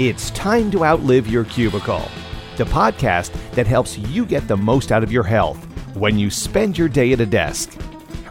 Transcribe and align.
It's 0.00 0.30
time 0.30 0.70
to 0.70 0.82
outlive 0.82 1.28
your 1.28 1.44
cubicle, 1.44 2.08
the 2.56 2.64
podcast 2.64 3.32
that 3.52 3.66
helps 3.66 3.98
you 3.98 4.24
get 4.24 4.48
the 4.48 4.56
most 4.56 4.92
out 4.92 5.02
of 5.02 5.12
your 5.12 5.24
health 5.24 5.62
when 5.94 6.18
you 6.18 6.30
spend 6.30 6.78
your 6.78 6.88
day 6.88 7.12
at 7.12 7.20
a 7.20 7.26
desk. 7.26 7.78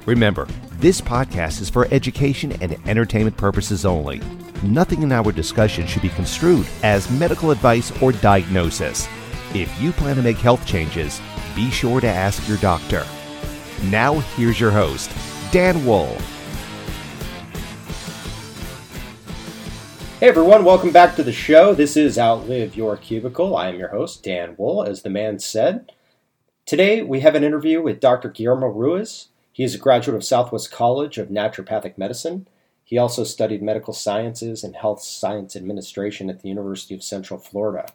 Remember, 0.07 0.47
this 0.79 0.99
podcast 0.99 1.61
is 1.61 1.69
for 1.69 1.87
education 1.91 2.53
and 2.53 2.75
entertainment 2.87 3.37
purposes 3.37 3.85
only. 3.85 4.19
Nothing 4.63 5.03
in 5.03 5.11
our 5.11 5.31
discussion 5.31 5.85
should 5.85 6.01
be 6.01 6.09
construed 6.09 6.65
as 6.81 7.07
medical 7.11 7.51
advice 7.51 7.91
or 8.01 8.13
diagnosis. 8.13 9.07
If 9.53 9.71
you 9.79 9.91
plan 9.91 10.15
to 10.15 10.23
make 10.23 10.37
health 10.37 10.65
changes, 10.65 11.21
be 11.55 11.69
sure 11.69 12.01
to 12.01 12.07
ask 12.07 12.47
your 12.47 12.57
doctor. 12.57 13.05
Now, 13.91 14.15
here's 14.35 14.59
your 14.59 14.71
host, 14.71 15.11
Dan 15.51 15.85
Wool. 15.85 16.17
Hey 20.19 20.27
everyone, 20.27 20.65
welcome 20.65 20.91
back 20.91 21.15
to 21.15 21.23
the 21.23 21.31
show. 21.31 21.73
This 21.73 21.95
is 21.95 22.17
Outlive 22.17 22.75
Your 22.75 22.97
Cubicle. 22.97 23.55
I 23.55 23.69
am 23.69 23.79
your 23.79 23.87
host, 23.87 24.21
Dan 24.21 24.55
Wool, 24.57 24.83
as 24.83 25.01
the 25.01 25.09
man 25.09 25.39
said. 25.39 25.93
Today 26.65 27.01
we 27.01 27.21
have 27.21 27.35
an 27.35 27.43
interview 27.45 27.81
with 27.81 28.01
Dr. 28.01 28.27
Guillermo 28.27 28.67
Ruiz. 28.67 29.29
He 29.53 29.63
is 29.63 29.73
a 29.73 29.77
graduate 29.77 30.17
of 30.17 30.25
Southwest 30.25 30.73
College 30.73 31.17
of 31.17 31.29
Naturopathic 31.29 31.97
Medicine. 31.97 32.49
He 32.83 32.97
also 32.97 33.23
studied 33.23 33.63
medical 33.63 33.93
sciences 33.93 34.61
and 34.61 34.75
health 34.75 35.01
science 35.01 35.55
administration 35.55 36.29
at 36.29 36.41
the 36.41 36.49
University 36.49 36.93
of 36.93 37.01
Central 37.01 37.39
Florida. 37.39 37.89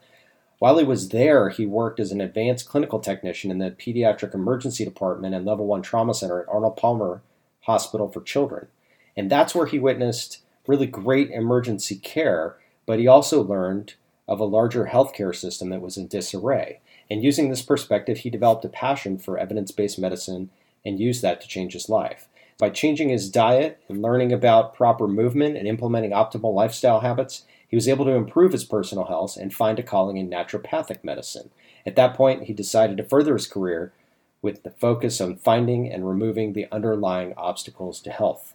While 0.60 0.78
he 0.78 0.84
was 0.84 1.10
there, 1.10 1.50
he 1.50 1.66
worked 1.66 2.00
as 2.00 2.10
an 2.10 2.22
advanced 2.22 2.66
clinical 2.66 3.00
technician 3.00 3.50
in 3.50 3.58
the 3.58 3.72
pediatric 3.72 4.32
emergency 4.32 4.86
department 4.86 5.34
and 5.34 5.44
level 5.44 5.66
1 5.66 5.82
trauma 5.82 6.14
center 6.14 6.40
at 6.40 6.48
Arnold 6.48 6.78
Palmer 6.78 7.20
Hospital 7.64 8.08
for 8.08 8.22
Children. 8.22 8.68
And 9.14 9.30
that's 9.30 9.54
where 9.54 9.66
he 9.66 9.78
witnessed 9.78 10.38
really 10.66 10.86
great 10.86 11.30
emergency 11.30 11.96
care, 11.96 12.56
but 12.86 12.98
he 12.98 13.06
also 13.06 13.42
learned 13.42 13.94
of 14.26 14.40
a 14.40 14.44
larger 14.44 14.86
healthcare 14.86 15.34
system 15.34 15.70
that 15.70 15.82
was 15.82 15.96
in 15.96 16.06
disarray. 16.06 16.80
And 17.10 17.22
using 17.22 17.50
this 17.50 17.62
perspective, 17.62 18.18
he 18.18 18.30
developed 18.30 18.64
a 18.64 18.70
passion 18.70 19.18
for 19.18 19.38
evidence 19.38 19.70
based 19.70 19.98
medicine 19.98 20.50
and 20.84 20.98
used 20.98 21.22
that 21.22 21.40
to 21.40 21.48
change 21.48 21.74
his 21.74 21.88
life. 21.88 22.28
By 22.58 22.70
changing 22.70 23.08
his 23.08 23.30
diet 23.30 23.80
and 23.88 24.00
learning 24.00 24.32
about 24.32 24.74
proper 24.74 25.08
movement 25.08 25.56
and 25.56 25.66
implementing 25.66 26.12
optimal 26.12 26.54
lifestyle 26.54 27.00
habits, 27.00 27.44
he 27.68 27.76
was 27.76 27.88
able 27.88 28.04
to 28.04 28.12
improve 28.12 28.52
his 28.52 28.64
personal 28.64 29.06
health 29.06 29.36
and 29.36 29.52
find 29.52 29.78
a 29.78 29.82
calling 29.82 30.16
in 30.16 30.30
naturopathic 30.30 31.02
medicine. 31.02 31.50
At 31.84 31.96
that 31.96 32.14
point, 32.14 32.44
he 32.44 32.52
decided 32.52 32.96
to 32.98 33.04
further 33.04 33.34
his 33.34 33.48
career 33.48 33.92
with 34.40 34.62
the 34.62 34.70
focus 34.70 35.20
on 35.20 35.36
finding 35.36 35.90
and 35.90 36.08
removing 36.08 36.52
the 36.52 36.68
underlying 36.70 37.34
obstacles 37.36 38.00
to 38.02 38.10
health. 38.10 38.53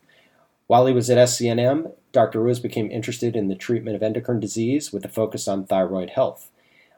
While 0.70 0.86
he 0.86 0.94
was 0.94 1.10
at 1.10 1.18
SCNM, 1.18 1.94
Dr. 2.12 2.40
Ruiz 2.40 2.60
became 2.60 2.92
interested 2.92 3.36
in 3.36 3.48
the 3.48 3.56
treatment 3.56 3.96
of 3.96 4.04
endocrine 4.04 4.40
disease 4.40 4.94
with 4.94 5.04
a 5.04 5.10
focus 5.10 5.48
on 5.48 5.66
thyroid 5.66 6.12
health. 6.12 6.52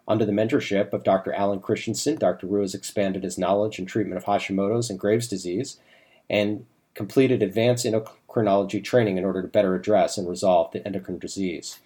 Under 0.06 0.26
the 0.26 0.34
mentorship 0.34 0.92
of 0.92 1.06
Dr. 1.06 1.32
Alan 1.32 1.62
Christianson, 1.62 2.18
Dr. 2.18 2.48
Ruiz 2.48 2.76
expanded 2.76 3.24
his 3.24 3.38
knowledge 3.38 3.80
in 3.80 3.86
treatment 3.86 4.18
of 4.18 4.26
Hashimoto's 4.26 4.90
and 4.90 5.00
Graves' 5.00 5.30
disease 5.30 5.78
and 6.30 6.66
completed 6.96 7.42
advanced 7.42 7.86
endocrinology 7.86 8.84
training 8.84 9.16
in 9.16 9.24
order 9.24 9.42
to 9.42 9.48
better 9.48 9.74
address 9.74 10.18
and 10.18 10.28
resolve 10.28 10.74
the 10.74 10.86
endocrine 10.86 11.18
disease. 11.18 11.80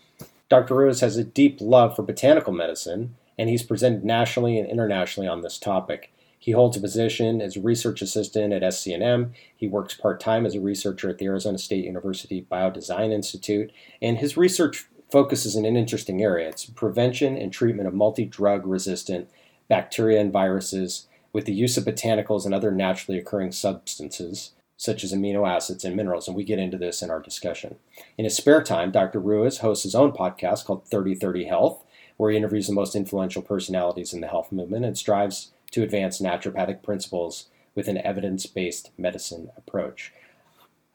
Dr. 0.49 0.73
Ruiz 0.73 1.02
has 1.02 1.17
a 1.17 1.23
deep 1.23 1.61
love 1.61 1.95
for 1.95 2.02
botanical 2.02 2.52
medicine, 2.52 3.16
and 3.38 3.47
he's 3.47 3.61
presented 3.61 4.03
nationally 4.03 4.58
and 4.58 4.67
internationally 4.67 5.27
on 5.27 5.42
this 5.42 5.59
topic. 5.59 6.11
He 6.46 6.52
holds 6.52 6.78
a 6.78 6.80
position 6.80 7.42
as 7.42 7.58
a 7.58 7.62
research 7.62 8.04
assistant 8.04 8.54
at 8.54 8.62
SCNM. 8.62 9.32
He 9.56 9.68
works 9.68 9.96
part 9.96 10.20
time 10.20 10.46
as 10.46 10.54
a 10.54 10.62
researcher 10.62 11.10
at 11.10 11.18
the 11.18 11.26
Arizona 11.26 11.58
State 11.58 11.86
University 11.86 12.46
Biodesign 12.52 13.12
Institute, 13.12 13.72
and 14.00 14.20
his 14.20 14.38
research 14.38 14.86
focuses 15.10 15.56
in 15.56 15.66
an 15.66 15.76
interesting 15.76 16.22
area. 16.22 16.50
It's 16.50 16.68
prevention 16.68 17.36
and 17.36 17.52
treatment 17.52 17.88
of 17.88 17.96
multi 17.96 18.26
drug 18.26 18.68
resistant 18.68 19.28
bacteria 19.70 20.22
and 20.22 20.32
viruses 20.32 21.08
with 21.34 21.46
the 21.46 21.52
use 21.52 21.78
of 21.78 21.86
botanicals 21.86 22.46
and 22.46 22.54
other 22.54 22.70
naturally 22.70 23.17
occurring 23.17 23.52
substances 23.52 24.52
such 24.78 25.04
as 25.04 25.11
amino 25.11 25.50
acids 25.50 25.84
and 25.84 25.95
minerals, 25.95 26.28
and 26.28 26.38
we 26.38 26.44
get 26.44 26.60
into 26.60 26.78
this 26.78 27.02
in 27.02 27.10
our 27.10 27.20
discussion. 27.20 27.78
In 28.20 28.26
his 28.26 28.38
spare 28.38 28.61
time, 28.61 28.92
Dr. 28.92 29.20
Ruiz 29.20 29.60
hosts 29.60 29.82
his 29.82 29.95
own 29.95 30.11
podcast 30.11 30.66
called 30.66 30.86
3030 30.86 31.45
Health, 31.45 31.84
where 32.17 32.30
he 32.30 32.38
interviews 32.38 32.67
the 32.67 32.73
most 32.73 32.95
influential 32.95 33.42
personalities 33.42 34.14
in 34.14 34.22
the 34.22 34.28
health 34.28 34.52
movement 34.52 34.86
and 34.86 34.95
strives 34.95 35.54
to 35.71 35.83
advance 35.83 36.21
naturopathic 36.21 36.83
principles 36.83 37.48
with 37.73 37.87
an 37.87 37.98
evidence 37.98 38.45
based 38.45 38.92
medicine 38.98 39.49
approach. 39.58 40.14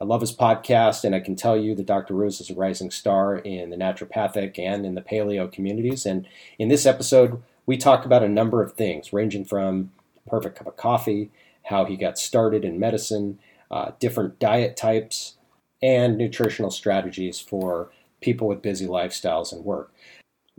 I 0.01 0.05
love 0.05 0.23
his 0.23 0.35
podcast, 0.35 1.05
and 1.05 1.15
I 1.15 1.21
can 1.21 1.37
tell 1.37 1.59
you 1.59 1.75
that 1.75 1.87
Dr. 1.87 2.15
Ruiz 2.15 2.41
is 2.41 2.49
a 2.49 2.55
rising 2.55 2.91
star 2.91 3.37
in 3.37 3.69
the 3.69 3.77
naturopathic 3.77 4.59
and 4.59 4.87
in 4.87 4.95
the 4.95 5.03
paleo 5.03 5.53
communities. 5.53 6.07
And 6.07 6.27
in 6.59 6.69
this 6.69 6.87
episode, 6.87 7.43
we 7.67 7.77
talk 7.77 8.07
about 8.07 8.23
a 8.23 8.29
number 8.29 8.63
of 8.63 8.73
things, 8.73 9.13
ranging 9.13 9.45
from 9.45 9.93
perfect 10.27 10.57
cup 10.57 10.67
of 10.67 10.77
coffee, 10.77 11.31
how 11.65 11.85
he 11.85 11.97
got 11.97 12.19
started 12.19 12.65
in 12.65 12.81
medicine, 12.81 13.39
uh, 13.71 13.93
different 13.99 14.39
diet 14.39 14.77
types, 14.77 15.35
and 15.83 16.17
nutritional 16.17 16.71
strategies 16.71 17.39
for 17.39 17.91
people 18.21 18.49
with 18.49 18.63
busy 18.63 18.87
lifestyles 18.87 19.53
and 19.53 19.65
work. 19.65 19.93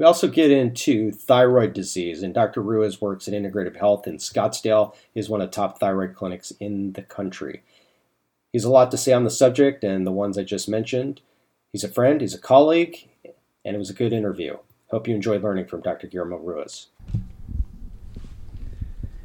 We 0.01 0.07
also 0.07 0.27
get 0.27 0.49
into 0.49 1.11
thyroid 1.11 1.73
disease, 1.73 2.23
and 2.23 2.33
Dr. 2.33 2.59
Ruiz 2.59 2.99
works 2.99 3.27
at 3.27 3.35
Integrative 3.35 3.77
Health 3.77 4.07
in 4.07 4.17
Scottsdale. 4.17 4.95
He's 5.13 5.29
one 5.29 5.41
of 5.41 5.51
the 5.51 5.55
top 5.55 5.79
thyroid 5.79 6.15
clinics 6.15 6.49
in 6.59 6.93
the 6.93 7.03
country. 7.03 7.61
He's 8.51 8.63
a 8.63 8.71
lot 8.71 8.89
to 8.89 8.97
say 8.97 9.13
on 9.13 9.25
the 9.25 9.29
subject 9.29 9.83
and 9.83 10.07
the 10.07 10.11
ones 10.11 10.39
I 10.39 10.43
just 10.43 10.67
mentioned. 10.67 11.21
He's 11.71 11.83
a 11.83 11.87
friend, 11.87 12.19
he's 12.19 12.33
a 12.33 12.39
colleague, 12.39 13.09
and 13.63 13.75
it 13.75 13.77
was 13.77 13.91
a 13.91 13.93
good 13.93 14.11
interview. 14.11 14.57
Hope 14.87 15.07
you 15.07 15.13
enjoyed 15.13 15.43
learning 15.43 15.67
from 15.67 15.81
Dr. 15.81 16.07
Guillermo 16.07 16.37
Ruiz. 16.37 16.87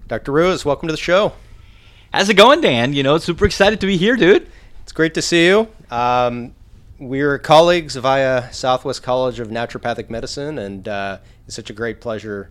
Dr. 0.09 0.31
Ruiz, 0.31 0.67
welcome 0.67 0.89
to 0.89 0.93
the 0.93 0.99
show. 0.99 1.33
How's 2.13 2.29
it 2.29 2.35
going, 2.35 2.61
Dan? 2.61 2.93
You 2.93 3.03
know, 3.03 3.17
super 3.17 3.47
excited 3.47 3.81
to 3.81 3.87
be 3.87 3.97
here, 3.97 4.15
dude. 4.15 4.47
It's 4.83 4.93
great 4.93 5.15
to 5.15 5.23
see 5.23 5.47
you. 5.47 5.69
Um, 5.91 6.55
we're 6.99 7.39
colleagues 7.39 7.97
via 7.97 8.53
Southwest 8.53 9.03
College 9.03 9.41
of 9.41 9.49
Naturopathic 9.49 10.09
Medicine, 10.09 10.59
and 10.59 10.89
uh, 10.89 11.19
it's 11.47 11.57
such 11.57 11.71
a 11.71 11.73
great 11.73 12.01
pleasure 12.01 12.51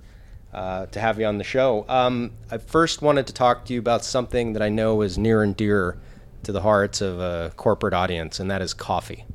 uh, 0.54 0.86
to 0.88 1.00
have 1.00 1.20
you 1.20 1.26
on 1.26 1.38
the 1.38 1.44
show. 1.44 1.86
Um, 1.90 2.32
I 2.52 2.58
first 2.58 3.02
wanted 3.02 3.28
to 3.28 3.34
talk 3.34 3.66
to 3.66 3.74
you 3.74 3.80
about 3.80 4.06
something 4.06 4.54
that 4.54 4.62
I 4.62 4.70
know 4.70 5.02
is 5.02 5.18
near 5.18 5.42
and 5.42 5.56
dear 5.56 5.98
to 6.44 6.52
the 6.52 6.62
hearts 6.62 7.02
of 7.02 7.20
a 7.20 7.52
corporate 7.56 7.94
audience, 7.94 8.40
and 8.40 8.50
that 8.52 8.62
is 8.62 8.74
coffee. 8.74 9.26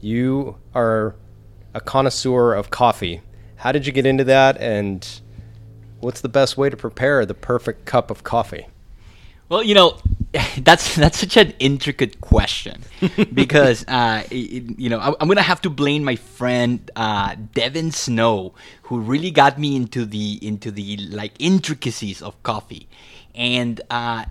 You 0.00 0.56
are 0.74 1.16
a 1.74 1.80
connoisseur 1.80 2.54
of 2.54 2.70
coffee. 2.70 3.22
How 3.56 3.72
did 3.72 3.86
you 3.86 3.92
get 3.92 4.06
into 4.06 4.24
that, 4.24 4.56
and 4.58 5.06
what's 6.00 6.20
the 6.20 6.28
best 6.28 6.56
way 6.56 6.70
to 6.70 6.76
prepare 6.76 7.26
the 7.26 7.34
perfect 7.34 7.86
cup 7.86 8.10
of 8.10 8.22
coffee? 8.22 8.68
Well, 9.48 9.62
you 9.62 9.74
know, 9.74 9.98
that's 10.58 10.96
that's 10.96 11.18
such 11.18 11.36
an 11.36 11.54
intricate 11.58 12.20
question 12.20 12.82
because 13.32 13.86
uh, 13.88 14.24
you 14.30 14.88
know 14.90 15.00
I'm 15.00 15.28
gonna 15.28 15.42
have 15.42 15.60
to 15.62 15.70
blame 15.70 16.04
my 16.04 16.16
friend 16.16 16.90
uh, 16.96 17.36
Devin 17.54 17.92
Snow, 17.92 18.54
who 18.82 19.00
really 19.00 19.30
got 19.30 19.58
me 19.58 19.76
into 19.76 20.04
the 20.04 20.38
into 20.46 20.70
the 20.70 20.96
like 21.10 21.32
intricacies 21.38 22.22
of 22.22 22.40
coffee, 22.42 22.88
and 23.34 23.80
uh, 23.90 24.24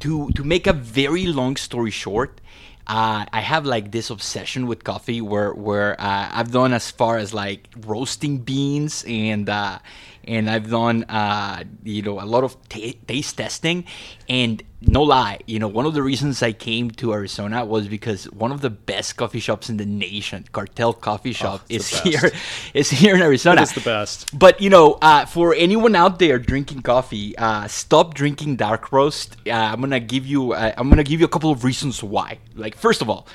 to 0.00 0.30
to 0.30 0.44
make 0.44 0.66
a 0.66 0.72
very 0.72 1.26
long 1.26 1.56
story 1.56 1.90
short. 1.90 2.40
Uh, 2.86 3.24
I 3.32 3.40
have 3.40 3.66
like 3.66 3.92
this 3.92 4.10
obsession 4.10 4.66
with 4.66 4.82
coffee 4.84 5.20
where 5.20 5.52
where 5.52 6.00
uh, 6.00 6.30
I've 6.32 6.50
done 6.50 6.72
as 6.72 6.90
far 6.90 7.18
as 7.18 7.32
like 7.32 7.68
roasting 7.86 8.38
beans 8.38 9.04
and 9.06 9.48
uh, 9.48 9.78
and 10.24 10.48
I've 10.48 10.70
done 10.70 11.04
uh, 11.04 11.64
you 11.82 12.02
know 12.02 12.20
a 12.20 12.26
lot 12.26 12.44
of 12.44 12.56
t- 12.68 12.98
taste 13.06 13.38
testing, 13.38 13.84
and 14.28 14.62
no 14.80 15.02
lie, 15.02 15.40
you 15.46 15.58
know 15.58 15.68
one 15.68 15.86
of 15.86 15.94
the 15.94 16.02
reasons 16.02 16.42
I 16.42 16.52
came 16.52 16.90
to 16.92 17.12
Arizona 17.12 17.64
was 17.64 17.88
because 17.88 18.24
one 18.30 18.52
of 18.52 18.60
the 18.60 18.70
best 18.70 19.16
coffee 19.16 19.40
shops 19.40 19.68
in 19.68 19.76
the 19.76 19.86
nation, 19.86 20.44
Cartel 20.52 20.92
Coffee 20.92 21.32
Shop, 21.32 21.60
oh, 21.62 21.66
is 21.68 21.88
here 21.88 22.30
is 22.74 22.90
here 22.90 23.14
in 23.14 23.22
Arizona. 23.22 23.62
It's 23.62 23.72
the 23.72 23.80
best. 23.80 24.38
But 24.38 24.60
you 24.60 24.70
know, 24.70 24.98
uh, 25.02 25.26
for 25.26 25.54
anyone 25.54 25.94
out 25.94 26.18
there 26.18 26.38
drinking 26.38 26.82
coffee, 26.82 27.36
uh, 27.36 27.66
stop 27.68 28.14
drinking 28.14 28.56
dark 28.56 28.92
roast. 28.92 29.36
Uh, 29.46 29.52
I'm 29.52 29.80
gonna 29.80 30.00
give 30.00 30.26
you 30.26 30.52
uh, 30.52 30.72
I'm 30.76 30.88
gonna 30.88 31.04
give 31.04 31.20
you 31.20 31.26
a 31.26 31.30
couple 31.30 31.50
of 31.50 31.64
reasons 31.64 32.02
why. 32.02 32.38
Like 32.54 32.76
first 32.76 33.02
of 33.02 33.10
all 33.10 33.26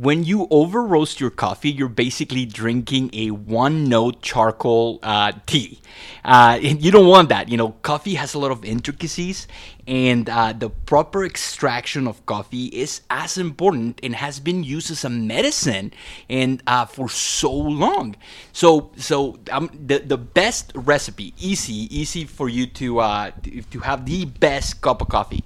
when 0.00 0.24
you 0.24 0.48
over 0.50 0.82
roast 0.82 1.20
your 1.20 1.28
coffee, 1.28 1.70
you're 1.70 1.88
basically 1.88 2.46
drinking 2.46 3.10
a 3.12 3.30
one 3.30 3.84
note 3.84 4.22
charcoal 4.22 4.98
uh, 5.02 5.32
tea. 5.44 5.78
Uh, 6.24 6.58
you 6.62 6.90
don't 6.90 7.06
want 7.06 7.28
that. 7.28 7.50
You 7.50 7.58
know, 7.58 7.72
coffee 7.82 8.14
has 8.14 8.32
a 8.32 8.38
lot 8.38 8.50
of 8.50 8.64
intricacies, 8.64 9.46
and 9.86 10.28
uh, 10.30 10.54
the 10.54 10.70
proper 10.70 11.26
extraction 11.26 12.08
of 12.08 12.24
coffee 12.24 12.66
is 12.66 13.02
as 13.10 13.36
important 13.36 14.00
and 14.02 14.14
has 14.14 14.40
been 14.40 14.64
used 14.64 14.90
as 14.90 15.04
a 15.04 15.10
medicine 15.10 15.92
and 16.30 16.62
uh, 16.66 16.86
for 16.86 17.10
so 17.10 17.52
long. 17.52 18.16
So, 18.52 18.92
so 18.96 19.38
um, 19.50 19.68
the 19.74 19.98
the 19.98 20.16
best 20.16 20.72
recipe, 20.74 21.34
easy, 21.38 21.94
easy 21.94 22.24
for 22.24 22.48
you 22.48 22.66
to 22.80 23.00
uh, 23.00 23.32
to 23.70 23.80
have 23.80 24.06
the 24.06 24.24
best 24.24 24.80
cup 24.80 25.02
of 25.02 25.08
coffee. 25.08 25.44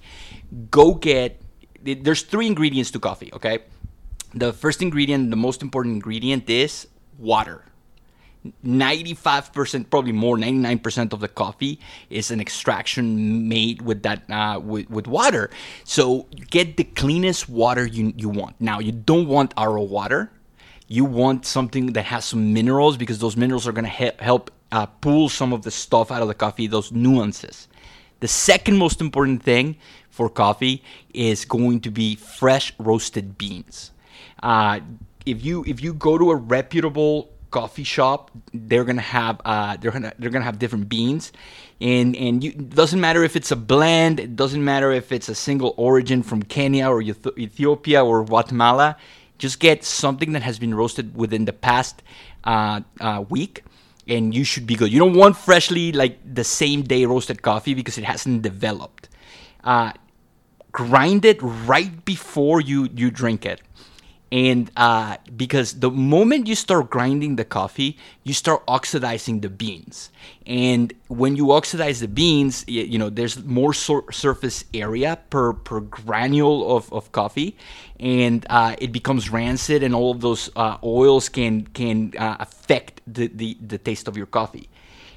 Go 0.71 0.95
get. 0.95 1.41
There's 1.83 2.23
three 2.23 2.47
ingredients 2.47 2.93
to 2.93 2.99
coffee. 2.99 3.31
Okay 3.35 3.59
the 4.35 4.53
first 4.53 4.83
ingredient, 4.83 5.31
the 5.31 5.37
most 5.37 5.63
important 5.63 5.95
ingredient 5.95 6.51
is 6.51 6.89
water. 7.19 7.65
95% 8.65 9.89
probably 9.89 10.13
more 10.13 10.37
99% 10.37 11.13
of 11.15 11.21
the 11.21 11.29
coffee 11.29 11.81
is 12.11 12.31
an 12.31 12.41
extraction 12.41 13.49
made 13.49 13.81
with 13.81 14.03
that 14.03 14.31
uh, 14.31 14.61
with, 14.63 14.91
with 14.91 15.07
water. 15.07 15.49
So 15.85 16.27
get 16.51 16.77
the 16.77 16.85
cleanest 16.85 17.49
water 17.49 17.87
you, 17.87 18.13
you 18.17 18.29
want. 18.29 18.61
Now 18.61 18.81
you 18.81 18.93
don't 18.93 19.29
want 19.29 19.55
RO 19.57 19.81
water. 19.83 20.31
You 20.89 21.07
want 21.07 21.47
something 21.47 21.95
that 21.95 22.05
has 22.05 22.27
some 22.27 22.53
minerals 22.53 22.99
because 22.99 23.19
those 23.19 23.37
minerals 23.37 23.67
are 23.67 23.73
going 23.73 23.87
to 23.87 23.91
he- 23.91 24.11
help 24.19 24.51
uh, 24.71 24.85
pull 24.87 25.31
some 25.31 25.55
of 25.55 25.63
the 25.63 25.71
stuff 25.71 26.11
out 26.11 26.21
of 26.21 26.29
the 26.29 26.35
coffee 26.35 26.67
those 26.67 26.93
nuances. 26.93 27.69
The 28.21 28.29
second 28.29 28.77
most 28.77 29.01
important 29.01 29.43
thing 29.43 29.77
for 30.11 30.29
coffee 30.29 30.83
is 31.15 31.47
going 31.47 31.81
to 31.81 31.91
be 31.91 32.15
fresh 32.17 32.75
roasted 32.79 33.39
beans 33.39 33.93
uh, 34.45 34.81
if 35.25 35.43
you 35.43 35.65
if 35.67 35.83
you 35.83 35.95
go 35.95 36.19
to 36.19 36.31
a 36.31 36.37
reputable 36.37 37.31
coffee 37.51 37.83
shop, 37.83 38.31
they're 38.53 38.85
gonna 38.85 39.01
have 39.01 39.41
uh, 39.45 39.77
they're 39.79 39.91
gonna 39.91 40.13
they're 40.19 40.31
gonna 40.31 40.45
have 40.45 40.59
different 40.59 40.89
beans, 40.89 41.33
and 41.81 42.15
and 42.15 42.45
you, 42.45 42.53
doesn't 42.53 43.01
matter 43.01 43.25
if 43.25 43.37
it's 43.37 43.51
a 43.51 43.57
blend. 43.57 44.21
It 44.21 44.37
doesn't 44.37 44.63
matter 44.63 44.93
if 44.93 45.13
it's 45.13 45.31
a 45.31 45.35
single 45.35 45.73
origin 45.79 46.23
from 46.23 46.43
Kenya 46.43 46.89
or 46.89 47.01
Ethiopia 47.01 48.05
or 48.05 48.23
Guatemala. 48.23 48.99
Just 49.39 49.61
get 49.61 49.83
something 49.83 50.33
that 50.33 50.43
has 50.43 50.59
been 50.59 50.75
roasted 50.75 51.17
within 51.17 51.47
the 51.47 51.55
past 51.55 52.03
uh, 52.45 52.83
uh, 53.01 53.25
week, 53.31 53.65
and 54.07 54.35
you 54.35 54.45
should 54.45 54.67
be 54.67 54.77
good. 54.77 54.93
You 54.93 54.99
don't 54.99 55.17
want 55.17 55.39
freshly 55.39 55.91
like 55.91 56.19
the 56.35 56.45
same 56.45 56.83
day 56.83 57.07
roasted 57.07 57.41
coffee 57.41 57.73
because 57.73 57.97
it 57.97 58.05
hasn't 58.05 58.43
developed. 58.43 59.09
Uh, 59.65 59.93
grind 60.71 61.25
it 61.25 61.39
right 61.41 62.05
before 62.05 62.61
you 62.61 62.91
you 62.95 63.11
drink 63.11 63.47
it 63.47 63.63
and 64.33 64.71
uh, 64.77 65.17
because 65.37 65.81
the 65.81 65.91
moment 65.91 66.47
you 66.47 66.55
start 66.55 66.91
grinding 66.91 67.37
the 67.37 67.45
coffee 67.45 67.97
you 68.25 68.33
start 68.35 68.63
oxidizing 68.67 69.41
the 69.41 69.49
beans. 69.49 70.11
And 70.47 70.93
when 71.09 71.37
you 71.37 71.53
oxidize 71.53 72.01
the 72.01 72.09
beans 72.09 72.65
you, 72.67 72.83
you 72.83 72.99
know 72.99 73.11
there's 73.11 73.43
more 73.45 73.73
sur- 73.73 74.11
surface 74.11 74.65
area 74.75 75.19
per 75.31 75.53
per 75.53 75.81
granule 75.81 76.77
of, 76.77 76.93
of 76.93 77.13
coffee. 77.13 77.57
And 78.01 78.45
uh, 78.51 78.77
it 78.79 78.93
becomes 78.93 79.31
rancid 79.31 79.83
and 79.83 79.95
all 79.95 80.11
of 80.11 80.21
those 80.21 80.51
uh, 80.57 80.79
oils 80.83 81.29
can 81.29 81.67
can 81.69 82.13
uh, 82.19 82.37
affect 82.41 83.03
the, 83.07 83.29
the 83.29 83.57
the 83.61 83.79
taste 83.79 84.09
of 84.09 84.17
your 84.17 84.27
coffee. 84.27 84.69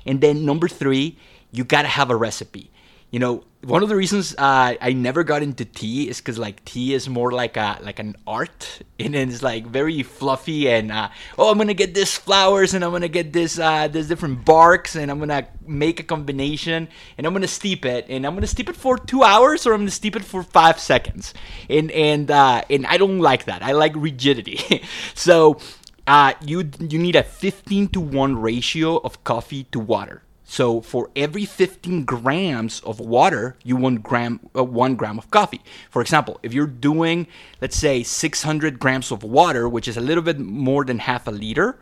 And 0.06 0.22
then 0.22 0.46
number 0.46 0.68
three 0.68 1.18
you 1.52 1.64
got 1.64 1.84
to 1.84 1.88
have 1.88 2.10
a 2.12 2.16
recipe. 2.16 2.70
You 3.10 3.20
know 3.20 3.44
one 3.68 3.84
of 3.84 3.90
the 3.90 3.98
reasons 3.98 4.34
uh, 4.38 4.76
I 4.80 4.94
never 4.94 5.26
got 5.26 5.44
into 5.44 5.66
tea 5.66 6.08
is 6.08 6.20
because 6.20 6.40
like 6.40 6.64
tea 6.64 6.94
is 6.94 7.10
more 7.10 7.34
like 7.34 7.58
a 7.58 7.78
like 7.82 8.00
an 8.00 8.16
art 8.26 8.82
and 9.00 9.14
it's 9.14 9.44
like 9.44 9.68
very 9.68 10.04
fluffy 10.04 10.70
and 10.70 10.90
uh, 10.90 11.10
oh 11.38 11.52
I'm 11.52 11.58
gonna 11.58 11.74
get 11.74 11.94
this 11.94 12.18
flowers 12.18 12.74
and 12.74 12.84
I'm 12.86 12.92
gonna 12.92 13.10
get 13.10 13.34
this 13.34 13.60
uh, 13.60 13.90
this 13.90 14.08
different 14.08 14.46
barks 14.46 14.96
and 14.96 15.12
I'm 15.12 15.20
gonna 15.20 15.48
make 15.66 16.00
a 16.00 16.04
combination 16.04 16.88
and 17.18 17.28
I'm 17.28 17.34
gonna 17.34 17.48
steep 17.48 17.86
it 17.86 18.06
and 18.08 18.26
I'm 18.26 18.36
gonna 18.36 18.48
steep 18.48 18.70
it 18.70 18.78
for 18.78 18.98
two 18.98 19.24
hours 19.24 19.68
or 19.68 19.74
I'm 19.74 19.82
gonna 19.82 19.92
steep 19.92 20.16
it 20.16 20.24
for 20.24 20.44
five 20.44 20.80
seconds. 20.80 21.34
And 21.70 21.92
and 21.92 22.32
uh, 22.32 22.64
and 22.70 22.86
I 22.88 22.96
don't 22.96 23.20
like 23.20 23.46
that. 23.46 23.64
I 23.64 23.74
like 23.74 23.94
rigidity. 23.96 24.60
So 25.14 25.60
uh, 26.06 26.34
you 26.46 26.70
you 26.80 27.00
need 27.00 27.16
a 27.16 27.24
15 27.24 27.90
to 27.90 28.00
1 28.00 28.40
ratio 28.40 28.98
of 28.98 29.24
coffee 29.24 29.66
to 29.72 29.80
water 29.80 30.24
so 30.50 30.80
for 30.80 31.12
every 31.14 31.44
15 31.44 32.06
grams 32.06 32.80
of 32.80 33.02
water, 33.02 33.58
you 33.66 33.76
want 33.76 34.02
gram 34.02 34.40
uh, 34.56 34.64
one 34.64 34.96
gram 34.96 35.18
of 35.18 35.30
coffee. 35.30 35.62
For 35.90 36.02
example, 36.02 36.40
if 36.42 36.54
you're 36.54 36.66
doing, 36.66 37.28
let's 37.62 37.76
say, 37.76 38.02
600 38.02 38.80
grams 38.80 39.12
of 39.12 39.24
water, 39.24 39.68
which 39.68 39.90
is 39.90 39.98
a 39.98 40.02
little 40.02 40.24
bit 40.24 40.40
more 40.40 40.86
than 40.86 41.00
half 41.00 41.28
a 41.28 41.32
liter, 41.32 41.78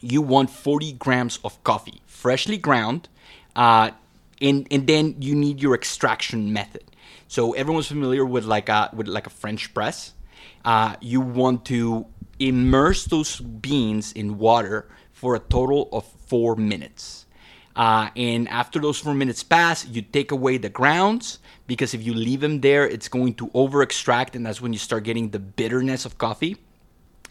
you 0.00 0.20
want 0.20 0.50
40 0.50 0.94
grams 0.94 1.38
of 1.44 1.62
coffee, 1.62 2.02
freshly 2.06 2.56
ground, 2.56 3.08
uh, 3.54 3.92
and 4.42 4.66
and 4.72 4.88
then 4.88 5.14
you 5.20 5.36
need 5.36 5.62
your 5.62 5.72
extraction 5.72 6.52
method. 6.52 6.82
So 7.28 7.52
everyone's 7.52 7.86
familiar 7.86 8.26
with 8.26 8.44
like 8.44 8.68
a 8.68 8.90
with 8.92 9.06
like 9.06 9.28
a 9.28 9.30
French 9.30 9.72
press. 9.72 10.12
Uh, 10.64 10.96
you 11.00 11.20
want 11.20 11.64
to 11.66 12.06
immerse 12.40 13.04
those 13.04 13.38
beans 13.38 14.12
in 14.12 14.38
water 14.38 14.88
for 15.12 15.36
a 15.36 15.38
total 15.38 15.88
of 15.92 16.04
four 16.26 16.56
minutes. 16.56 17.25
Uh, 17.76 18.08
and 18.16 18.48
after 18.48 18.80
those 18.80 18.98
four 18.98 19.14
minutes 19.14 19.42
pass, 19.42 19.86
you 19.86 20.00
take 20.00 20.32
away 20.32 20.56
the 20.56 20.70
grounds 20.70 21.38
because 21.66 21.92
if 21.92 22.02
you 22.02 22.14
leave 22.14 22.40
them 22.40 22.62
there, 22.62 22.88
it's 22.88 23.08
going 23.08 23.34
to 23.34 23.50
over 23.52 23.82
extract, 23.82 24.34
and 24.34 24.46
that's 24.46 24.62
when 24.62 24.72
you 24.72 24.78
start 24.78 25.04
getting 25.04 25.28
the 25.30 25.38
bitterness 25.38 26.06
of 26.06 26.16
coffee. 26.16 26.56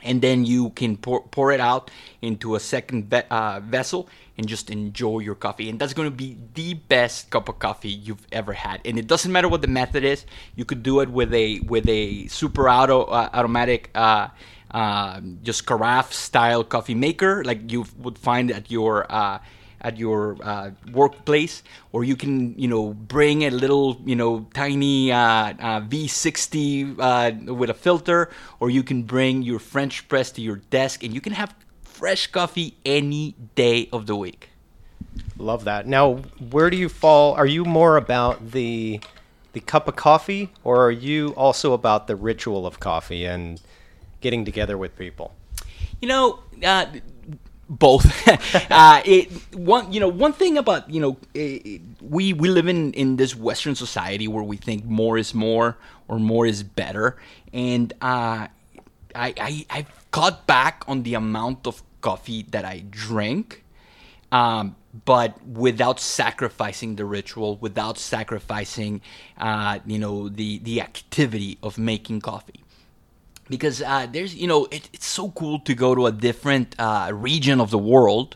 And 0.04 0.22
then 0.22 0.46
you 0.46 0.70
can 0.72 0.98
pour, 0.98 1.24
pour 1.24 1.52
it 1.52 1.60
out 1.60 1.90
into 2.22 2.54
a 2.54 2.60
second 2.60 3.10
ve- 3.10 3.24
uh, 3.32 3.60
vessel 3.62 4.08
and 4.38 4.48
just 4.48 4.70
enjoy 4.70 5.20
your 5.20 5.34
coffee. 5.34 5.68
And 5.68 5.80
that's 5.80 5.94
going 5.94 6.08
to 6.08 6.16
be 6.16 6.38
the 6.54 6.76
best 6.76 7.32
cup 7.32 7.50
of 7.50 7.58
coffee 7.58 7.90
you've 7.90 8.28
ever 8.32 8.54
had. 8.54 8.82
And 8.86 9.00
it 9.00 9.08
doesn't 9.08 9.32
matter 9.32 9.48
what 9.48 9.64
the 9.64 9.68
method 9.68 10.04
is. 10.04 10.26
You 10.56 10.64
could 10.64 10.84
do 10.84 11.00
it 11.00 11.10
with 11.10 11.34
a 11.34 11.62
with 11.62 11.90
a 11.90 12.28
super 12.28 12.70
auto 12.70 13.04
uh, 13.06 13.30
automatic. 13.34 13.90
Uh, 13.96 14.28
uh, 14.72 15.22
just 15.42 15.66
carafe 15.66 16.12
style 16.12 16.62
coffee 16.62 16.96
maker 16.96 17.44
like 17.46 17.72
you 17.72 17.86
would 17.98 18.18
find 18.18 18.52
at 18.52 18.70
your 18.70 19.10
uh, 19.10 19.40
at 19.86 19.98
your 19.98 20.36
uh, 20.42 20.72
workplace, 20.92 21.62
or 21.94 22.04
you 22.04 22.16
can, 22.16 22.58
you 22.58 22.68
know, 22.68 22.94
bring 22.94 23.44
a 23.44 23.52
little, 23.52 24.02
you 24.04 24.16
know, 24.16 24.48
tiny 24.54 25.12
uh, 25.12 25.18
uh, 25.18 25.82
V60 25.82 26.98
uh, 26.98 27.54
with 27.54 27.70
a 27.70 27.74
filter, 27.74 28.30
or 28.60 28.72
you 28.72 28.82
can 28.82 29.04
bring 29.04 29.44
your 29.44 29.60
French 29.60 30.08
press 30.10 30.32
to 30.32 30.42
your 30.42 30.58
desk, 30.74 31.04
and 31.04 31.14
you 31.14 31.22
can 31.22 31.34
have 31.34 31.54
fresh 31.84 32.26
coffee 32.26 32.76
any 32.84 33.36
day 33.54 33.88
of 33.94 34.08
the 34.08 34.16
week. 34.16 34.50
Love 35.38 35.66
that. 35.66 35.86
Now, 35.86 36.16
where 36.50 36.72
do 36.72 36.78
you 36.78 36.90
fall? 36.90 37.36
Are 37.36 37.46
you 37.46 37.64
more 37.64 37.98
about 37.98 38.52
the 38.52 39.00
the 39.54 39.62
cup 39.62 39.88
of 39.88 39.96
coffee, 39.96 40.50
or 40.66 40.86
are 40.86 40.92
you 40.92 41.30
also 41.38 41.72
about 41.72 42.08
the 42.08 42.16
ritual 42.16 42.68
of 42.68 42.82
coffee 42.82 43.24
and 43.26 43.62
getting 44.20 44.44
together 44.44 44.78
with 44.78 44.98
people? 44.98 45.32
You 46.02 46.10
know, 46.10 46.40
uh, 46.62 46.88
both. 47.70 48.06
uh, 48.72 49.02
it, 49.06 49.32
one, 49.56 49.92
you 49.92 50.00
know, 50.00 50.08
one 50.08 50.34
thing 50.34 50.58
about 50.58 50.90
you 50.90 51.00
know, 51.00 51.18
it, 51.34 51.82
we 52.02 52.34
we 52.34 52.50
live 52.50 52.68
in 52.68 52.94
in 52.94 53.18
this 53.18 53.36
Western 53.36 53.76
society 53.76 54.28
where 54.28 54.44
we 54.44 54.58
think 54.58 54.86
more 54.86 55.18
is 55.18 55.34
more 55.34 55.78
or 56.08 56.20
more 56.20 56.46
is 56.46 56.64
better, 56.64 57.18
and 57.54 57.94
uh, 58.02 58.48
I, 59.16 59.34
I 59.38 59.66
I've 59.70 60.12
cut 60.12 60.46
back 60.48 60.84
on 60.88 61.04
the 61.04 61.14
amount 61.14 61.68
of 61.68 61.82
coffee 62.02 62.44
that 62.50 62.66
I 62.66 62.84
drink. 62.90 63.64
Um, 64.32 64.76
but 65.06 65.46
without 65.46 66.00
sacrificing 66.00 66.96
the 66.96 67.06
ritual, 67.06 67.58
without 67.58 67.98
sacrificing, 67.98 69.02
uh, 69.38 69.80
you 69.86 70.00
know, 70.00 70.30
the 70.30 70.60
the 70.60 70.82
activity 70.82 71.58
of 71.62 71.78
making 71.78 72.22
coffee 72.22 72.65
because 73.50 73.82
uh, 73.82 74.08
there's 74.12 74.36
you 74.36 74.48
know 74.48 74.66
it, 74.72 74.90
it's 74.94 75.06
so 75.06 75.30
cool 75.32 75.60
to 75.60 75.74
go 75.74 75.96
to 75.96 76.08
a 76.08 76.12
different 76.12 76.76
uh, 76.80 77.10
region 77.14 77.62
of 77.62 77.72
the 77.72 77.78
world 77.78 78.36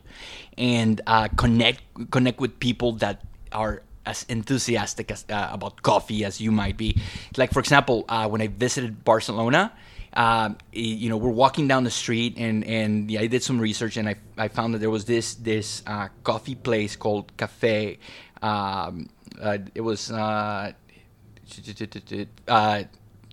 and 0.57 1.01
uh, 1.07 1.27
connect 1.29 1.81
connect 2.11 2.39
with 2.39 2.59
people 2.59 2.93
that 2.93 3.23
are 3.51 3.81
as 4.05 4.25
enthusiastic 4.29 5.11
as, 5.11 5.25
uh, 5.29 5.49
about 5.51 5.81
coffee 5.81 6.25
as 6.25 6.41
you 6.41 6.51
might 6.51 6.77
be. 6.77 6.99
Like 7.37 7.51
for 7.51 7.59
example, 7.59 8.05
uh, 8.09 8.27
when 8.27 8.41
I 8.41 8.47
visited 8.47 9.03
Barcelona. 9.03 9.71
Um, 10.11 10.57
you 10.73 11.07
know, 11.07 11.17
we're 11.17 11.29
walking 11.29 11.67
down 11.67 11.83
the 11.83 11.91
street, 11.91 12.33
and 12.35 12.63
and 12.65 13.11
yeah, 13.11 13.19
I 13.19 13.27
did 13.27 13.43
some 13.43 13.59
research, 13.59 13.95
and 13.95 14.09
I, 14.09 14.15
I 14.39 14.47
found 14.47 14.73
that 14.73 14.79
there 14.79 14.89
was 14.89 15.05
this 15.05 15.35
this 15.35 15.83
uh, 15.85 16.07
coffee 16.23 16.55
place 16.55 16.95
called 16.95 17.37
Cafe. 17.37 17.99
Um, 18.41 19.09
it 19.75 19.81
was 19.81 20.09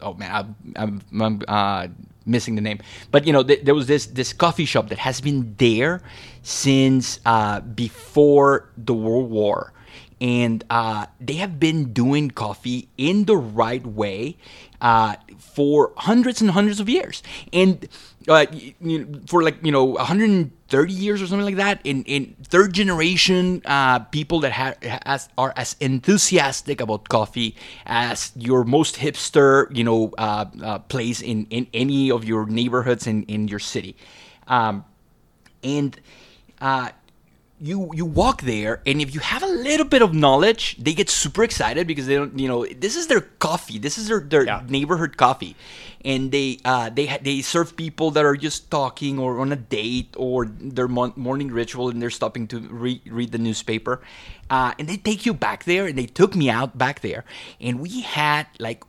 oh 0.01 0.15
man, 0.15 0.31
I, 0.77 0.83
I'm, 0.83 1.03
I'm 1.21 1.43
uh, 1.49 1.89
missing 2.25 2.55
the 2.55 2.61
name. 2.61 2.81
But 3.11 3.27
you 3.27 3.33
know, 3.33 3.43
th- 3.43 3.63
there 3.63 3.75
was 3.75 3.87
this 3.87 4.07
this 4.07 4.33
coffee 4.33 4.65
shop 4.65 4.89
that 4.89 4.99
has 4.99 5.21
been 5.21 5.55
there 5.59 6.03
since 6.43 7.21
uh, 7.25 7.61
before 7.61 8.71
the 8.77 8.95
World 8.95 9.31
War, 9.31 9.73
and 10.21 10.65
uh, 10.71 11.07
they 11.21 11.35
have 11.35 11.61
been 11.61 11.93
doing 11.93 12.31
coffee 12.31 12.89
in 12.97 13.25
the 13.25 13.37
right 13.37 13.85
way 13.87 14.37
uh, 14.81 15.17
for 15.39 15.93
hundreds 15.97 16.41
and 16.41 16.51
hundreds 16.51 16.81
of 16.81 16.89
years. 16.89 17.23
And 17.53 17.89
uh, 18.29 18.47
you 18.53 18.75
know, 18.81 19.21
for 19.27 19.43
like 19.43 19.63
you 19.63 19.71
know 19.71 19.85
130 19.85 20.93
years 20.93 21.23
or 21.23 21.27
something 21.27 21.45
like 21.45 21.57
that 21.57 21.81
in 21.85 22.03
in 22.05 22.35
third 22.43 22.73
generation 22.73 23.63
uh, 23.65 24.01
people 24.01 24.41
that 24.41 24.53
ha- 24.53 25.19
are 25.39 25.53
as 25.57 25.77
enthusiastic 25.81 26.81
about 26.81 27.09
coffee 27.09 27.55
as 27.87 28.33
your 28.37 28.65
most 28.65 28.97
hipster 28.97 29.75
you 29.77 29.85
know 29.85 30.13
uh, 30.19 30.45
uh, 30.63 30.79
place 30.81 31.21
in 31.21 31.47
in 31.51 31.67
any 31.73 32.11
of 32.11 32.25
your 32.25 32.47
neighborhoods 32.47 33.07
in 33.07 33.23
in 33.25 33.47
your 33.47 33.61
city 33.61 33.97
um, 34.49 34.85
and 35.63 36.01
you 37.59 37.91
you 37.95 38.05
walk 38.05 38.43
there 38.43 38.83
and 38.85 39.01
if 39.01 39.15
you 39.15 39.21
have 39.21 39.43
a 39.43 39.47
little 39.47 39.87
bit 39.87 40.03
of 40.03 40.13
knowledge 40.13 40.77
they 40.79 40.93
get 40.93 41.09
super 41.09 41.43
excited 41.43 41.87
because 41.87 42.07
they 42.07 42.15
don't 42.15 42.39
you 42.39 42.47
know 42.47 42.67
this 42.67 42.97
is 42.97 43.07
their 43.07 43.23
coffee 43.23 43.79
this 43.79 43.97
is 43.97 44.09
their, 44.09 44.21
their 44.21 44.45
Yeah. 44.45 44.63
neighborhood 44.69 45.17
coffee 45.17 45.57
and 46.05 46.31
they 46.33 46.59
uh, 46.67 46.91
they 46.91 47.07
ha- 47.07 47.19
they 47.23 47.41
serve 47.41 47.75
people 47.75 48.11
that 48.11 48.25
are 48.27 48.37
just 48.37 48.71
talking 48.71 49.19
or 49.19 49.41
on 49.41 49.53
a 49.53 49.57
date 49.57 50.15
or 50.19 50.45
their 50.47 50.87
mon- 50.87 51.15
morning 51.17 51.49
ritual 51.51 51.89
and 51.89 52.03
they're 52.03 52.11
stopping 52.11 52.47
to 52.49 52.61
re- 52.61 53.01
read 53.07 53.33
the 53.33 53.39
newspaper 53.39 54.03
uh, 54.51 54.73
and 54.79 54.87
they 54.87 54.99
take 54.99 55.25
you 55.25 55.33
back 55.33 55.65
there 55.65 55.87
and 55.87 55.97
they 55.97 56.07
took 56.07 56.37
me 56.37 56.51
out 56.51 56.77
back 56.77 57.01
there 57.01 57.25
and 57.59 57.81
we 57.81 58.03
had 58.03 58.47
like 58.59 58.85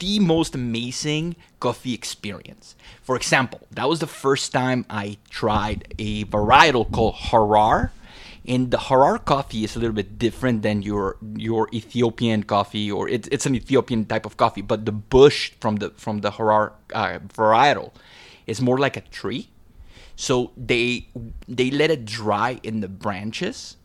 the 0.00 0.18
most 0.18 0.54
amazing 0.54 1.36
coffee 1.60 1.92
experience. 1.92 2.74
For 3.02 3.16
example, 3.16 3.60
that 3.70 3.86
was 3.86 4.00
the 4.00 4.06
first 4.06 4.50
time 4.50 4.86
I 4.88 5.18
tried 5.28 5.94
a 5.98 6.24
varietal 6.24 6.90
called 6.90 7.16
Harar. 7.16 7.92
And 8.50 8.72
the 8.72 8.90
Harar 8.90 9.18
coffee 9.18 9.62
is 9.62 9.76
a 9.76 9.78
little 9.78 9.94
bit 9.94 10.18
different 10.18 10.62
than 10.66 10.82
your 10.82 11.16
your 11.36 11.68
Ethiopian 11.72 12.42
coffee, 12.42 12.90
or 12.90 13.08
it's 13.08 13.28
it's 13.30 13.46
an 13.46 13.54
Ethiopian 13.54 14.04
type 14.04 14.26
of 14.26 14.36
coffee. 14.36 14.60
But 14.60 14.86
the 14.86 14.92
bush 14.92 15.52
from 15.60 15.76
the 15.76 15.90
from 15.94 16.18
the 16.26 16.32
Harar 16.32 16.74
uh, 16.92 17.20
varietal 17.30 17.94
is 18.50 18.60
more 18.60 18.76
like 18.76 18.96
a 18.96 19.06
tree. 19.14 19.48
So 20.16 20.50
they 20.56 21.06
they 21.46 21.70
let 21.70 21.94
it 21.94 22.04
dry 22.04 22.58
in 22.66 22.80
the 22.80 22.88
branches, 22.90 23.76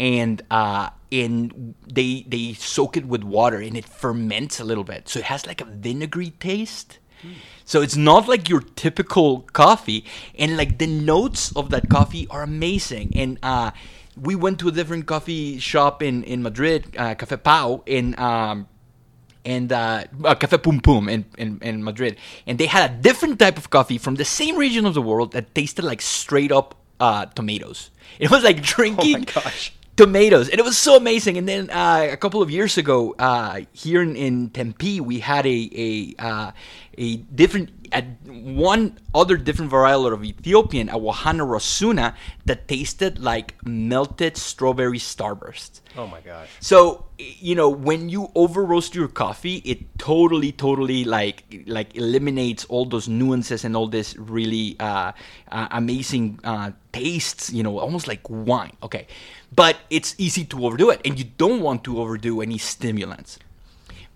and 0.00 0.42
uh, 0.50 0.90
and 1.14 1.74
they 1.86 2.24
they 2.26 2.54
soak 2.54 2.96
it 2.96 3.06
with 3.06 3.22
water 3.22 3.58
and 3.58 3.76
it 3.76 3.84
ferments 3.84 4.58
a 4.58 4.64
little 4.64 4.84
bit 4.84 5.08
so 5.08 5.20
it 5.20 5.26
has 5.26 5.46
like 5.46 5.60
a 5.60 5.64
vinegary 5.64 6.30
taste 6.40 6.98
so 7.64 7.80
it's 7.80 7.96
not 7.96 8.28
like 8.28 8.48
your 8.48 8.60
typical 8.60 9.40
coffee 9.52 10.04
and 10.38 10.56
like 10.56 10.78
the 10.78 10.86
notes 10.86 11.54
of 11.56 11.70
that 11.70 11.88
coffee 11.88 12.26
are 12.30 12.42
amazing 12.42 13.12
and 13.14 13.38
uh, 13.42 13.70
we 14.20 14.34
went 14.34 14.58
to 14.60 14.68
a 14.68 14.72
different 14.72 15.06
coffee 15.06 15.58
shop 15.58 16.02
in 16.02 16.22
in 16.24 16.42
madrid 16.42 16.94
uh, 16.98 17.14
cafe 17.14 17.36
pau 17.36 17.82
and 17.86 18.18
um, 18.18 18.68
and 19.44 19.72
uh, 19.72 20.04
uh, 20.24 20.34
Cafe 20.34 20.58
Pum 20.58 20.80
Pum 20.80 21.08
in, 21.08 21.24
in, 21.36 21.58
in 21.60 21.84
Madrid. 21.84 22.16
And 22.46 22.58
they 22.58 22.66
had 22.66 22.90
a 22.90 22.94
different 22.94 23.38
type 23.38 23.58
of 23.58 23.70
coffee 23.70 23.98
from 23.98 24.14
the 24.14 24.24
same 24.24 24.56
region 24.56 24.86
of 24.86 24.94
the 24.94 25.02
world 25.02 25.32
that 25.32 25.54
tasted 25.54 25.84
like 25.84 26.00
straight 26.00 26.50
up 26.50 26.74
uh, 26.98 27.26
tomatoes. 27.26 27.90
It 28.18 28.30
was 28.30 28.42
like 28.42 28.62
drinking 28.74 29.26
gosh. 29.34 29.72
Tomatoes. 29.96 30.48
And 30.48 30.58
it 30.58 30.64
was 30.64 30.76
so 30.76 30.96
amazing. 30.96 31.38
And 31.38 31.48
then 31.48 31.70
uh, 31.70 32.08
a 32.10 32.16
couple 32.16 32.42
of 32.42 32.50
years 32.50 32.78
ago, 32.78 33.14
uh, 33.18 33.60
here 33.72 34.02
in, 34.02 34.16
in 34.16 34.50
Tempe, 34.50 35.00
we 35.00 35.20
had 35.20 35.46
a, 35.46 35.70
a, 35.72 36.14
uh, 36.18 36.52
a 36.98 37.16
different, 37.16 37.70
a, 37.92 38.02
one 38.28 38.98
other 39.14 39.36
different 39.36 39.70
varietal 39.70 40.12
of 40.12 40.24
Ethiopian, 40.24 40.88
a 40.88 40.98
Wahana 40.98 41.46
Rosuna, 41.46 42.14
that 42.44 42.66
tasted 42.66 43.18
like 43.18 43.54
melted 43.64 44.36
strawberry 44.36 44.98
starburst. 44.98 45.80
Oh 45.96 46.06
my 46.06 46.20
gosh. 46.20 46.48
So 46.60 47.04
you 47.18 47.54
know 47.54 47.68
when 47.68 48.08
you 48.08 48.30
over 48.34 48.64
roast 48.64 48.94
your 48.94 49.06
coffee, 49.08 49.62
it 49.64 49.98
totally, 49.98 50.50
totally 50.50 51.04
like 51.04 51.44
like 51.66 51.96
eliminates 51.96 52.64
all 52.66 52.84
those 52.84 53.08
nuances 53.08 53.64
and 53.64 53.76
all 53.76 53.86
this 53.86 54.16
really 54.16 54.76
uh, 54.80 55.12
uh, 55.52 55.68
amazing 55.70 56.40
uh, 56.42 56.72
tastes. 56.92 57.52
You 57.52 57.62
know, 57.62 57.78
almost 57.78 58.08
like 58.08 58.28
wine. 58.28 58.72
Okay, 58.82 59.06
but 59.54 59.76
it's 59.88 60.14
easy 60.18 60.44
to 60.46 60.66
overdo 60.66 60.90
it, 60.90 61.00
and 61.04 61.18
you 61.18 61.26
don't 61.38 61.60
want 61.60 61.84
to 61.84 62.00
overdo 62.00 62.40
any 62.40 62.58
stimulants 62.58 63.38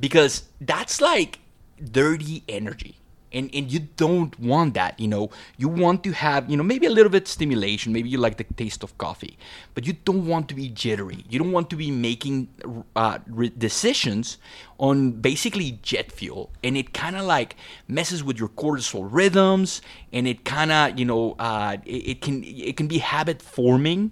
because 0.00 0.44
that's 0.60 1.00
like 1.00 1.38
dirty 1.78 2.42
energy 2.48 2.96
and 3.32 3.50
and 3.54 3.72
you 3.72 3.80
don't 3.96 4.38
want 4.38 4.74
that 4.74 4.98
you 4.98 5.08
know 5.08 5.30
you 5.56 5.68
want 5.68 6.02
to 6.02 6.12
have 6.12 6.48
you 6.50 6.56
know 6.56 6.62
maybe 6.62 6.86
a 6.86 6.90
little 6.90 7.10
bit 7.10 7.28
stimulation 7.28 7.92
maybe 7.92 8.08
you 8.08 8.18
like 8.18 8.36
the 8.36 8.44
taste 8.44 8.82
of 8.82 8.96
coffee 8.98 9.38
but 9.74 9.86
you 9.86 9.92
don't 10.04 10.26
want 10.26 10.48
to 10.48 10.54
be 10.54 10.68
jittery 10.68 11.24
you 11.28 11.38
don't 11.38 11.52
want 11.52 11.68
to 11.70 11.76
be 11.76 11.90
making 11.90 12.48
uh, 12.96 13.18
re- 13.26 13.52
decisions 13.56 14.38
on 14.78 15.12
basically 15.12 15.78
jet 15.82 16.10
fuel 16.12 16.50
and 16.62 16.76
it 16.76 16.94
kind 16.94 17.16
of 17.16 17.24
like 17.24 17.56
messes 17.86 18.22
with 18.22 18.38
your 18.38 18.48
cortisol 18.48 19.06
rhythms 19.10 19.82
and 20.12 20.26
it 20.26 20.44
kind 20.44 20.72
of 20.72 20.98
you 20.98 21.04
know 21.04 21.34
uh, 21.38 21.76
it, 21.84 22.08
it 22.08 22.20
can 22.20 22.42
it 22.44 22.76
can 22.76 22.86
be 22.86 22.98
habit 22.98 23.42
forming 23.42 24.10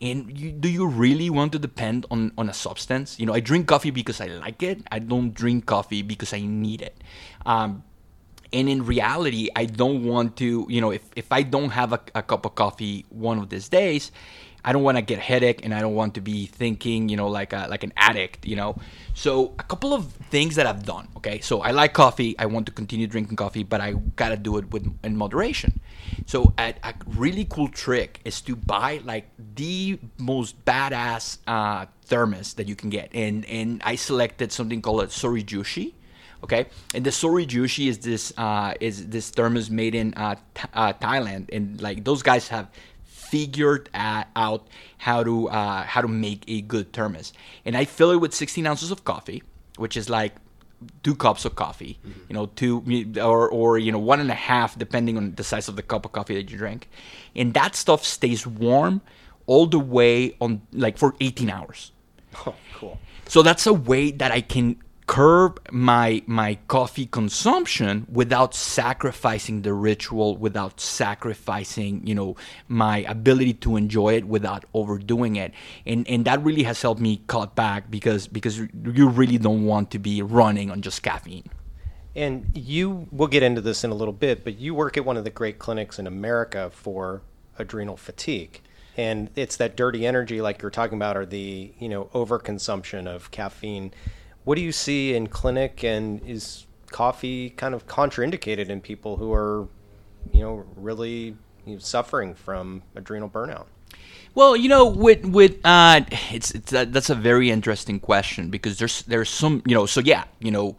and 0.00 0.38
you, 0.38 0.52
do 0.52 0.68
you 0.68 0.86
really 0.86 1.28
want 1.28 1.52
to 1.52 1.58
depend 1.58 2.06
on, 2.10 2.32
on 2.38 2.48
a 2.48 2.54
substance? 2.54 3.18
You 3.18 3.26
know, 3.26 3.34
I 3.34 3.40
drink 3.40 3.66
coffee 3.66 3.90
because 3.90 4.20
I 4.20 4.26
like 4.26 4.62
it. 4.62 4.82
I 4.92 5.00
don't 5.00 5.34
drink 5.34 5.66
coffee 5.66 6.02
because 6.02 6.32
I 6.32 6.40
need 6.40 6.82
it. 6.82 7.02
Um, 7.44 7.82
and 8.52 8.68
in 8.68 8.84
reality, 8.84 9.48
I 9.54 9.66
don't 9.66 10.04
want 10.04 10.36
to, 10.38 10.66
you 10.68 10.80
know, 10.80 10.90
if, 10.90 11.02
if 11.16 11.30
I 11.32 11.42
don't 11.42 11.70
have 11.70 11.92
a, 11.92 12.00
a 12.14 12.22
cup 12.22 12.46
of 12.46 12.54
coffee 12.54 13.04
one 13.10 13.38
of 13.38 13.48
these 13.50 13.68
days, 13.68 14.10
I 14.64 14.72
don't 14.72 14.82
want 14.82 14.98
to 14.98 15.02
get 15.02 15.18
a 15.18 15.22
headache 15.22 15.64
and 15.64 15.72
I 15.74 15.80
don't 15.80 15.94
want 15.94 16.14
to 16.14 16.20
be 16.20 16.46
thinking, 16.46 17.08
you 17.08 17.16
know, 17.16 17.28
like 17.28 17.52
a, 17.52 17.66
like 17.70 17.84
an 17.84 17.92
addict, 17.96 18.46
you 18.46 18.56
know. 18.56 18.76
So 19.14 19.54
a 19.58 19.62
couple 19.62 19.94
of 19.94 20.12
things 20.30 20.56
that 20.56 20.66
I've 20.66 20.84
done, 20.84 21.08
okay? 21.16 21.40
So 21.40 21.60
I 21.60 21.70
like 21.70 21.94
coffee. 21.94 22.38
I 22.38 22.46
want 22.46 22.66
to 22.66 22.72
continue 22.72 23.06
drinking 23.06 23.36
coffee, 23.36 23.62
but 23.62 23.80
I 23.80 23.92
got 24.16 24.30
to 24.30 24.36
do 24.36 24.58
it 24.58 24.70
with 24.70 24.86
in 25.04 25.16
moderation. 25.16 25.80
So 26.26 26.52
a, 26.58 26.74
a 26.82 26.94
really 27.06 27.44
cool 27.44 27.68
trick 27.68 28.20
is 28.24 28.40
to 28.42 28.56
buy 28.56 29.00
like 29.04 29.30
the 29.54 29.98
most 30.18 30.64
badass 30.64 31.38
uh, 31.46 31.86
thermos 32.04 32.54
that 32.54 32.66
you 32.66 32.76
can 32.76 32.90
get. 32.90 33.10
And 33.14 33.44
and 33.46 33.80
I 33.84 33.94
selected 33.94 34.52
something 34.52 34.82
called 34.82 35.02
a 35.02 35.06
Zojirushi 35.06 35.94
okay? 36.44 36.66
And 36.94 37.04
the 37.04 37.10
Zojirushi 37.10 37.88
is 37.88 37.98
this 37.98 38.32
uh, 38.36 38.74
is 38.80 39.08
this 39.08 39.30
thermos 39.30 39.70
made 39.70 39.94
in 39.94 40.14
uh, 40.14 40.36
th- 40.54 40.66
uh, 40.74 40.92
thailand. 40.94 41.48
And 41.52 41.80
like 41.80 42.04
those 42.04 42.22
guys 42.22 42.48
have 42.48 42.68
figured 43.04 43.90
out 43.94 44.66
how 44.98 45.22
to 45.22 45.48
uh, 45.48 45.82
how 45.82 46.00
to 46.00 46.08
make 46.08 46.44
a 46.48 46.60
good 46.62 46.92
thermos. 46.92 47.32
And 47.64 47.76
i 47.76 47.84
fill 47.84 48.10
it 48.10 48.16
with 48.16 48.34
16 48.34 48.66
ounces 48.66 48.90
of 48.90 49.04
coffee 49.04 49.42
which 49.76 49.96
is 49.96 50.08
like 50.10 50.34
two 51.02 51.14
cups 51.14 51.44
of 51.44 51.56
coffee 51.56 51.98
you 52.28 52.34
know 52.34 52.46
two 52.46 52.82
or 53.20 53.48
or 53.50 53.78
you 53.78 53.90
know 53.90 53.98
one 53.98 54.20
and 54.20 54.30
a 54.30 54.34
half 54.34 54.78
depending 54.78 55.16
on 55.16 55.34
the 55.34 55.42
size 55.44 55.68
of 55.68 55.74
the 55.76 55.82
cup 55.82 56.04
of 56.04 56.12
coffee 56.12 56.34
that 56.34 56.50
you 56.50 56.56
drink. 56.56 56.88
And 57.34 57.52
that 57.54 57.74
stuff 57.74 58.04
stays 58.04 58.46
warm 58.46 59.00
all 59.46 59.66
the 59.66 59.78
way 59.78 60.36
on 60.40 60.62
like 60.72 60.98
for 60.98 61.14
18 61.20 61.50
hours. 61.50 61.92
Oh, 62.46 62.54
cool. 62.74 62.98
so 63.26 63.42
that's 63.42 63.66
a 63.66 63.72
way 63.72 64.10
that 64.12 64.30
I 64.30 64.42
can 64.42 64.76
curb 65.08 65.58
my 65.72 66.22
my 66.26 66.58
coffee 66.68 67.06
consumption 67.06 68.06
without 68.12 68.54
sacrificing 68.54 69.62
the 69.62 69.72
ritual, 69.72 70.36
without 70.36 70.78
sacrificing, 70.78 72.06
you 72.06 72.14
know, 72.14 72.36
my 72.68 72.98
ability 73.08 73.54
to 73.54 73.76
enjoy 73.76 74.14
it 74.14 74.28
without 74.28 74.64
overdoing 74.74 75.34
it. 75.34 75.52
And 75.84 76.06
and 76.08 76.24
that 76.26 76.44
really 76.44 76.62
has 76.62 76.80
helped 76.80 77.00
me 77.00 77.22
cut 77.26 77.56
back 77.56 77.90
because 77.90 78.28
because 78.28 78.58
you 78.58 79.08
really 79.08 79.38
don't 79.38 79.64
want 79.64 79.90
to 79.92 79.98
be 79.98 80.22
running 80.22 80.70
on 80.70 80.82
just 80.82 81.02
caffeine. 81.02 81.50
And 82.14 82.50
you, 82.54 83.06
we'll 83.12 83.28
get 83.28 83.44
into 83.44 83.60
this 83.60 83.84
in 83.84 83.90
a 83.90 83.94
little 83.94 84.12
bit, 84.12 84.42
but 84.42 84.58
you 84.58 84.74
work 84.74 84.96
at 84.96 85.04
one 85.04 85.16
of 85.16 85.22
the 85.22 85.30
great 85.30 85.60
clinics 85.60 86.00
in 86.00 86.06
America 86.06 86.68
for 86.72 87.22
adrenal 87.58 87.96
fatigue. 87.96 88.60
And 88.96 89.30
it's 89.36 89.56
that 89.58 89.76
dirty 89.76 90.04
energy, 90.04 90.40
like 90.40 90.60
you're 90.60 90.72
talking 90.72 90.98
about, 90.98 91.16
or 91.16 91.24
the, 91.24 91.72
you 91.78 91.88
know, 91.88 92.06
overconsumption 92.06 93.06
of 93.06 93.30
caffeine. 93.30 93.92
What 94.48 94.56
do 94.56 94.62
you 94.62 94.72
see 94.72 95.14
in 95.14 95.26
clinic, 95.26 95.84
and 95.84 96.22
is 96.26 96.66
coffee 96.90 97.50
kind 97.50 97.74
of 97.74 97.86
contraindicated 97.86 98.70
in 98.70 98.80
people 98.80 99.18
who 99.18 99.30
are, 99.30 99.68
you 100.32 100.40
know, 100.40 100.64
really 100.74 101.36
you 101.66 101.74
know, 101.74 101.78
suffering 101.78 102.34
from 102.34 102.82
adrenal 102.96 103.28
burnout? 103.28 103.66
Well, 104.34 104.56
you 104.56 104.70
know, 104.70 104.86
with 104.86 105.26
with 105.26 105.58
uh, 105.64 106.00
it's 106.30 106.50
it's 106.52 106.72
uh, 106.72 106.86
that's 106.86 107.10
a 107.10 107.14
very 107.14 107.50
interesting 107.50 108.00
question 108.00 108.48
because 108.48 108.78
there's 108.78 109.02
there's 109.02 109.28
some 109.28 109.60
you 109.66 109.74
know 109.74 109.84
so 109.84 110.00
yeah 110.00 110.24
you 110.40 110.50
know. 110.50 110.78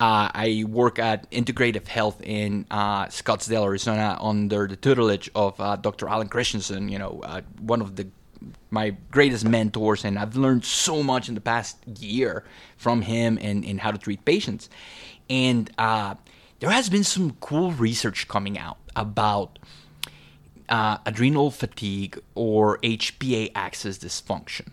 Uh, 0.00 0.30
I 0.32 0.64
work 0.68 1.00
at 1.00 1.28
Integrative 1.32 1.88
Health 1.88 2.22
in 2.22 2.66
uh, 2.70 3.06
Scottsdale, 3.06 3.64
Arizona, 3.64 4.16
under 4.20 4.68
the 4.68 4.76
tutelage 4.76 5.28
of 5.34 5.60
uh, 5.60 5.74
Dr. 5.74 6.06
Alan 6.08 6.28
Christianson. 6.28 6.88
You 6.88 7.00
know, 7.00 7.20
uh, 7.24 7.40
one 7.58 7.80
of 7.80 7.96
the 7.96 8.06
my 8.70 8.96
greatest 9.10 9.44
mentors, 9.44 10.04
and 10.04 10.18
I've 10.18 10.36
learned 10.36 10.64
so 10.64 11.02
much 11.02 11.28
in 11.28 11.34
the 11.34 11.40
past 11.40 11.76
year 11.86 12.44
from 12.76 13.02
him 13.02 13.38
and, 13.40 13.64
and 13.64 13.80
how 13.80 13.90
to 13.90 13.98
treat 13.98 14.24
patients. 14.24 14.68
And 15.30 15.70
uh, 15.78 16.14
there 16.60 16.70
has 16.70 16.88
been 16.88 17.04
some 17.04 17.36
cool 17.40 17.72
research 17.72 18.28
coming 18.28 18.58
out 18.58 18.78
about 18.96 19.58
uh, 20.68 20.98
adrenal 21.06 21.50
fatigue 21.50 22.18
or 22.34 22.78
HPA 22.78 23.52
axis 23.54 23.98
dysfunction. 23.98 24.68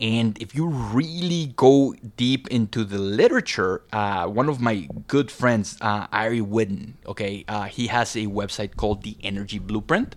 And 0.00 0.40
if 0.40 0.54
you 0.54 0.68
really 0.68 1.52
go 1.56 1.94
deep 2.16 2.46
into 2.48 2.84
the 2.84 2.98
literature, 2.98 3.82
uh, 3.92 4.26
one 4.26 4.48
of 4.48 4.60
my 4.60 4.88
good 5.08 5.30
friends, 5.30 5.76
uh, 5.80 6.06
Ari 6.12 6.40
okay, 6.40 7.44
uh, 7.48 7.64
he 7.64 7.88
has 7.88 8.14
a 8.14 8.26
website 8.26 8.76
called 8.76 9.02
The 9.02 9.16
Energy 9.24 9.58
Blueprint. 9.58 10.14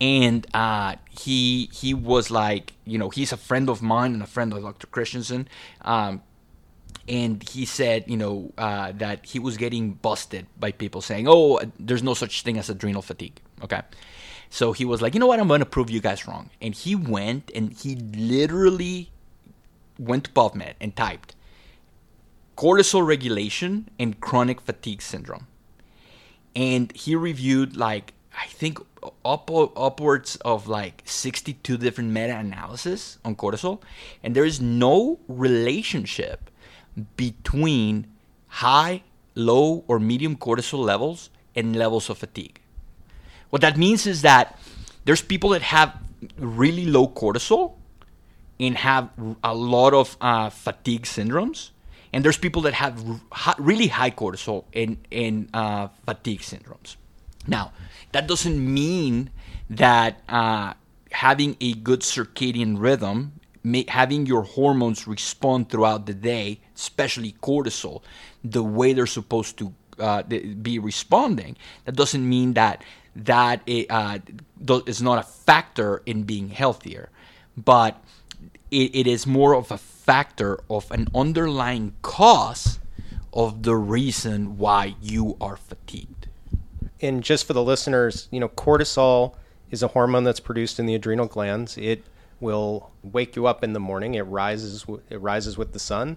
And 0.00 0.46
uh, 0.54 0.96
he 1.10 1.70
he 1.72 1.94
was 1.94 2.30
like, 2.30 2.74
you 2.84 2.98
know, 2.98 3.10
he's 3.10 3.32
a 3.32 3.36
friend 3.36 3.68
of 3.70 3.80
mine 3.82 4.12
and 4.12 4.22
a 4.22 4.26
friend 4.26 4.52
of 4.52 4.62
Dr. 4.62 4.86
Christianson. 4.88 5.48
Um, 5.82 6.22
and 7.08 7.42
he 7.48 7.64
said, 7.66 8.04
you 8.08 8.16
know, 8.16 8.52
uh, 8.58 8.92
that 8.96 9.26
he 9.26 9.38
was 9.38 9.56
getting 9.56 9.92
busted 9.92 10.46
by 10.58 10.72
people 10.72 11.00
saying, 11.00 11.26
"Oh, 11.28 11.60
there's 11.78 12.02
no 12.02 12.14
such 12.14 12.42
thing 12.42 12.58
as 12.58 12.68
adrenal 12.70 13.02
fatigue." 13.02 13.40
Okay, 13.62 13.82
So 14.50 14.72
he 14.72 14.84
was 14.84 15.00
like, 15.02 15.14
you 15.14 15.20
know 15.20 15.26
what? 15.26 15.40
I'm 15.40 15.48
going 15.48 15.60
to 15.60 15.66
prove 15.66 15.90
you 15.90 16.00
guys 16.00 16.26
wrong. 16.28 16.50
And 16.60 16.74
he 16.74 16.94
went 16.94 17.50
and 17.54 17.72
he 17.72 17.96
literally 17.96 19.10
went 19.98 20.24
to 20.24 20.30
PubMed 20.32 20.74
and 20.80 20.94
typed 20.96 21.34
cortisol 22.56 23.06
regulation 23.06 23.88
and 23.98 24.20
chronic 24.20 24.60
fatigue 24.60 25.02
syndrome. 25.02 25.46
And 26.54 26.92
he 26.96 27.16
reviewed 27.16 27.76
like 27.76 28.12
I 28.36 28.46
think 28.46 28.78
up, 29.24 29.50
upwards 29.50 30.36
of 30.36 30.68
like 30.68 31.02
62 31.04 31.76
different 31.76 32.10
meta-analysis 32.10 33.18
on 33.24 33.36
cortisol 33.36 33.80
and 34.22 34.34
there 34.34 34.44
is 34.44 34.60
no 34.60 35.20
relationship 35.28 36.50
between 37.16 38.06
high, 38.48 39.02
low 39.34 39.84
or 39.86 39.98
medium 39.98 40.36
cortisol 40.36 40.84
levels 40.84 41.30
and 41.54 41.76
levels 41.76 42.10
of 42.10 42.18
fatigue. 42.18 42.60
What 43.50 43.62
that 43.62 43.76
means 43.76 44.06
is 44.06 44.22
that 44.22 44.58
there's 45.04 45.22
people 45.22 45.50
that 45.50 45.62
have 45.62 45.96
really 46.36 46.86
low 46.86 47.08
cortisol 47.08 47.74
and 48.58 48.76
have 48.76 49.10
a 49.42 49.54
lot 49.54 49.94
of 49.94 50.16
uh, 50.20 50.50
fatigue 50.50 51.02
syndromes 51.02 51.70
and 52.12 52.24
there's 52.24 52.38
people 52.38 52.62
that 52.62 52.74
have 52.74 53.04
really 53.58 53.88
high 53.88 54.10
cortisol 54.10 54.64
and, 54.72 54.96
and 55.10 55.50
uh, 55.52 55.88
fatigue 56.06 56.40
syndromes. 56.40 56.96
Now, 57.46 57.72
that 58.12 58.26
doesn't 58.26 58.58
mean 58.58 59.30
that 59.70 60.20
uh, 60.28 60.74
having 61.10 61.56
a 61.60 61.74
good 61.74 62.00
circadian 62.00 62.80
rhythm, 62.80 63.40
having 63.88 64.26
your 64.26 64.42
hormones 64.42 65.06
respond 65.06 65.70
throughout 65.70 66.06
the 66.06 66.14
day, 66.14 66.60
especially 66.76 67.34
cortisol, 67.42 68.02
the 68.42 68.62
way 68.62 68.92
they're 68.92 69.06
supposed 69.06 69.58
to 69.58 69.74
uh, 69.98 70.22
be 70.22 70.78
responding, 70.78 71.56
that 71.84 71.96
doesn't 71.96 72.28
mean 72.28 72.54
that 72.54 72.82
that 73.16 73.62
it, 73.66 73.86
uh, 73.90 74.18
is 74.86 75.00
not 75.00 75.18
a 75.18 75.22
factor 75.22 76.02
in 76.04 76.24
being 76.24 76.48
healthier, 76.48 77.10
but 77.56 78.02
it, 78.72 78.94
it 78.94 79.06
is 79.06 79.24
more 79.24 79.54
of 79.54 79.70
a 79.70 79.78
factor 79.78 80.58
of 80.68 80.90
an 80.90 81.06
underlying 81.14 81.94
cause 82.02 82.80
of 83.32 83.62
the 83.62 83.76
reason 83.76 84.58
why 84.58 84.94
you 85.00 85.36
are 85.40 85.56
fatigued. 85.56 86.13
And 87.00 87.22
just 87.22 87.46
for 87.46 87.52
the 87.52 87.62
listeners, 87.62 88.28
you 88.30 88.40
know, 88.40 88.48
cortisol 88.48 89.34
is 89.70 89.82
a 89.82 89.88
hormone 89.88 90.24
that's 90.24 90.40
produced 90.40 90.78
in 90.78 90.86
the 90.86 90.94
adrenal 90.94 91.26
glands. 91.26 91.76
It 91.76 92.04
will 92.40 92.90
wake 93.02 93.36
you 93.36 93.46
up 93.46 93.64
in 93.64 93.72
the 93.72 93.80
morning. 93.80 94.14
It 94.14 94.22
rises 94.22 94.84
it 95.10 95.20
rises 95.20 95.58
with 95.58 95.72
the 95.72 95.78
sun 95.78 96.16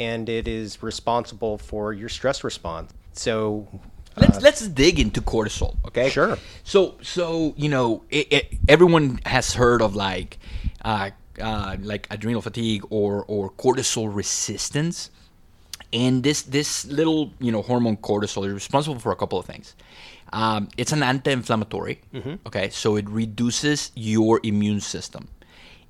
and 0.00 0.28
it 0.28 0.48
is 0.48 0.82
responsible 0.82 1.58
for 1.58 1.92
your 1.92 2.08
stress 2.08 2.42
response. 2.42 2.92
So 3.12 3.68
let's 4.16 4.38
uh, 4.38 4.40
let's 4.42 4.66
dig 4.68 4.98
into 4.98 5.20
cortisol, 5.20 5.76
okay? 5.86 6.08
Sure. 6.08 6.38
So 6.64 6.96
so 7.02 7.54
you 7.56 7.68
know, 7.68 8.04
it, 8.10 8.32
it, 8.32 8.58
everyone 8.68 9.20
has 9.26 9.54
heard 9.54 9.82
of 9.82 9.94
like 9.94 10.38
uh, 10.84 11.10
uh, 11.40 11.76
like 11.80 12.06
adrenal 12.10 12.42
fatigue 12.42 12.84
or 12.90 13.24
or 13.26 13.50
cortisol 13.50 14.12
resistance. 14.12 15.10
And 15.92 16.22
this 16.22 16.42
this 16.42 16.86
little 16.86 17.32
you 17.40 17.50
know 17.50 17.62
hormone 17.62 17.96
cortisol 17.96 18.46
is 18.46 18.52
responsible 18.52 18.98
for 19.00 19.12
a 19.12 19.16
couple 19.16 19.38
of 19.38 19.46
things. 19.46 19.74
Um, 20.32 20.68
it's 20.76 20.92
an 20.92 21.02
anti-inflammatory. 21.02 22.00
Mm-hmm. 22.14 22.34
Okay, 22.46 22.70
so 22.70 22.96
it 22.96 23.08
reduces 23.08 23.90
your 23.96 24.40
immune 24.44 24.80
system. 24.80 25.28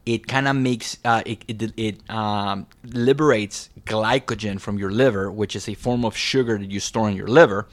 It 0.06 0.26
kind 0.26 0.48
of 0.48 0.56
makes 0.56 0.96
uh, 1.04 1.22
it 1.26 1.44
it, 1.46 1.72
it 1.76 2.10
um, 2.10 2.66
liberates 2.84 3.68
glycogen 3.84 4.58
from 4.58 4.78
your 4.78 4.90
liver, 4.90 5.30
which 5.30 5.54
is 5.54 5.68
a 5.68 5.74
form 5.74 6.04
of 6.04 6.16
sugar 6.16 6.56
that 6.56 6.70
you 6.70 6.80
store 6.80 7.08
in 7.10 7.16
your 7.16 7.28
liver. 7.28 7.68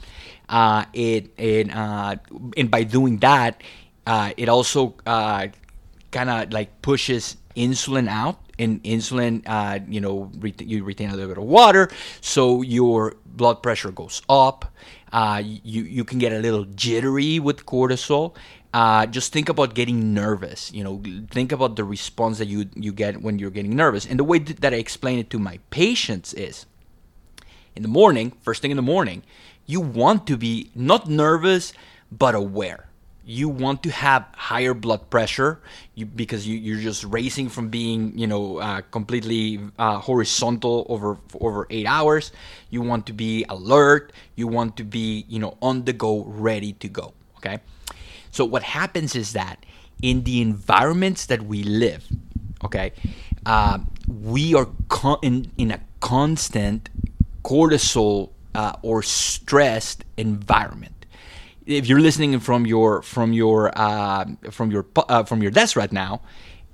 Uh, 0.48 0.84
it 0.92 1.32
it 1.38 1.74
uh, 1.74 2.16
and 2.56 2.70
by 2.70 2.82
doing 2.82 3.18
that, 3.18 3.62
uh, 4.06 4.32
it 4.36 4.50
also 4.50 4.94
uh, 5.06 5.48
kind 6.10 6.28
of 6.28 6.52
like 6.52 6.82
pushes 6.82 7.36
insulin 7.58 8.08
out 8.08 8.38
and 8.58 8.82
insulin 8.84 9.42
uh, 9.46 9.80
you 9.88 10.00
know 10.00 10.30
you 10.60 10.84
retain 10.84 11.10
a 11.10 11.14
little 11.14 11.28
bit 11.28 11.38
of 11.38 11.44
water 11.44 11.90
so 12.20 12.62
your 12.62 13.16
blood 13.26 13.62
pressure 13.62 13.90
goes 13.90 14.22
up. 14.28 14.72
Uh, 15.12 15.42
you 15.44 15.82
you 15.82 16.04
can 16.04 16.18
get 16.18 16.32
a 16.32 16.38
little 16.38 16.64
jittery 16.64 17.38
with 17.38 17.66
cortisol. 17.66 18.34
Uh, 18.74 19.06
just 19.06 19.32
think 19.32 19.48
about 19.48 19.74
getting 19.74 20.12
nervous 20.12 20.70
you 20.72 20.84
know 20.84 21.02
think 21.30 21.52
about 21.52 21.76
the 21.76 21.84
response 21.84 22.36
that 22.38 22.48
you 22.48 22.68
you 22.74 22.92
get 22.92 23.22
when 23.22 23.38
you're 23.38 23.50
getting 23.50 23.74
nervous. 23.74 24.06
And 24.06 24.18
the 24.18 24.24
way 24.24 24.38
that 24.38 24.72
i 24.72 24.76
explain 24.76 25.18
it 25.18 25.30
to 25.30 25.38
my 25.38 25.58
patients 25.70 26.34
is 26.34 26.66
in 27.74 27.82
the 27.82 27.88
morning 27.88 28.32
first 28.42 28.60
thing 28.60 28.70
in 28.70 28.76
the 28.76 28.90
morning 28.94 29.22
you 29.64 29.80
want 29.80 30.26
to 30.26 30.36
be 30.36 30.70
not 30.74 31.08
nervous 31.08 31.72
but 32.10 32.34
aware 32.34 32.87
you 33.28 33.46
want 33.46 33.82
to 33.82 33.90
have 33.90 34.24
higher 34.34 34.72
blood 34.72 35.10
pressure 35.10 35.60
you, 35.94 36.06
because 36.06 36.48
you, 36.48 36.74
are 36.74 36.80
just 36.80 37.04
racing 37.04 37.50
from 37.50 37.68
being 37.68 38.16
you 38.18 38.26
know 38.26 38.56
uh, 38.56 38.80
completely 38.90 39.60
uh, 39.78 39.98
horizontal 39.98 40.86
over 40.88 41.18
over 41.38 41.66
eight 41.68 41.86
hours. 41.86 42.32
You 42.70 42.80
want 42.80 43.04
to 43.06 43.12
be 43.12 43.44
alert. 43.50 44.14
You 44.34 44.48
want 44.48 44.78
to 44.78 44.84
be 44.84 45.26
you 45.28 45.38
know 45.38 45.58
on 45.60 45.84
the 45.84 45.92
go 45.92 46.24
ready 46.24 46.72
to 46.80 46.88
go 46.88 47.12
okay? 47.36 47.58
So 48.30 48.46
what 48.46 48.62
happens 48.62 49.14
is 49.14 49.34
that 49.34 49.64
in 50.00 50.24
the 50.24 50.40
environments 50.40 51.26
that 51.26 51.42
we 51.42 51.62
live 51.64 52.06
okay 52.64 52.92
uh, 53.46 53.78
we 54.06 54.54
are 54.54 54.68
con- 54.88 55.18
in, 55.22 55.50
in 55.58 55.70
a 55.70 55.80
constant 56.00 56.88
cortisol 57.44 58.30
uh, 58.54 58.72
or 58.82 59.02
stressed 59.02 60.04
environment 60.16 60.97
if 61.68 61.86
you're 61.86 62.00
listening 62.00 62.40
from 62.40 62.66
your 62.66 63.02
from 63.02 63.32
your 63.32 63.70
uh, 63.76 64.24
from 64.50 64.70
your 64.70 64.86
uh, 64.96 65.22
from 65.24 65.42
your 65.42 65.50
desk 65.50 65.76
right 65.76 65.92
now, 65.92 66.22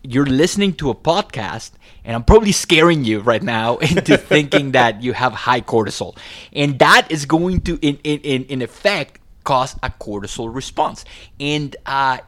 you're 0.02 0.26
listening 0.26 0.72
to 0.74 0.90
a 0.90 0.94
podcast, 0.94 1.72
and 2.04 2.14
I'm 2.14 2.22
probably 2.22 2.52
scaring 2.52 3.04
you 3.04 3.20
right 3.20 3.42
now 3.42 3.76
into 3.90 4.16
thinking 4.16 4.72
that 4.72 5.02
you 5.02 5.12
have 5.12 5.32
high 5.32 5.60
cortisol, 5.60 6.16
and 6.52 6.78
that 6.78 7.10
is 7.10 7.26
going 7.26 7.62
to 7.62 7.78
in 7.82 7.98
in 8.04 8.44
in 8.44 8.62
effect 8.62 9.20
cause 9.42 9.74
a 9.82 9.90
cortisol 9.90 10.54
response, 10.54 11.04
and 11.40 11.74
uh, 11.86 12.18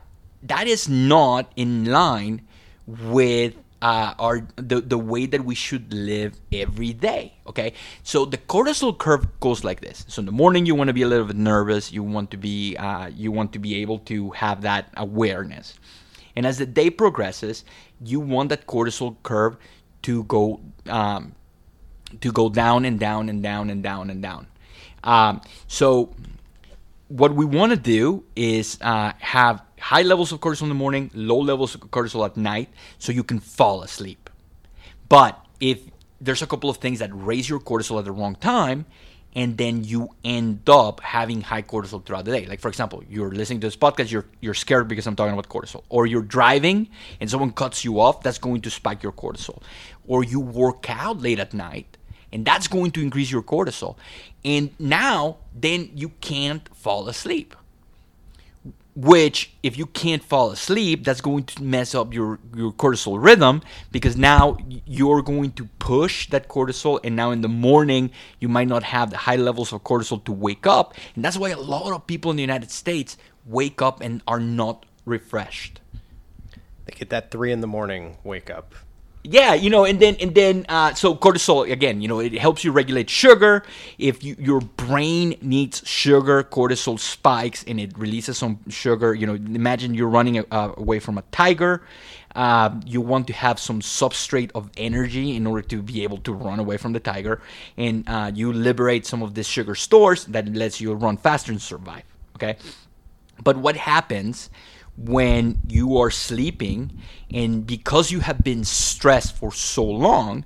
that 0.42 0.66
is 0.66 0.88
not 0.88 1.50
in 1.54 1.84
line 1.84 2.42
with 2.86 3.54
uh, 3.86 4.14
are 4.18 4.48
the, 4.56 4.80
the 4.80 4.98
way 4.98 5.26
that 5.26 5.44
we 5.44 5.54
should 5.54 5.94
live 5.94 6.40
every 6.50 6.92
day. 6.92 7.34
Okay, 7.46 7.72
so 8.02 8.24
the 8.24 8.36
cortisol 8.36 8.98
curve 8.98 9.24
goes 9.38 9.62
like 9.62 9.80
this. 9.80 10.04
So 10.08 10.18
in 10.18 10.26
the 10.26 10.32
morning, 10.32 10.66
you 10.66 10.74
want 10.74 10.88
to 10.88 10.92
be 10.92 11.02
a 11.02 11.06
little 11.06 11.26
bit 11.26 11.36
nervous. 11.36 11.92
You 11.92 12.02
want 12.02 12.32
to 12.32 12.36
be 12.36 12.76
uh, 12.76 13.06
you 13.06 13.30
want 13.30 13.52
to 13.52 13.60
be 13.60 13.76
able 13.76 14.00
to 14.10 14.32
have 14.32 14.62
that 14.62 14.90
awareness, 14.96 15.78
and 16.34 16.44
as 16.44 16.58
the 16.58 16.66
day 16.66 16.90
progresses, 16.90 17.64
you 18.04 18.18
want 18.18 18.48
that 18.48 18.66
cortisol 18.66 19.14
curve 19.22 19.56
to 20.02 20.24
go 20.24 20.60
um, 20.88 21.36
to 22.20 22.32
go 22.32 22.48
down 22.48 22.84
and 22.84 22.98
down 22.98 23.28
and 23.28 23.40
down 23.40 23.70
and 23.70 23.84
down 23.84 24.10
and 24.10 24.20
down. 24.20 24.48
Um, 25.04 25.42
so 25.68 26.12
what 27.06 27.36
we 27.36 27.44
want 27.44 27.70
to 27.70 27.78
do 27.78 28.24
is 28.34 28.78
uh, 28.80 29.12
have 29.20 29.62
high 29.80 30.02
levels 30.02 30.32
of 30.32 30.40
cortisol 30.40 30.62
in 30.62 30.68
the 30.68 30.74
morning, 30.74 31.10
low 31.14 31.38
levels 31.38 31.74
of 31.74 31.80
cortisol 31.82 32.24
at 32.24 32.36
night, 32.36 32.68
so 32.98 33.12
you 33.12 33.24
can 33.24 33.40
fall 33.40 33.82
asleep. 33.82 34.30
But 35.08 35.38
if 35.60 35.80
there's 36.20 36.42
a 36.42 36.46
couple 36.46 36.70
of 36.70 36.78
things 36.78 36.98
that 37.00 37.10
raise 37.12 37.48
your 37.48 37.60
cortisol 37.60 37.98
at 37.98 38.04
the 38.04 38.12
wrong 38.12 38.36
time, 38.36 38.86
and 39.34 39.58
then 39.58 39.84
you 39.84 40.08
end 40.24 40.68
up 40.68 41.00
having 41.00 41.42
high 41.42 41.60
cortisol 41.60 42.02
throughout 42.02 42.24
the 42.24 42.32
day. 42.32 42.46
Like 42.46 42.58
for 42.58 42.68
example, 42.68 43.04
you're 43.08 43.30
listening 43.30 43.60
to 43.60 43.66
this 43.66 43.76
podcast, 43.76 44.10
you're 44.10 44.24
you're 44.40 44.54
scared 44.54 44.88
because 44.88 45.06
I'm 45.06 45.14
talking 45.14 45.34
about 45.34 45.48
cortisol, 45.48 45.82
or 45.90 46.06
you're 46.06 46.22
driving 46.22 46.88
and 47.20 47.30
someone 47.30 47.52
cuts 47.52 47.84
you 47.84 48.00
off, 48.00 48.22
that's 48.22 48.38
going 48.38 48.62
to 48.62 48.70
spike 48.70 49.02
your 49.02 49.12
cortisol, 49.12 49.62
or 50.06 50.24
you 50.24 50.40
work 50.40 50.88
out 50.88 51.20
late 51.20 51.38
at 51.38 51.52
night, 51.52 51.98
and 52.32 52.46
that's 52.46 52.66
going 52.66 52.92
to 52.92 53.02
increase 53.02 53.30
your 53.30 53.42
cortisol, 53.42 53.96
and 54.42 54.70
now 54.78 55.36
then 55.54 55.90
you 55.94 56.08
can't 56.20 56.74
fall 56.74 57.06
asleep 57.08 57.54
which 58.96 59.52
if 59.62 59.76
you 59.76 59.84
can't 59.84 60.24
fall 60.24 60.50
asleep 60.50 61.04
that's 61.04 61.20
going 61.20 61.44
to 61.44 61.62
mess 61.62 61.94
up 61.94 62.14
your, 62.14 62.38
your 62.56 62.72
cortisol 62.72 63.22
rhythm 63.22 63.60
because 63.92 64.16
now 64.16 64.56
you're 64.86 65.20
going 65.20 65.52
to 65.52 65.66
push 65.78 66.30
that 66.30 66.48
cortisol 66.48 66.98
and 67.04 67.14
now 67.14 67.30
in 67.30 67.42
the 67.42 67.48
morning 67.48 68.10
you 68.40 68.48
might 68.48 68.66
not 68.66 68.82
have 68.82 69.10
the 69.10 69.18
high 69.18 69.36
levels 69.36 69.70
of 69.70 69.84
cortisol 69.84 70.24
to 70.24 70.32
wake 70.32 70.66
up. 70.66 70.94
And 71.14 71.22
that's 71.22 71.36
why 71.36 71.50
a 71.50 71.60
lot 71.60 71.92
of 71.92 72.06
people 72.06 72.30
in 72.30 72.38
the 72.38 72.42
united 72.42 72.70
states 72.70 73.18
wake 73.44 73.82
up 73.82 74.00
and 74.00 74.22
are 74.26 74.40
not 74.40 74.86
refreshed. 75.04 75.80
They 76.86 76.94
get 76.94 77.10
that 77.10 77.30
three 77.30 77.52
in 77.52 77.60
the 77.60 77.66
morning 77.66 78.16
wake 78.24 78.48
up 78.48 78.74
yeah, 79.22 79.54
you 79.54 79.70
know, 79.70 79.84
and 79.84 79.98
then 79.98 80.16
and 80.20 80.34
then 80.34 80.66
uh, 80.68 80.94
so 80.94 81.14
cortisol 81.14 81.70
again, 81.70 82.00
you 82.00 82.08
know, 82.08 82.20
it 82.20 82.32
helps 82.34 82.62
you 82.64 82.72
regulate 82.72 83.10
sugar. 83.10 83.64
If 83.98 84.22
you, 84.22 84.36
your 84.38 84.60
brain 84.60 85.36
needs 85.42 85.82
sugar, 85.84 86.44
cortisol 86.44 86.98
spikes 86.98 87.64
and 87.64 87.80
it 87.80 87.98
releases 87.98 88.38
some 88.38 88.60
sugar. 88.68 89.14
You 89.14 89.26
know, 89.26 89.34
imagine 89.34 89.94
you're 89.94 90.08
running 90.08 90.38
uh, 90.38 90.72
away 90.76 91.00
from 91.00 91.18
a 91.18 91.22
tiger. 91.32 91.82
Uh, 92.36 92.70
you 92.84 93.00
want 93.00 93.26
to 93.26 93.32
have 93.32 93.58
some 93.58 93.80
substrate 93.80 94.50
of 94.54 94.70
energy 94.76 95.34
in 95.34 95.46
order 95.46 95.62
to 95.62 95.80
be 95.82 96.02
able 96.02 96.18
to 96.18 96.32
run 96.32 96.60
away 96.60 96.76
from 96.76 96.92
the 96.92 97.00
tiger, 97.00 97.40
and 97.78 98.06
uh, 98.08 98.30
you 98.34 98.52
liberate 98.52 99.06
some 99.06 99.22
of 99.22 99.34
the 99.34 99.42
sugar 99.42 99.74
stores 99.74 100.26
that 100.26 100.46
lets 100.54 100.80
you 100.80 100.92
run 100.92 101.16
faster 101.16 101.50
and 101.50 101.62
survive. 101.62 102.04
Okay, 102.34 102.56
but 103.42 103.56
what 103.56 103.76
happens 103.76 104.50
when 104.96 105.58
you 105.68 105.96
are 105.98 106.10
sleeping 106.10 106.90
and 107.32 107.66
because 107.66 108.10
you 108.10 108.20
have 108.20 108.42
been 108.42 108.64
stressed 108.64 109.36
for 109.36 109.52
so 109.52 109.84
long 109.84 110.44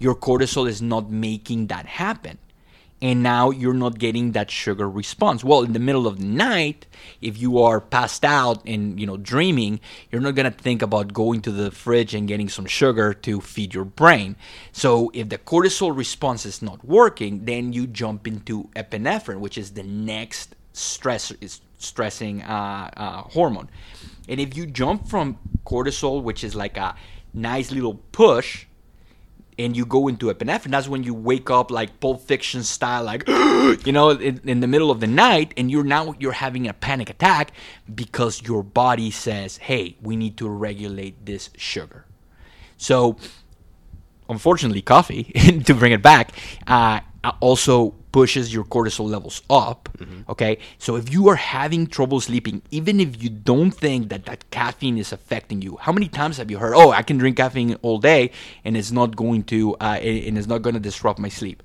your 0.00 0.14
cortisol 0.14 0.68
is 0.68 0.82
not 0.82 1.10
making 1.10 1.68
that 1.68 1.86
happen. 1.86 2.38
And 3.02 3.22
now 3.22 3.48
you're 3.50 3.72
not 3.72 3.98
getting 3.98 4.32
that 4.32 4.50
sugar 4.50 4.88
response. 4.88 5.42
Well 5.42 5.62
in 5.62 5.72
the 5.72 5.78
middle 5.78 6.06
of 6.06 6.18
the 6.18 6.24
night 6.24 6.86
if 7.22 7.38
you 7.38 7.58
are 7.58 7.80
passed 7.80 8.26
out 8.26 8.62
and 8.66 9.00
you 9.00 9.06
know 9.06 9.16
dreaming 9.16 9.80
you're 10.10 10.20
not 10.20 10.34
going 10.34 10.50
to 10.50 10.58
think 10.58 10.82
about 10.82 11.14
going 11.14 11.40
to 11.42 11.50
the 11.50 11.70
fridge 11.70 12.14
and 12.14 12.28
getting 12.28 12.50
some 12.50 12.66
sugar 12.66 13.14
to 13.14 13.40
feed 13.40 13.72
your 13.72 13.86
brain. 13.86 14.36
So 14.72 15.10
if 15.14 15.30
the 15.30 15.38
cortisol 15.38 15.96
response 15.96 16.44
is 16.44 16.60
not 16.60 16.84
working 16.84 17.46
then 17.46 17.72
you 17.72 17.86
jump 17.86 18.26
into 18.26 18.64
epinephrine 18.76 19.40
which 19.40 19.56
is 19.56 19.72
the 19.72 19.82
next 19.82 20.54
stress 20.74 21.30
is 21.40 21.60
stressing 21.80 22.42
uh, 22.42 22.90
uh, 22.96 23.22
hormone. 23.22 23.68
And 24.28 24.40
if 24.40 24.56
you 24.56 24.66
jump 24.66 25.08
from 25.08 25.38
cortisol, 25.64 26.22
which 26.22 26.44
is 26.44 26.54
like 26.54 26.76
a 26.76 26.94
nice 27.34 27.72
little 27.72 27.94
push, 28.12 28.66
and 29.58 29.76
you 29.76 29.84
go 29.84 30.08
into 30.08 30.32
epinephrine, 30.32 30.70
that's 30.70 30.88
when 30.88 31.02
you 31.02 31.12
wake 31.12 31.50
up 31.50 31.70
like 31.70 32.00
Pulp 32.00 32.22
Fiction 32.22 32.62
style, 32.62 33.04
like 33.04 33.28
you 33.28 33.92
know, 33.92 34.10
in, 34.10 34.40
in, 34.44 34.60
the 34.60 34.66
middle 34.66 34.90
of 34.90 35.00
the 35.00 35.06
night, 35.06 35.52
and 35.56 35.70
you're 35.70 35.84
now 35.84 36.14
you're 36.18 36.32
having 36.32 36.66
a 36.66 36.72
panic 36.72 37.10
attack 37.10 37.52
because 37.94 38.42
your 38.42 38.62
body 38.62 39.10
says, 39.10 39.58
"Hey, 39.58 39.96
we 40.00 40.16
need 40.16 40.38
to 40.38 40.48
regulate 40.48 41.26
this 41.26 41.50
sugar." 41.56 42.06
So, 42.78 43.16
unfortunately, 44.28 44.80
coffee 44.80 45.24
to 45.66 45.74
bring 45.74 45.92
it 45.92 46.00
back 46.00 46.32
uh, 46.66 47.00
also 47.40 47.90
pushes 48.12 48.52
your 48.52 48.64
cortisol 48.64 49.08
levels 49.08 49.42
up. 49.50 49.88
Mm-hmm. 49.98 50.30
Okay, 50.30 50.58
so 50.78 50.96
if 50.96 51.12
you 51.12 51.28
are 51.28 51.36
having 51.36 51.86
trouble 51.86 52.20
sleeping, 52.20 52.62
even 52.70 53.00
if 53.00 53.22
you 53.22 53.30
don't 53.30 53.70
think 53.70 54.08
that 54.08 54.24
that 54.24 54.50
caffeine 54.50 54.98
is 54.98 55.12
affecting 55.12 55.62
you, 55.62 55.76
how 55.80 55.92
many 55.92 56.08
times 56.08 56.38
have 56.38 56.50
you 56.50 56.58
heard, 56.58 56.74
"Oh, 56.74 56.90
I 56.90 57.02
can 57.02 57.18
drink 57.18 57.36
caffeine 57.36 57.76
all 57.82 57.98
day 57.98 58.30
and 58.64 58.76
it's 58.76 58.90
not 58.90 59.16
going 59.16 59.44
to 59.44 59.76
uh, 59.80 59.98
and 60.00 60.38
it's 60.38 60.46
not 60.48 60.62
going 60.62 60.74
to 60.74 60.80
disrupt 60.80 61.18
my 61.18 61.28
sleep"? 61.28 61.62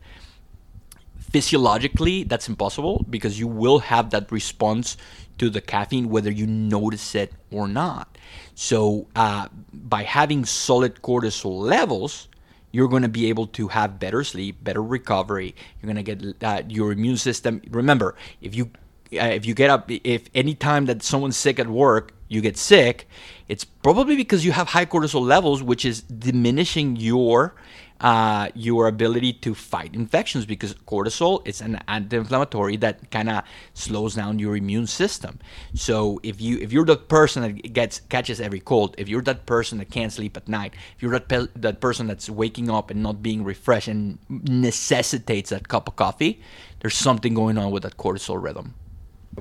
Physiologically, 1.17 2.23
that's 2.23 2.47
impossible 2.47 3.05
because 3.09 3.39
you 3.39 3.47
will 3.47 3.79
have 3.79 4.11
that 4.11 4.31
response 4.31 4.95
to 5.37 5.49
the 5.49 5.59
caffeine 5.61 6.09
whether 6.09 6.31
you 6.31 6.47
notice 6.47 7.15
it 7.15 7.33
or 7.51 7.67
not. 7.67 8.17
So, 8.53 9.07
uh, 9.15 9.49
by 9.73 10.03
having 10.03 10.45
solid 10.45 11.01
cortisol 11.01 11.59
levels, 11.59 12.29
you're 12.75 12.89
going 12.89 13.03
to 13.03 13.15
be 13.21 13.29
able 13.29 13.47
to 13.47 13.69
have 13.69 13.99
better 13.99 14.21
sleep, 14.21 14.61
better 14.61 14.83
recovery. 14.83 15.55
You're 15.79 15.93
going 15.93 16.03
to 16.03 16.15
get 16.15 16.43
uh, 16.43 16.63
your 16.67 16.91
immune 16.91 17.15
system. 17.15 17.61
Remember, 17.69 18.15
if 18.41 18.53
you 18.53 18.69
uh, 19.13 19.31
if 19.39 19.45
you 19.45 19.53
get 19.53 19.69
up, 19.69 19.89
if 19.89 20.29
any 20.35 20.55
time 20.55 20.85
that 20.87 21.01
someone's 21.01 21.37
sick 21.37 21.57
at 21.57 21.67
work, 21.67 22.13
you 22.27 22.41
get 22.41 22.57
sick, 22.57 23.07
it's 23.47 23.63
probably 23.63 24.17
because 24.17 24.43
you 24.43 24.51
have 24.51 24.67
high 24.67 24.85
cortisol 24.85 25.21
levels, 25.21 25.63
which 25.63 25.85
is 25.85 26.01
diminishing 26.01 26.97
your 26.97 27.55
uh, 28.01 28.49
your 28.53 28.87
ability 28.87 29.33
to 29.33 29.55
fight 29.55 29.95
infections 29.95 30.45
because 30.45 30.73
cortisol 30.85 31.45
is 31.47 31.61
an 31.61 31.79
anti-inflammatory 31.87 32.77
that 32.77 33.09
kind 33.09 33.29
of 33.29 33.43
slows 33.73 34.15
down 34.15 34.37
your 34.37 34.57
immune 34.57 34.87
system. 34.87 35.39
So 35.73 36.19
if 36.23 36.41
you 36.41 36.57
if 36.59 36.73
you're 36.73 36.85
the 36.85 36.97
person 36.97 37.43
that 37.43 37.73
gets 37.73 38.01
catches 38.01 38.41
every 38.41 38.59
cold, 38.59 38.95
if 38.97 39.07
you're 39.07 39.21
that 39.23 39.45
person 39.45 39.77
that 39.77 39.89
can't 39.89 40.11
sleep 40.11 40.35
at 40.35 40.47
night, 40.47 40.73
if 40.95 41.01
you're 41.01 41.11
that 41.11 41.27
pe- 41.29 41.47
that 41.55 41.79
person 41.79 42.07
that's 42.07 42.29
waking 42.29 42.69
up 42.69 42.91
and 42.91 43.01
not 43.01 43.23
being 43.23 43.43
refreshed 43.43 43.87
and 43.87 44.19
necessitates 44.29 45.49
that 45.51 45.67
cup 45.67 45.87
of 45.87 45.95
coffee, 45.95 46.41
there's 46.81 46.95
something 46.97 47.33
going 47.33 47.57
on 47.57 47.71
with 47.71 47.83
that 47.83 47.97
cortisol 47.97 48.41
rhythm. 48.41 48.73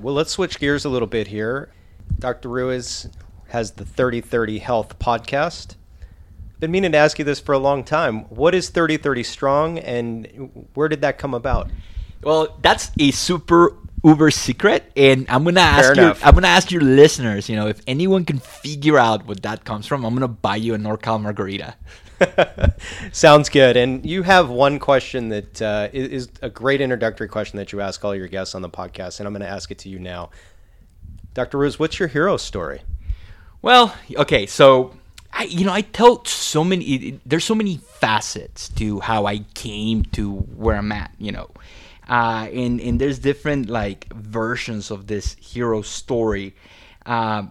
Well, 0.00 0.14
let's 0.14 0.32
switch 0.32 0.58
gears 0.58 0.84
a 0.84 0.88
little 0.88 1.08
bit 1.08 1.28
here. 1.28 1.70
Dr. 2.18 2.48
Ruiz 2.48 3.08
has 3.48 3.72
the 3.72 3.84
3030 3.84 4.58
Health 4.58 4.98
podcast 4.98 5.76
been 6.64 6.70
meaning 6.70 6.92
to 6.92 6.98
ask 6.98 7.18
you 7.18 7.26
this 7.26 7.40
for 7.40 7.52
a 7.52 7.58
long 7.58 7.84
time. 7.84 8.20
What 8.30 8.54
is 8.54 8.70
3030 8.70 9.22
Strong 9.22 9.78
and 9.80 10.66
where 10.72 10.88
did 10.88 11.02
that 11.02 11.18
come 11.18 11.34
about? 11.34 11.70
Well, 12.22 12.56
that's 12.62 12.90
a 12.98 13.10
super 13.10 13.76
uber 14.02 14.30
secret 14.30 14.90
and 14.96 15.26
I'm 15.28 15.42
going 15.42 15.56
to 15.56 15.60
ask 15.60 15.94
you 15.94 16.02
I'm 16.02 16.32
going 16.32 16.44
to 16.44 16.48
ask 16.48 16.70
your 16.70 16.80
listeners, 16.80 17.50
you 17.50 17.56
know, 17.56 17.66
if 17.66 17.82
anyone 17.86 18.24
can 18.24 18.38
figure 18.38 18.98
out 18.98 19.26
what 19.26 19.42
that 19.42 19.66
comes 19.66 19.86
from, 19.86 20.06
I'm 20.06 20.14
going 20.14 20.22
to 20.22 20.28
buy 20.28 20.56
you 20.56 20.72
a 20.72 20.78
NorCal 20.78 21.20
margarita. 21.20 21.74
Sounds 23.12 23.50
good. 23.50 23.76
And 23.76 24.06
you 24.06 24.22
have 24.22 24.48
one 24.48 24.78
question 24.78 25.28
that 25.28 25.60
uh, 25.60 25.88
is 25.92 26.30
a 26.40 26.48
great 26.48 26.80
introductory 26.80 27.28
question 27.28 27.58
that 27.58 27.72
you 27.72 27.82
ask 27.82 28.02
all 28.06 28.14
your 28.14 28.28
guests 28.28 28.54
on 28.54 28.62
the 28.62 28.70
podcast, 28.70 29.20
and 29.20 29.26
I'm 29.26 29.34
going 29.34 29.42
to 29.42 29.48
ask 29.48 29.70
it 29.70 29.78
to 29.80 29.90
you 29.90 29.98
now. 29.98 30.30
Dr. 31.34 31.58
Ruiz, 31.58 31.78
what's 31.78 31.98
your 31.98 32.08
hero 32.08 32.38
story? 32.38 32.80
Well, 33.60 33.94
okay, 34.16 34.46
so 34.46 34.94
I, 35.36 35.44
you 35.44 35.64
know, 35.64 35.72
I 35.72 35.80
tell 35.80 36.24
so 36.24 36.62
many. 36.62 37.20
There's 37.26 37.44
so 37.44 37.56
many 37.56 37.78
facets 37.78 38.68
to 38.70 39.00
how 39.00 39.26
I 39.26 39.38
came 39.54 40.04
to 40.12 40.32
where 40.32 40.76
I'm 40.76 40.92
at. 40.92 41.10
You 41.18 41.32
know, 41.32 41.50
uh, 42.08 42.48
and 42.52 42.80
and 42.80 43.00
there's 43.00 43.18
different 43.18 43.68
like 43.68 44.12
versions 44.14 44.92
of 44.92 45.08
this 45.08 45.34
hero 45.40 45.82
story, 45.82 46.54
uh, 47.04 47.46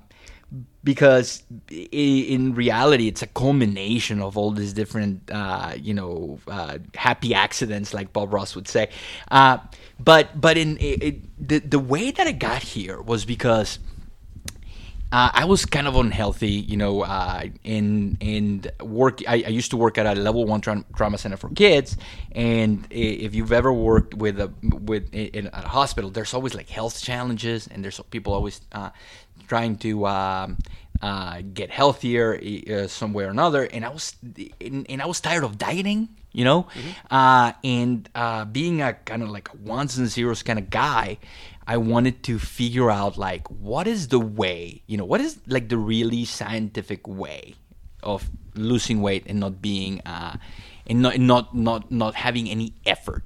because 0.83 1.43
in 1.69 2.55
reality, 2.55 3.09
it's 3.09 3.21
a 3.21 3.27
culmination 3.27 4.21
of 4.21 4.37
all 4.37 4.51
these 4.51 4.71
different, 4.71 5.29
uh, 5.29 5.73
you 5.77 5.93
know, 5.93 6.39
uh, 6.47 6.77
happy 6.95 7.33
accidents, 7.33 7.93
like 7.93 8.13
Bob 8.13 8.33
Ross 8.33 8.55
would 8.55 8.69
say. 8.69 8.89
Uh, 9.29 9.57
but 9.99 10.39
but 10.39 10.57
in 10.57 10.77
it, 10.77 11.03
it, 11.03 11.47
the 11.47 11.59
the 11.59 11.79
way 11.79 12.11
that 12.11 12.27
I 12.27 12.31
got 12.31 12.63
here 12.63 13.01
was 13.01 13.25
because 13.25 13.79
uh, 15.13 15.29
I 15.31 15.45
was 15.45 15.63
kind 15.67 15.87
of 15.87 15.95
unhealthy, 15.95 16.49
you 16.49 16.75
know, 16.75 17.03
uh, 17.03 17.43
in 17.63 18.17
in 18.19 18.65
work. 18.81 19.21
I, 19.27 19.43
I, 19.45 19.49
used 19.49 19.69
to 19.69 19.77
work 19.77 19.99
at 19.99 20.07
a 20.07 20.19
level 20.19 20.43
one 20.43 20.59
tra- 20.59 20.83
trauma 20.95 21.19
center 21.19 21.37
for 21.37 21.49
kids, 21.49 21.97
and 22.31 22.87
if 22.89 23.35
you've 23.35 23.51
ever 23.51 23.71
worked 23.71 24.15
with 24.15 24.39
a 24.39 24.51
with 24.63 25.13
in 25.13 25.51
a 25.53 25.67
hospital, 25.67 26.09
there's 26.09 26.33
always 26.33 26.55
like 26.55 26.67
health 26.67 26.99
challenges, 26.99 27.67
and 27.67 27.83
there's 27.83 27.99
people 28.09 28.33
always 28.33 28.61
uh, 28.71 28.89
trying 29.47 29.75
to 29.77 30.07
um, 30.07 30.57
uh, 31.03 31.43
get 31.53 31.69
healthier 31.69 32.41
uh, 32.71 32.87
some 32.87 33.13
way 33.13 33.25
or 33.25 33.29
another. 33.29 33.65
And 33.65 33.85
I 33.85 33.89
was 33.89 34.15
and, 34.59 34.87
and 34.89 34.99
I 34.99 35.05
was 35.05 35.21
tired 35.21 35.43
of 35.43 35.59
dieting, 35.59 36.09
you 36.31 36.43
know, 36.43 36.63
mm-hmm. 36.63 37.15
Uh, 37.15 37.53
and 37.63 38.09
being 38.51 38.81
a 38.81 38.93
kind 38.93 39.21
of 39.21 39.29
like 39.29 39.53
a 39.53 39.57
ones 39.57 39.95
and 39.95 40.07
zeros 40.07 40.41
kind 40.41 40.57
of 40.57 40.71
guy. 40.71 41.19
I 41.65 41.77
wanted 41.77 42.23
to 42.23 42.39
figure 42.39 42.91
out 42.91 43.17
like 43.17 43.47
what 43.49 43.87
is 43.87 44.09
the 44.09 44.19
way, 44.19 44.81
you 44.87 44.97
know, 44.97 45.05
what 45.05 45.21
is 45.21 45.39
like 45.47 45.69
the 45.69 45.77
really 45.77 46.25
scientific 46.25 47.07
way 47.07 47.55
of 48.01 48.29
losing 48.55 49.01
weight 49.01 49.23
and 49.27 49.39
not 49.39 49.61
being 49.61 50.01
uh, 50.05 50.37
and 50.87 51.01
not 51.01 51.17
not 51.19 51.55
not 51.55 51.91
not 51.91 52.15
having 52.15 52.49
any 52.49 52.73
effort. 52.85 53.23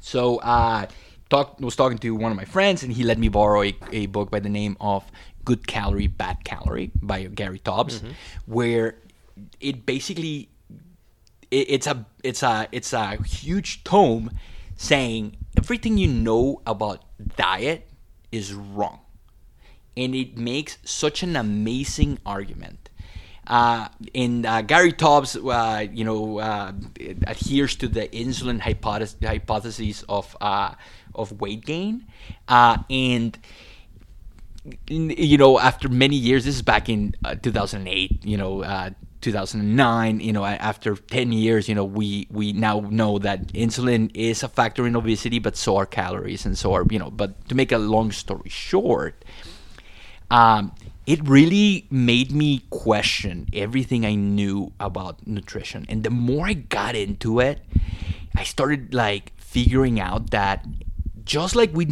So 0.00 0.38
uh 0.38 0.86
talk 1.30 1.60
was 1.60 1.76
talking 1.76 1.98
to 1.98 2.14
one 2.14 2.30
of 2.30 2.36
my 2.36 2.44
friends 2.44 2.82
and 2.82 2.92
he 2.92 3.02
let 3.02 3.18
me 3.18 3.28
borrow 3.28 3.62
a, 3.62 3.74
a 3.92 4.06
book 4.06 4.30
by 4.30 4.40
the 4.40 4.48
name 4.48 4.76
of 4.80 5.04
Good 5.44 5.66
Calorie 5.66 6.06
Bad 6.06 6.44
Calorie 6.44 6.90
by 7.02 7.24
Gary 7.24 7.58
Taubes 7.58 7.98
mm-hmm. 7.98 8.12
where 8.46 8.96
it 9.60 9.86
basically 9.86 10.48
it, 11.50 11.70
it's 11.70 11.86
a 11.86 12.06
it's 12.22 12.42
a 12.42 12.68
it's 12.72 12.92
a 12.92 13.16
huge 13.22 13.84
tome 13.84 14.30
saying 14.76 15.36
everything 15.56 15.98
you 15.98 16.08
know 16.08 16.62
about 16.66 17.04
diet 17.36 17.88
is 18.30 18.54
wrong. 18.54 19.00
And 19.96 20.14
it 20.14 20.36
makes 20.36 20.76
such 20.84 21.22
an 21.22 21.36
amazing 21.36 22.18
argument. 22.26 22.90
Uh, 23.46 23.88
and 24.14 24.44
uh, 24.44 24.60
Gary 24.62 24.92
Taubes, 24.92 25.36
uh, 25.36 25.80
you 25.80 26.04
know, 26.04 26.40
uh, 26.40 26.72
adheres 27.26 27.76
to 27.76 27.88
the 27.88 28.08
insulin 28.08 28.60
hypothesis, 28.60 29.16
hypothesis 29.22 30.04
of 30.08 30.36
uh, 30.40 30.74
of 31.14 31.40
weight 31.40 31.64
gain, 31.64 32.06
uh, 32.48 32.78
and 32.90 33.38
you 34.88 35.38
know, 35.38 35.60
after 35.60 35.88
many 35.88 36.16
years, 36.16 36.44
this 36.44 36.56
is 36.56 36.62
back 36.62 36.88
in 36.88 37.14
2008. 37.42 38.24
You 38.24 38.36
know, 38.36 38.92
2009 39.26 40.20
you 40.20 40.32
know 40.32 40.44
after 40.44 40.94
10 40.94 41.32
years 41.32 41.68
you 41.68 41.74
know 41.74 41.84
we 41.84 42.28
we 42.30 42.52
now 42.52 42.78
know 42.90 43.18
that 43.18 43.48
insulin 43.48 44.08
is 44.14 44.44
a 44.44 44.48
factor 44.48 44.86
in 44.86 44.94
obesity 44.94 45.40
but 45.40 45.56
so 45.56 45.76
are 45.76 45.84
calories 45.84 46.46
and 46.46 46.56
so 46.56 46.72
are 46.72 46.86
you 46.90 46.98
know 46.98 47.10
but 47.10 47.34
to 47.48 47.56
make 47.56 47.72
a 47.72 47.78
long 47.78 48.12
story 48.12 48.48
short 48.48 49.24
um, 50.30 50.72
it 51.06 51.18
really 51.26 51.86
made 51.90 52.30
me 52.30 52.62
question 52.70 53.48
everything 53.52 54.06
i 54.06 54.14
knew 54.14 54.72
about 54.78 55.26
nutrition. 55.26 55.86
And 55.88 56.02
the 56.04 56.10
more 56.10 56.46
i 56.46 56.54
got 56.54 56.94
into 56.94 57.40
it 57.40 57.66
i 58.36 58.44
started 58.44 58.94
like 58.94 59.32
figuring 59.38 59.98
out 59.98 60.30
that 60.30 60.64
just 61.24 61.56
like 61.56 61.74
we 61.74 61.84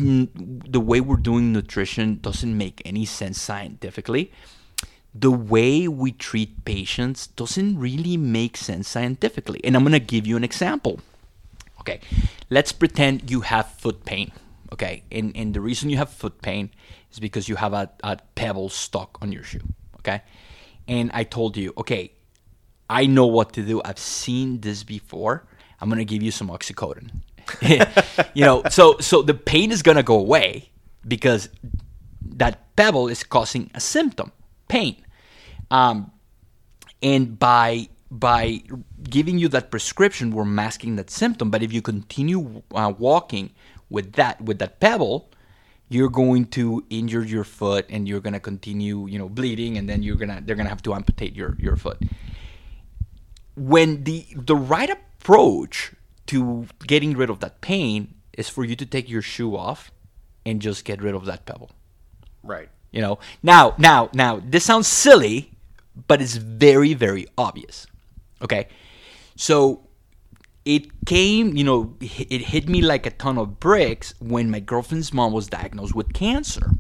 the 0.71 0.79
way 0.79 1.01
we're 1.01 1.17
doing 1.17 1.53
nutrition 1.53 2.21
doesn't 2.23 2.57
make 2.57 2.81
any 2.85 3.05
sense 3.05 3.41
scientifically 3.41 4.31
the 5.15 5.31
way 5.31 5.87
we 5.87 6.11
treat 6.11 6.65
patients 6.65 7.29
doesn't 7.29 7.79
really 7.79 8.17
make 8.17 8.57
sense 8.57 8.89
scientifically. 8.89 9.61
And 9.63 9.77
I'm 9.77 9.83
going 9.83 9.93
to 9.93 10.01
give 10.01 10.27
you 10.27 10.37
an 10.37 10.43
example. 10.43 11.01
Okay, 11.81 12.01
let's 12.51 12.73
pretend 12.73 13.31
you 13.31 13.43
have 13.43 13.71
foot 13.73 14.05
pain. 14.05 14.33
Okay, 14.73 15.03
and 15.13 15.37
and 15.37 15.55
the 15.55 15.61
reason 15.61 15.91
you 15.91 15.99
have 15.99 16.09
foot 16.09 16.41
pain 16.41 16.71
is 17.13 17.21
because 17.21 17.49
you 17.49 17.57
have 17.57 17.75
a, 17.75 17.91
a 18.03 18.19
pebble 18.35 18.71
stuck 18.71 19.19
on 19.21 19.31
your 19.31 19.45
shoe. 19.45 19.61
Okay, 19.99 20.23
and 20.89 21.11
I 21.13 21.25
told 21.25 21.57
you, 21.57 21.75
okay, 21.77 22.13
I 22.89 23.07
know 23.07 23.27
what 23.27 23.53
to 23.53 23.63
do. 23.63 23.83
I've 23.85 23.99
seen 23.99 24.61
this 24.61 24.83
before. 24.83 25.47
I'm 25.81 25.91
gonna 25.91 26.05
give 26.05 26.23
you 26.23 26.31
some 26.31 26.49
oxycodone. 26.49 27.11
you 28.35 28.45
know, 28.45 28.63
so 28.71 28.99
so 28.99 29.21
the 29.21 29.35
pain 29.35 29.71
is 29.71 29.83
gonna 29.83 30.03
go 30.03 30.19
away 30.19 30.71
because 31.07 31.51
that 32.23 32.75
pebble 32.77 33.09
is 33.09 33.23
causing 33.23 33.71
a 33.75 33.81
symptom, 33.81 34.33
pain. 34.69 35.04
Um, 35.75 36.13
and 37.03 37.39
by 37.39 37.89
by 38.11 38.63
giving 39.03 39.39
you 39.39 39.49
that 39.49 39.73
prescription, 39.73 40.31
we're 40.31 40.45
masking 40.45 40.95
that 40.97 41.11
symptom. 41.11 41.51
But 41.51 41.63
if 41.63 41.73
you 41.73 41.83
continue 41.83 42.63
uh, 42.73 42.93
walking 42.97 43.51
with 43.91 44.13
that 44.13 44.41
with 44.41 44.59
that 44.61 44.79
pebble, 44.79 45.31
you're 45.89 46.11
going 46.11 46.47
to 46.59 46.85
injure 46.91 47.25
your 47.25 47.45
foot, 47.45 47.87
and 47.91 48.07
you're 48.07 48.21
gonna 48.21 48.41
continue, 48.41 49.07
you 49.09 49.19
know, 49.19 49.29
bleeding, 49.29 49.77
and 49.77 49.89
then 49.89 50.03
you're 50.03 50.17
gonna 50.17 50.41
they're 50.45 50.57
gonna 50.57 50.69
have 50.69 50.83
to 50.83 50.95
amputate 50.95 51.35
your 51.35 51.57
your 51.59 51.77
foot. 51.77 51.99
When 53.57 54.05
the 54.05 54.27
the 54.37 54.57
right 54.57 54.91
approach 54.91 55.93
to 56.27 56.67
getting 56.87 57.17
rid 57.17 57.31
of 57.31 57.41
that 57.41 57.61
pain 57.61 58.15
is 58.33 58.49
for 58.49 58.65
you 58.65 58.77
to 58.77 58.87
take 58.87 59.11
your 59.11 59.23
shoe 59.23 59.57
off 59.57 59.91
and 60.47 60.63
just 60.63 60.85
get 60.85 61.03
rid 61.03 61.15
of 61.15 61.25
that 61.27 61.47
pebble. 61.47 61.71
Right. 62.43 62.69
You 62.95 63.01
know, 63.01 63.19
now, 63.43 63.75
now, 63.77 64.09
now, 64.15 64.41
this 64.45 64.65
sounds 64.65 64.87
silly, 64.87 65.51
but 66.07 66.21
it's 66.21 66.37
very, 66.37 66.95
very 66.95 67.27
obvious. 67.37 67.87
Okay. 68.43 68.69
So 69.37 69.87
it 70.65 71.05
came, 71.07 71.57
you 71.57 71.65
know, 71.65 71.97
it 72.01 72.41
hit 72.41 72.69
me 72.69 72.81
like 72.81 73.07
a 73.07 73.11
ton 73.11 73.39
of 73.39 73.61
bricks 73.61 74.15
when 74.21 74.51
my 74.51 74.61
girlfriend's 74.61 75.13
mom 75.13 75.33
was 75.33 75.49
diagnosed 75.49 75.95
with 75.95 76.13
cancer. 76.13 76.71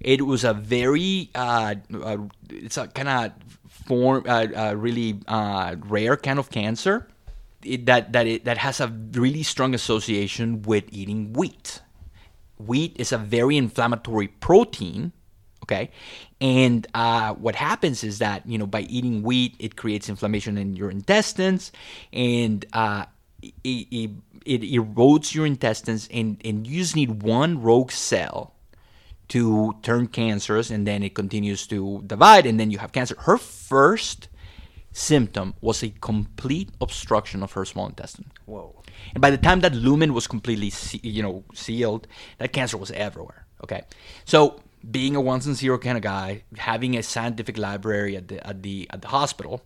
It 0.00 0.26
was 0.26 0.44
a 0.44 0.52
very, 0.52 1.30
uh, 1.34 1.74
uh, 2.02 2.18
it's 2.50 2.76
a 2.76 2.88
kind 2.88 3.08
of 3.08 3.32
form, 3.68 4.24
uh, 4.26 4.46
uh, 4.54 4.74
really 4.76 5.20
uh, 5.26 5.76
rare 5.86 6.16
kind 6.16 6.38
of 6.38 6.50
cancer. 6.50 7.08
It, 7.62 7.86
that 7.86 8.12
that 8.12 8.26
it, 8.26 8.44
that 8.44 8.58
has 8.58 8.78
a 8.80 8.88
really 9.12 9.42
strong 9.42 9.72
association 9.74 10.60
with 10.62 10.84
eating 10.92 11.32
wheat. 11.32 11.80
Wheat 12.58 12.94
is 12.98 13.10
a 13.10 13.16
very 13.16 13.56
inflammatory 13.56 14.28
protein, 14.28 15.12
okay, 15.64 15.90
and 16.40 16.86
uh, 16.94 17.34
what 17.34 17.54
happens 17.54 18.04
is 18.04 18.18
that 18.20 18.46
you 18.46 18.58
know 18.58 18.66
by 18.66 18.82
eating 18.82 19.22
wheat, 19.22 19.56
it 19.58 19.76
creates 19.76 20.08
inflammation 20.08 20.56
in 20.56 20.76
your 20.76 20.90
intestines, 20.90 21.72
and 22.12 22.64
uh, 22.72 23.04
it, 23.42 23.86
it, 23.90 24.10
it 24.46 24.62
erodes 24.62 25.34
your 25.34 25.46
intestines, 25.46 26.08
and 26.12 26.40
and 26.44 26.66
you 26.66 26.80
just 26.80 26.96
need 26.96 27.22
one 27.22 27.60
rogue 27.60 27.90
cell 27.90 28.54
to 29.28 29.74
turn 29.82 30.06
cancerous, 30.06 30.70
and 30.70 30.86
then 30.86 31.02
it 31.02 31.14
continues 31.14 31.66
to 31.66 32.02
divide, 32.06 32.46
and 32.46 32.60
then 32.60 32.70
you 32.70 32.78
have 32.78 32.92
cancer. 32.92 33.16
Her 33.20 33.38
first 33.38 34.28
symptom 34.92 35.54
was 35.60 35.82
a 35.82 35.90
complete 35.90 36.70
obstruction 36.80 37.42
of 37.42 37.52
her 37.52 37.64
small 37.64 37.86
intestine. 37.86 38.30
Whoa. 38.46 38.80
And 39.12 39.20
by 39.20 39.30
the 39.30 39.38
time 39.38 39.60
that 39.60 39.74
lumen 39.74 40.14
was 40.14 40.26
completely, 40.26 40.72
you 41.02 41.22
know, 41.22 41.44
sealed, 41.52 42.06
that 42.38 42.52
cancer 42.52 42.76
was 42.76 42.90
everywhere. 42.92 43.46
Okay, 43.62 43.82
so 44.24 44.60
being 44.90 45.16
a 45.16 45.20
once 45.20 45.46
and 45.46 45.56
zero 45.56 45.78
kind 45.78 45.96
of 45.96 46.02
guy, 46.02 46.44
having 46.56 46.96
a 46.96 47.02
scientific 47.02 47.58
library 47.58 48.16
at 48.16 48.28
the 48.28 48.46
at 48.46 48.62
the 48.62 48.86
at 48.90 49.02
the 49.02 49.08
hospital, 49.08 49.62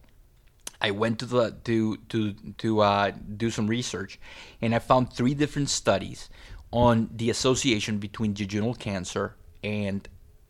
I 0.81 0.91
went 0.93 1.19
to 1.21 1.27
the 1.27 1.57
to 1.65 1.97
to 2.09 2.33
to 2.59 2.81
uh, 2.81 3.13
do 3.37 3.51
some 3.51 3.67
research, 3.67 4.19
and 4.61 4.75
I 4.75 4.79
found 4.79 5.13
three 5.13 5.35
different 5.35 5.71
studies 5.71 6.29
on 6.71 7.11
the 7.15 7.31
association 7.31 7.99
between 7.99 8.35
jejunal 8.35 8.79
cancer 8.79 9.35
and 9.65 10.07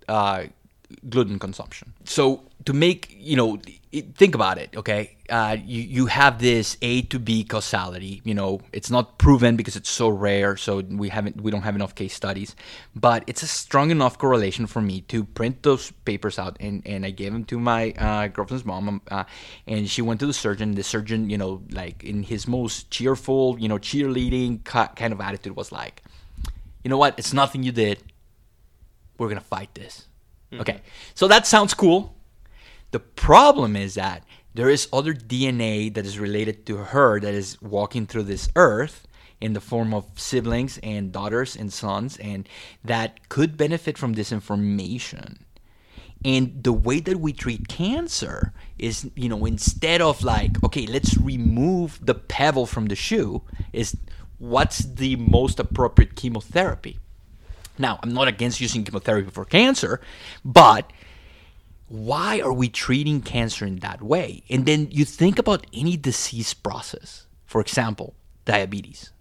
uh, 0.09 0.45
gluten 1.09 1.39
consumption. 1.39 1.93
So 2.05 2.43
to 2.65 2.73
make 2.73 3.15
you 3.19 3.37
know, 3.37 3.59
think 4.15 4.35
about 4.35 4.59
it. 4.59 4.77
Okay, 4.77 5.17
uh, 5.29 5.57
you 5.65 5.83
you 5.83 6.07
have 6.07 6.39
this 6.39 6.77
A 6.83 7.03
to 7.03 7.19
B 7.19 7.45
causality. 7.45 8.21
You 8.25 8.35
know, 8.35 8.61
it's 8.73 8.91
not 8.91 9.19
proven 9.19 9.57
because 9.57 9.77
it's 9.77 9.91
so 9.91 10.09
rare. 10.09 10.57
So 10.57 10.81
we 10.81 11.09
haven't 11.09 11.41
we 11.41 11.51
don't 11.51 11.63
have 11.63 11.75
enough 11.75 11.95
case 11.95 12.15
studies, 12.15 12.57
but 12.95 13.25
it's 13.27 13.43
a 13.43 13.47
strong 13.47 13.91
enough 13.91 14.19
correlation 14.19 14.67
for 14.67 14.81
me 14.81 15.03
to 15.03 15.25
print 15.25 15.63
those 15.63 15.91
papers 16.05 16.39
out 16.39 16.57
and 16.61 16.83
and 16.87 17.05
I 17.05 17.11
gave 17.11 17.33
them 17.33 17.45
to 17.45 17.59
my 17.59 17.93
uh, 17.93 18.29
girlfriend's 18.29 18.65
mom, 18.65 18.89
um, 18.89 19.03
uh, 19.11 19.25
and 19.67 19.89
she 19.89 20.03
went 20.03 20.21
to 20.21 20.27
the 20.27 20.33
surgeon. 20.33 20.75
The 20.75 20.83
surgeon, 20.83 21.31
you 21.31 21.39
know, 21.39 21.63
like 21.73 22.05
in 22.05 22.23
his 22.23 22.49
most 22.49 22.91
cheerful, 22.91 23.57
you 23.59 23.69
know, 23.69 23.79
cheerleading 23.79 24.65
kind 24.65 25.13
of 25.13 25.21
attitude 25.21 25.57
was 25.57 25.71
like, 25.71 26.03
you 26.83 26.91
know 26.91 26.99
what? 26.99 27.19
It's 27.19 27.33
nothing 27.33 27.63
you 27.63 27.73
did. 27.73 28.03
We're 29.19 29.29
gonna 29.29 29.41
fight 29.41 29.75
this. 29.75 30.08
Mm-hmm. 30.53 30.61
Okay, 30.61 30.81
so 31.15 31.29
that 31.29 31.47
sounds 31.47 31.75
cool. 31.75 32.15
The 32.91 33.01
problem 33.01 33.77
is 33.77 33.95
that 33.95 34.25
there 34.55 34.71
is 34.71 34.89
other 34.93 35.15
DNA 35.15 35.93
that 35.95 36.07
is 36.07 36.19
related 36.19 36.67
to 36.67 36.77
her 36.77 37.21
that 37.21 37.35
is 37.35 37.61
walking 37.61 38.07
through 38.07 38.25
this 38.25 38.49
earth 38.57 39.07
in 39.41 39.53
the 39.53 39.61
form 39.61 39.95
of 39.95 40.05
siblings 40.17 40.79
and 40.83 41.13
daughters 41.13 41.55
and 41.55 41.73
sons, 41.73 42.17
and 42.17 42.49
that 42.85 43.29
could 43.29 43.57
benefit 43.57 43.97
from 43.97 44.15
this 44.15 44.33
information. 44.33 45.45
And 46.25 46.65
the 46.65 46.73
way 46.73 46.99
that 47.01 47.21
we 47.21 47.33
treat 47.33 47.69
cancer 47.69 48.53
is, 48.79 49.09
you 49.15 49.29
know, 49.29 49.45
instead 49.45 50.01
of 50.01 50.25
like, 50.25 50.63
okay, 50.65 50.87
let's 50.87 51.17
remove 51.17 52.05
the 52.05 52.15
pebble 52.15 52.67
from 52.67 52.87
the 52.87 52.97
shoe, 52.97 53.43
is 53.73 53.97
what's 54.39 54.79
the 54.79 55.15
most 55.17 55.61
appropriate 55.61 56.17
chemotherapy? 56.17 56.99
Now, 57.79 57.99
I'm 58.03 58.13
not 58.13 58.29
against 58.29 58.61
using 58.61 58.85
chemotherapy 58.85 59.31
for 59.31 59.45
cancer, 59.45 60.01
but 60.45 60.93
why 61.89 62.41
are 62.41 62.53
we 62.53 62.69
treating 62.69 63.23
cancer 63.23 63.65
in 63.65 63.77
that 63.77 64.03
way? 64.03 64.43
And 64.51 64.67
then 64.67 64.89
you 64.91 65.05
think 65.05 65.39
about 65.39 65.67
any 65.73 65.97
disease 65.97 66.53
process. 66.55 67.27
For 67.47 67.61
example, 67.61 68.15
diabetes. 68.45 69.13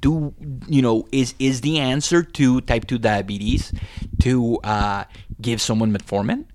Do 0.00 0.34
you 0.66 0.82
know 0.82 1.06
is 1.12 1.34
is 1.38 1.60
the 1.60 1.78
answer 1.78 2.24
to 2.24 2.60
type 2.62 2.86
2 2.86 2.98
diabetes 2.98 3.72
to 4.20 4.58
uh, 4.64 5.04
give 5.40 5.60
someone 5.60 5.92
metformin? 5.92 6.46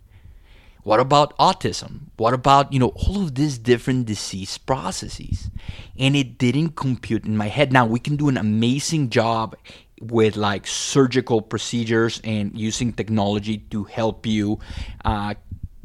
What 0.84 1.02
about 1.02 1.38
autism? 1.38 2.08
What 2.16 2.34
about, 2.34 2.72
you 2.72 2.80
know, 2.80 2.94
all 2.96 3.24
of 3.24 3.36
these 3.36 3.58
different 3.58 4.06
disease 4.06 4.58
processes? 4.58 5.52
And 6.00 6.16
it 6.16 6.38
didn't 6.38 6.78
compute 6.78 7.26
in 7.26 7.36
my 7.36 7.50
head. 7.50 7.74
Now, 7.74 7.86
we 7.86 8.00
can 8.00 8.16
do 8.16 8.30
an 8.30 8.38
amazing 8.38 9.10
job 9.10 9.58
with 10.02 10.36
like 10.36 10.68
surgical 10.68 11.42
procedures 11.42 12.22
and 12.24 12.58
using 12.58 12.94
technology 12.94 13.58
to 13.58 13.84
help 13.86 14.26
you 14.26 14.60
uh, 15.06 15.34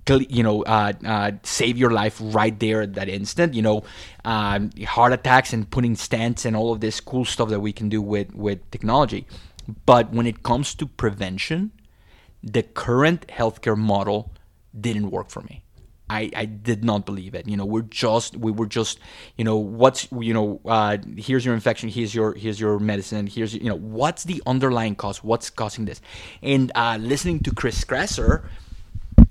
you 0.08 0.42
know 0.42 0.62
uh, 0.64 0.92
uh, 1.06 1.30
save 1.42 1.78
your 1.78 1.90
life 1.90 2.18
right 2.20 2.58
there 2.58 2.82
at 2.82 2.94
that 2.94 3.08
instant 3.08 3.54
you 3.54 3.62
know 3.62 3.82
um, 4.24 4.70
heart 4.84 5.12
attacks 5.12 5.52
and 5.52 5.70
putting 5.70 5.94
stents 5.94 6.44
and 6.44 6.56
all 6.56 6.72
of 6.72 6.80
this 6.80 7.00
cool 7.00 7.24
stuff 7.24 7.48
that 7.48 7.60
we 7.60 7.72
can 7.72 7.88
do 7.88 8.02
with 8.02 8.34
with 8.34 8.58
technology. 8.70 9.26
But 9.86 10.10
when 10.12 10.26
it 10.26 10.42
comes 10.42 10.74
to 10.74 10.86
prevention 10.86 11.70
the 12.42 12.62
current 12.62 13.26
healthcare 13.28 13.76
model 13.76 14.32
didn't 14.78 15.10
work 15.10 15.30
for 15.30 15.42
me 15.42 15.62
I, 16.12 16.30
I 16.36 16.44
did 16.44 16.84
not 16.84 17.06
believe 17.06 17.34
it. 17.34 17.48
You 17.48 17.56
know, 17.56 17.64
we're 17.64 17.82
just 17.82 18.36
we 18.36 18.52
were 18.52 18.66
just, 18.66 18.98
you 19.36 19.44
know, 19.44 19.56
what's 19.56 20.08
you 20.12 20.34
know, 20.34 20.60
uh, 20.66 20.98
here's 21.16 21.44
your 21.44 21.54
infection, 21.54 21.88
here's 21.88 22.14
your 22.14 22.34
here's 22.34 22.60
your 22.60 22.78
medicine, 22.78 23.26
here's 23.26 23.54
you 23.54 23.70
know, 23.70 23.76
what's 23.76 24.24
the 24.24 24.42
underlying 24.46 24.94
cause, 24.94 25.24
what's 25.24 25.48
causing 25.48 25.86
this, 25.86 26.02
and 26.42 26.70
uh, 26.74 26.98
listening 27.00 27.40
to 27.40 27.54
Chris 27.54 27.82
Kresser, 27.84 28.44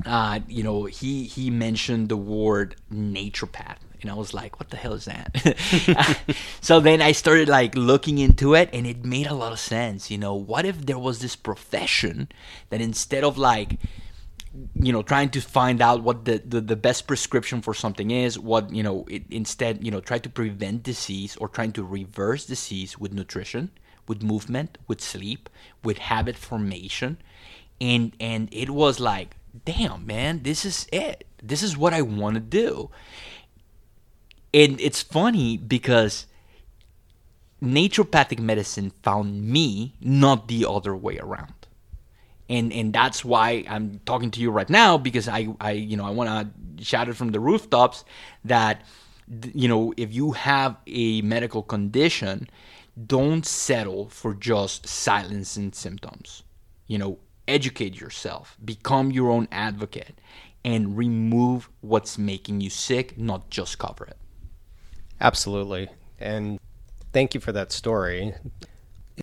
uh, 0.07 0.39
you 0.47 0.63
know, 0.63 0.85
he 0.85 1.25
he 1.25 1.51
mentioned 1.51 2.09
the 2.09 2.17
word 2.17 2.75
naturopath, 2.91 3.77
and 4.01 4.09
I 4.09 4.15
was 4.15 4.33
like, 4.33 4.59
what 4.59 4.71
the 4.71 4.77
hell 4.77 4.93
is 4.93 5.05
that? 5.05 6.25
so 6.61 6.79
then 6.79 6.99
I 6.99 7.11
started 7.11 7.47
like 7.47 7.75
looking 7.75 8.17
into 8.17 8.55
it, 8.55 8.71
and 8.73 8.87
it 8.87 9.05
made 9.05 9.27
a 9.27 9.35
lot 9.35 9.51
of 9.51 9.59
sense. 9.59 10.09
You 10.09 10.17
know, 10.17 10.33
what 10.33 10.65
if 10.65 10.87
there 10.87 10.99
was 10.99 11.19
this 11.19 11.35
profession 11.35 12.29
that 12.71 12.81
instead 12.81 13.23
of 13.23 13.37
like 13.37 13.77
you 14.75 14.91
know 14.91 15.01
trying 15.01 15.29
to 15.29 15.39
find 15.39 15.81
out 15.81 16.03
what 16.03 16.25
the, 16.25 16.41
the, 16.45 16.59
the, 16.59 16.75
best 16.75 17.07
prescription 17.07 17.61
for 17.61 17.73
something 17.73 18.11
is 18.11 18.37
what 18.37 18.73
you 18.73 18.83
know 18.83 19.05
it, 19.09 19.23
instead 19.29 19.83
you 19.83 19.89
know 19.89 20.01
try 20.01 20.19
to 20.19 20.29
prevent 20.29 20.83
disease 20.83 21.37
or 21.37 21.47
trying 21.47 21.71
to 21.71 21.83
reverse 21.83 22.45
disease 22.45 22.97
with 22.99 23.13
nutrition 23.13 23.71
with 24.07 24.21
movement 24.21 24.77
with 24.87 24.99
sleep 24.99 25.49
with 25.83 25.97
habit 25.97 26.35
formation. 26.35 27.17
And 27.79 28.13
and 28.19 28.49
it 28.51 28.69
was 28.69 28.99
like 28.99 29.37
damn 29.65 30.05
man 30.05 30.43
this 30.43 30.65
is 30.65 30.87
it. 30.91 31.25
This 31.41 31.63
is 31.63 31.77
what 31.77 31.93
i 31.93 32.01
want 32.01 32.35
to 32.35 32.41
do. 32.41 32.89
And 34.53 34.81
it's 34.81 35.01
funny 35.01 35.55
because 35.55 36.25
naturopathic 37.63 38.39
medicine 38.39 38.91
found 39.01 39.47
me 39.47 39.95
not 40.01 40.49
the 40.49 40.65
other 40.67 40.95
way 40.95 41.17
around 41.19 41.60
and 42.51 42.71
and 42.73 42.93
that's 42.93 43.25
why 43.25 43.63
I'm 43.67 43.99
talking 44.05 44.29
to 44.31 44.39
you 44.39 44.51
right 44.51 44.69
now 44.69 44.97
because 44.97 45.27
I 45.27 45.47
I 45.59 45.71
you 45.71 45.97
know 45.97 46.05
I 46.05 46.11
want 46.11 46.29
to 46.77 46.83
shout 46.83 47.09
it 47.09 47.15
from 47.15 47.31
the 47.31 47.39
rooftops 47.39 48.03
that 48.45 48.83
you 49.53 49.67
know 49.67 49.93
if 49.97 50.13
you 50.13 50.33
have 50.33 50.77
a 50.87 51.21
medical 51.21 51.63
condition 51.63 52.47
don't 53.07 53.45
settle 53.45 54.09
for 54.09 54.33
just 54.33 54.87
silencing 54.87 55.73
symptoms. 55.73 56.43
You 56.87 56.97
know, 56.97 57.19
educate 57.47 57.99
yourself, 57.99 58.57
become 58.63 59.11
your 59.11 59.29
own 59.29 59.47
advocate, 59.51 60.19
and 60.63 60.97
remove 60.97 61.69
what's 61.81 62.17
making 62.17 62.61
you 62.61 62.69
sick, 62.69 63.17
not 63.17 63.49
just 63.49 63.79
cover 63.79 64.05
it. 64.05 64.17
Absolutely. 65.19 65.89
And 66.19 66.59
thank 67.13 67.33
you 67.33 67.39
for 67.39 67.51
that 67.51 67.71
story. 67.71 68.33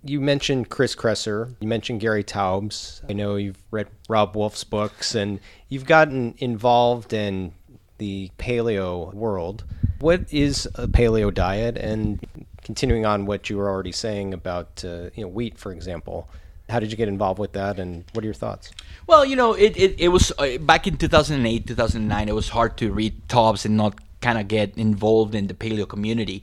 You 0.02 0.20
mentioned 0.20 0.68
Chris 0.68 0.94
Kresser, 0.94 1.54
you 1.60 1.68
mentioned 1.68 2.00
Gary 2.00 2.24
Taubes. 2.24 3.02
I 3.08 3.12
know 3.12 3.36
you've 3.36 3.62
read 3.70 3.88
Robb 4.08 4.36
Wolf's 4.36 4.64
books 4.64 5.14
and 5.14 5.40
you've 5.68 5.86
gotten 5.86 6.34
involved 6.38 7.12
in 7.12 7.52
the 7.98 8.30
paleo 8.38 9.12
world. 9.12 9.64
What 10.00 10.32
is 10.32 10.66
a 10.76 10.86
paleo 10.86 11.34
diet? 11.34 11.76
And 11.76 12.24
continuing 12.62 13.06
on 13.06 13.26
what 13.26 13.50
you 13.50 13.56
were 13.56 13.68
already 13.68 13.92
saying 13.92 14.34
about 14.34 14.84
uh, 14.84 15.10
you 15.14 15.22
know 15.22 15.28
wheat, 15.28 15.58
for 15.58 15.72
example, 15.72 16.28
how 16.68 16.78
did 16.78 16.90
you 16.90 16.96
get 16.96 17.08
involved 17.08 17.38
with 17.38 17.52
that, 17.54 17.78
and 17.78 18.04
what 18.12 18.22
are 18.22 18.26
your 18.26 18.34
thoughts? 18.34 18.70
Well, 19.06 19.24
you 19.24 19.36
know, 19.36 19.54
it, 19.54 19.76
it, 19.76 19.98
it 19.98 20.08
was 20.08 20.32
uh, 20.38 20.58
back 20.58 20.86
in 20.86 20.96
2008, 20.96 21.66
2009. 21.66 22.28
It 22.28 22.34
was 22.34 22.50
hard 22.50 22.76
to 22.78 22.92
read 22.92 23.26
Taubes 23.26 23.64
and 23.64 23.76
not 23.76 23.98
kind 24.20 24.38
of 24.38 24.48
get 24.48 24.76
involved 24.76 25.34
in 25.34 25.46
the 25.46 25.54
paleo 25.54 25.88
community. 25.88 26.42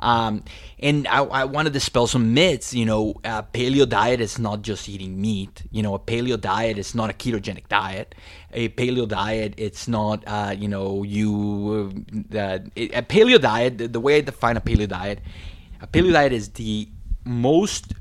Um, 0.00 0.44
and 0.78 1.06
I, 1.06 1.22
I, 1.22 1.44
wanted 1.44 1.70
to 1.70 1.74
dispel 1.74 2.06
some 2.06 2.34
myths. 2.34 2.74
You 2.74 2.84
know, 2.84 3.14
a 3.24 3.42
paleo 3.42 3.88
diet 3.88 4.20
is 4.20 4.38
not 4.38 4.62
just 4.62 4.88
eating 4.88 5.20
meat. 5.20 5.62
You 5.70 5.82
know, 5.82 5.94
a 5.94 5.98
paleo 5.98 6.40
diet 6.40 6.78
is 6.78 6.94
not 6.94 7.10
a 7.10 7.12
ketogenic 7.12 7.68
diet. 7.68 8.14
A 8.52 8.68
paleo 8.70 9.06
diet, 9.06 9.54
it's 9.56 9.86
not, 9.86 10.24
uh, 10.26 10.54
you 10.56 10.68
know, 10.68 11.02
you. 11.02 12.04
Uh, 12.34 12.58
a 12.76 13.02
paleo 13.02 13.40
diet, 13.40 13.78
the, 13.78 13.88
the 13.88 14.00
way 14.00 14.16
I 14.16 14.20
define 14.22 14.56
a 14.56 14.60
paleo 14.60 14.88
diet, 14.88 15.20
a 15.80 15.86
paleo 15.86 16.12
diet 16.12 16.32
is 16.32 16.48
the 16.50 16.88
most 17.24 17.94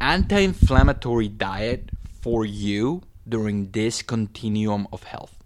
anti 0.00 0.38
inflammatory 0.38 1.28
diet 1.28 1.90
for 2.20 2.44
you 2.44 3.02
during 3.28 3.70
this 3.72 4.02
continuum 4.02 4.88
of 4.92 5.02
health. 5.02 5.36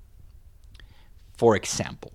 For 1.37 1.57
example, 1.57 2.13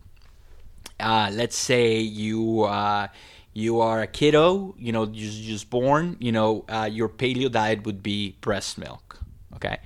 uh, 1.00 1.30
let's 1.34 1.58
say 1.58 2.00
you 2.00 2.64
uh, 2.64 3.08
you 3.54 3.80
are 3.80 4.02
a 4.02 4.08
kiddo, 4.08 4.76
you 4.78 4.92
know, 4.92 5.04
you're 5.06 5.32
just 5.32 5.70
born, 5.70 6.18
you 6.20 6.32
know, 6.32 6.66
uh, 6.68 6.90
your 6.92 7.08
paleo 7.08 7.50
diet 7.50 7.86
would 7.86 8.04
be 8.04 8.36
breast 8.42 8.78
milk, 8.78 9.20
okay? 9.56 9.78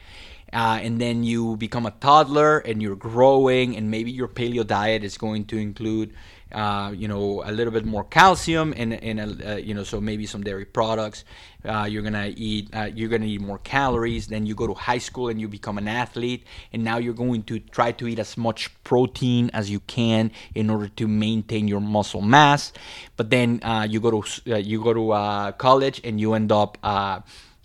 Uh, 0.52 0.80
and 0.82 1.00
then 1.00 1.24
you 1.24 1.56
become 1.58 1.86
a 1.86 1.92
toddler 1.92 2.58
and 2.58 2.82
you're 2.82 2.96
growing, 2.96 3.78
and 3.78 3.92
maybe 3.92 4.10
your 4.12 4.28
paleo 4.28 4.66
diet 4.66 5.04
is 5.04 5.18
going 5.20 5.46
to 5.46 5.58
include 5.58 6.12
uh, 6.52 6.92
you 6.96 7.08
know, 7.08 7.44
a 7.46 7.52
little 7.52 7.72
bit 7.72 7.86
more 7.86 8.04
calcium 8.04 8.74
and, 8.76 8.94
and 8.94 9.44
uh, 9.44 9.56
you 9.56 9.74
know, 9.74 9.84
so 9.84 10.02
maybe 10.02 10.26
some 10.26 10.44
dairy 10.44 10.66
products. 10.66 11.24
Uh, 11.64 11.86
you're 11.90 12.02
gonna 12.02 12.32
eat, 12.36 12.74
uh, 12.74 12.90
you're 12.94 13.10
gonna 13.10 13.26
eat 13.26 13.42
more 13.42 13.60
calories. 13.60 14.28
Then 14.28 14.46
you 14.46 14.56
go 14.56 14.66
to 14.68 14.74
high 14.74 14.98
school 14.98 15.28
and 15.28 15.40
you 15.40 15.48
become 15.48 15.78
an 15.78 15.88
athlete, 15.88 16.46
and 16.72 16.84
now 16.84 16.98
you're 16.98 17.14
going 17.14 17.44
to 17.44 17.60
try 17.60 17.92
to 17.92 18.08
eat 18.08 18.20
as 18.20 18.38
much 18.38 18.72
protein 18.84 19.50
as 19.54 19.70
you 19.70 19.82
can 19.82 20.32
in 20.56 20.70
order 20.70 20.88
to 20.88 21.08
maintain 21.08 21.68
your 21.68 21.82
muscle 21.82 22.22
mass. 22.22 22.72
But 23.18 23.30
then 23.30 23.60
uh, 23.62 23.88
you 23.90 24.00
go 24.00 24.22
to 24.22 24.62
you 24.62 24.82
go 24.82 24.94
to 24.94 25.54
college 25.58 26.02
and 26.04 26.20
you 26.20 26.34
end 26.34 26.52
up 26.52 26.78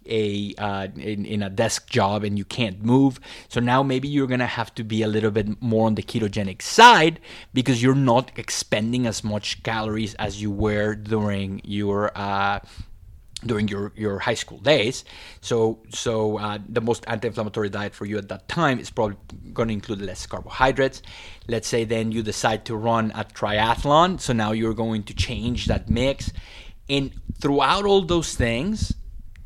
a 0.06 0.54
uh, 0.58 0.88
in, 0.96 1.24
in 1.24 1.42
a 1.42 1.50
desk 1.50 1.88
job 1.88 2.24
and 2.24 2.38
you 2.38 2.44
can't 2.44 2.82
move 2.82 3.20
so 3.48 3.60
now 3.60 3.82
maybe 3.82 4.08
you're 4.08 4.26
gonna 4.26 4.46
have 4.46 4.74
to 4.74 4.84
be 4.84 5.02
a 5.02 5.08
little 5.08 5.30
bit 5.30 5.60
more 5.62 5.86
on 5.86 5.94
the 5.94 6.02
ketogenic 6.02 6.62
side 6.62 7.20
because 7.52 7.82
you're 7.82 7.94
not 7.94 8.30
expending 8.36 9.06
as 9.06 9.22
much 9.24 9.62
calories 9.62 10.14
as 10.14 10.40
you 10.40 10.50
were 10.50 10.94
during 10.94 11.60
your 11.64 12.10
uh, 12.16 12.60
during 13.46 13.68
your, 13.68 13.92
your 13.96 14.18
high 14.18 14.34
school 14.34 14.58
days. 14.58 15.04
So 15.40 15.80
so 15.90 16.38
uh, 16.38 16.58
the 16.68 16.80
most 16.80 17.04
anti-inflammatory 17.06 17.68
diet 17.70 17.94
for 17.94 18.06
you 18.06 18.18
at 18.18 18.28
that 18.28 18.48
time 18.48 18.78
is 18.78 18.90
probably 18.90 19.16
going 19.52 19.68
to 19.68 19.74
include 19.74 20.00
less 20.00 20.26
carbohydrates. 20.26 21.02
Let's 21.48 21.68
say 21.68 21.84
then 21.84 22.12
you 22.12 22.22
decide 22.22 22.64
to 22.66 22.76
run 22.76 23.12
a 23.14 23.24
triathlon. 23.24 24.20
So 24.20 24.32
now 24.32 24.52
you're 24.52 24.74
going 24.74 25.04
to 25.04 25.14
change 25.14 25.66
that 25.66 25.88
mix. 25.90 26.32
And 26.88 27.12
throughout 27.40 27.84
all 27.84 28.02
those 28.02 28.34
things, 28.34 28.94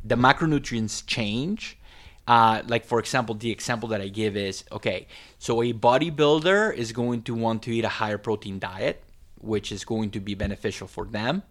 the 0.04 0.14
macronutrients 0.14 1.04
change. 1.06 1.78
Uh, 2.26 2.62
like 2.66 2.84
for 2.84 2.98
example, 2.98 3.34
the 3.34 3.50
example 3.50 3.88
that 3.88 4.00
I 4.00 4.08
give 4.08 4.36
is 4.36 4.64
okay. 4.70 5.06
So 5.38 5.62
a 5.62 5.72
bodybuilder 5.72 6.74
is 6.74 6.92
going 6.92 7.22
to 7.22 7.34
want 7.34 7.62
to 7.62 7.74
eat 7.74 7.84
a 7.84 7.88
higher 7.88 8.18
protein 8.18 8.58
diet, 8.58 9.02
which 9.40 9.72
is 9.72 9.84
going 9.84 10.10
to 10.10 10.20
be 10.20 10.34
beneficial 10.34 10.86
for 10.86 11.06
them. 11.06 11.42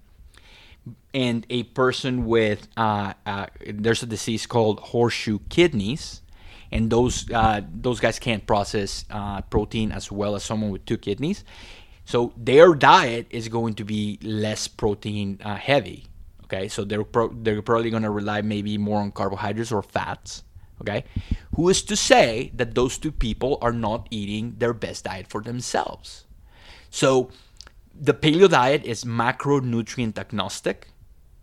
And 1.14 1.46
a 1.50 1.64
person 1.64 2.26
with 2.26 2.68
uh, 2.78 3.14
uh, 3.26 3.48
there's 3.68 4.04
a 4.04 4.06
disease 4.06 4.46
called 4.46 4.80
horseshoe 4.80 5.40
kidneys, 5.50 6.22
and 6.72 6.92
those 6.92 7.30
uh, 7.32 7.62
those 7.74 8.00
guys 8.00 8.20
can't 8.20 8.46
process 8.46 9.04
uh, 9.10 9.42
protein 9.42 9.92
as 9.92 10.12
well 10.12 10.36
as 10.36 10.44
someone 10.44 10.70
with 10.70 10.86
two 10.86 10.98
kidneys. 10.98 11.44
So 12.06 12.34
their 12.38 12.74
diet 12.74 13.28
is 13.32 13.50
going 13.50 13.74
to 13.76 13.84
be 13.84 14.20
less 14.22 14.68
protein 14.70 15.40
uh, 15.44 15.56
heavy 15.56 16.06
Okay, 16.48 16.68
so 16.68 16.84
they're 16.84 17.04
pro- 17.04 17.34
they're 17.34 17.62
probably 17.62 17.92
to 17.92 18.10
rely 18.10 18.42
maybe 18.42 18.78
more 18.78 19.02
on 19.02 19.12
carbohydrates 19.12 19.72
or 19.72 19.84
fats. 19.84 20.44
Okay, 20.82 21.04
who 21.56 21.68
is 21.70 21.84
to 21.84 21.96
say 21.96 22.52
that 22.56 22.76
those 22.76 22.98
two 22.98 23.12
people 23.12 23.58
are 23.62 23.74
not 23.74 24.08
eating 24.12 24.56
their 24.58 24.74
best 24.74 25.04
diet 25.04 25.28
for 25.28 25.42
themselves? 25.42 26.26
So 26.90 27.30
the 28.00 28.14
paleo 28.14 28.50
diet 28.50 28.86
is 28.86 29.04
macronutrient 29.04 30.18
agnostic 30.18 30.90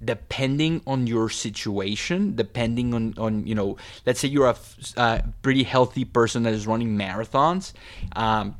depending 0.04 0.82
on 0.86 1.06
your 1.06 1.30
situation 1.30 2.34
depending 2.34 2.92
on, 2.92 3.14
on 3.16 3.46
you 3.46 3.54
know 3.54 3.76
let's 4.06 4.20
say 4.20 4.28
you're 4.28 4.48
a, 4.48 4.56
a 4.96 5.24
pretty 5.42 5.62
healthy 5.62 6.04
person 6.04 6.42
that 6.42 6.52
is 6.52 6.66
running 6.66 6.96
marathons 6.98 7.72
um, 8.16 8.56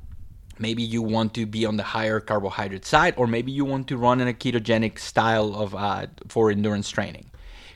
maybe 0.59 0.83
you 0.83 1.03
want 1.03 1.35
to 1.35 1.47
be 1.47 1.67
on 1.67 1.77
the 1.77 1.83
higher 1.83 2.21
carbohydrate 2.21 2.85
side 2.85 3.14
or 3.17 3.27
maybe 3.27 3.53
you 3.53 3.64
want 3.64 3.88
to 3.88 3.97
run 3.97 4.21
in 4.21 4.29
a 4.29 4.33
ketogenic 4.33 4.99
style 4.99 5.55
of 5.55 5.75
uh, 5.75 6.07
for 6.29 6.51
endurance 6.51 6.90
training. 6.90 7.31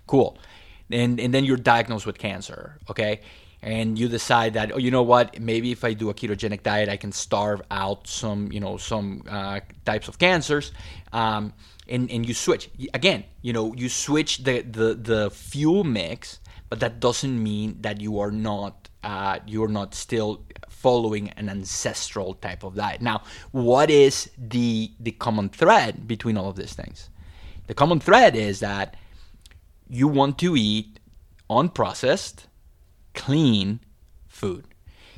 Cool. 0.07 0.38
And, 0.91 1.21
and 1.21 1.35
then 1.35 1.45
you're 1.45 1.57
diagnosed 1.57 2.07
with 2.07 2.19
cancer 2.19 2.79
okay? 2.88 3.21
And 3.61 3.99
you 3.99 4.09
decide 4.09 4.55
that 4.55 4.73
oh 4.73 4.79
you 4.79 4.91
know 4.91 5.03
what? 5.03 5.41
Maybe 5.41 5.73
if 5.73 5.85
i 5.85 5.93
do 5.93 6.11
a 6.11 6.14
ketogenic 6.14 6.62
diet 6.62 6.88
i 6.88 6.97
can 6.97 7.12
starve 7.12 7.61
out 7.71 8.07
some 8.07 8.53
you 8.53 8.61
know 8.61 8.77
some 8.77 9.23
uh, 9.29 9.61
types 9.85 10.09
of 10.09 10.19
cancers. 10.19 10.73
Um, 11.12 11.53
and, 11.88 12.11
and 12.11 12.27
you 12.29 12.35
switch. 12.35 12.71
Again 12.95 13.25
you 13.43 13.53
know 13.53 13.75
you 13.75 13.88
switch 13.88 14.38
the, 14.38 14.62
the, 14.62 14.95
the 14.95 15.31
fuel 15.31 15.85
mix 15.85 16.41
but 16.69 16.81
that 16.81 17.01
doesn't 17.01 17.43
mean 17.43 17.77
that 17.81 18.01
you 18.01 18.21
are 18.21 18.31
not 18.31 18.88
uh, 19.03 19.38
you're 19.47 19.69
not 19.69 19.95
still 19.95 20.43
following 20.81 21.31
an 21.31 21.49
ancestral 21.49 22.35
type 22.35 22.62
of 22.62 22.75
diet. 22.77 23.01
Now, 23.01 23.23
what 23.51 23.91
is 23.91 24.31
the 24.37 24.93
the 25.01 25.12
common 25.12 25.49
thread 25.49 26.07
between 26.07 26.37
all 26.37 26.49
of 26.49 26.57
these 26.57 26.75
things? 26.75 27.11
The 27.67 27.75
common 27.75 28.01
thread 28.01 28.37
is 28.37 28.61
that 28.61 28.97
you 29.88 30.07
want 30.09 30.38
to 30.38 30.57
eat 30.57 31.01
unprocessed, 31.51 32.47
clean 33.14 33.81
food. 34.27 34.64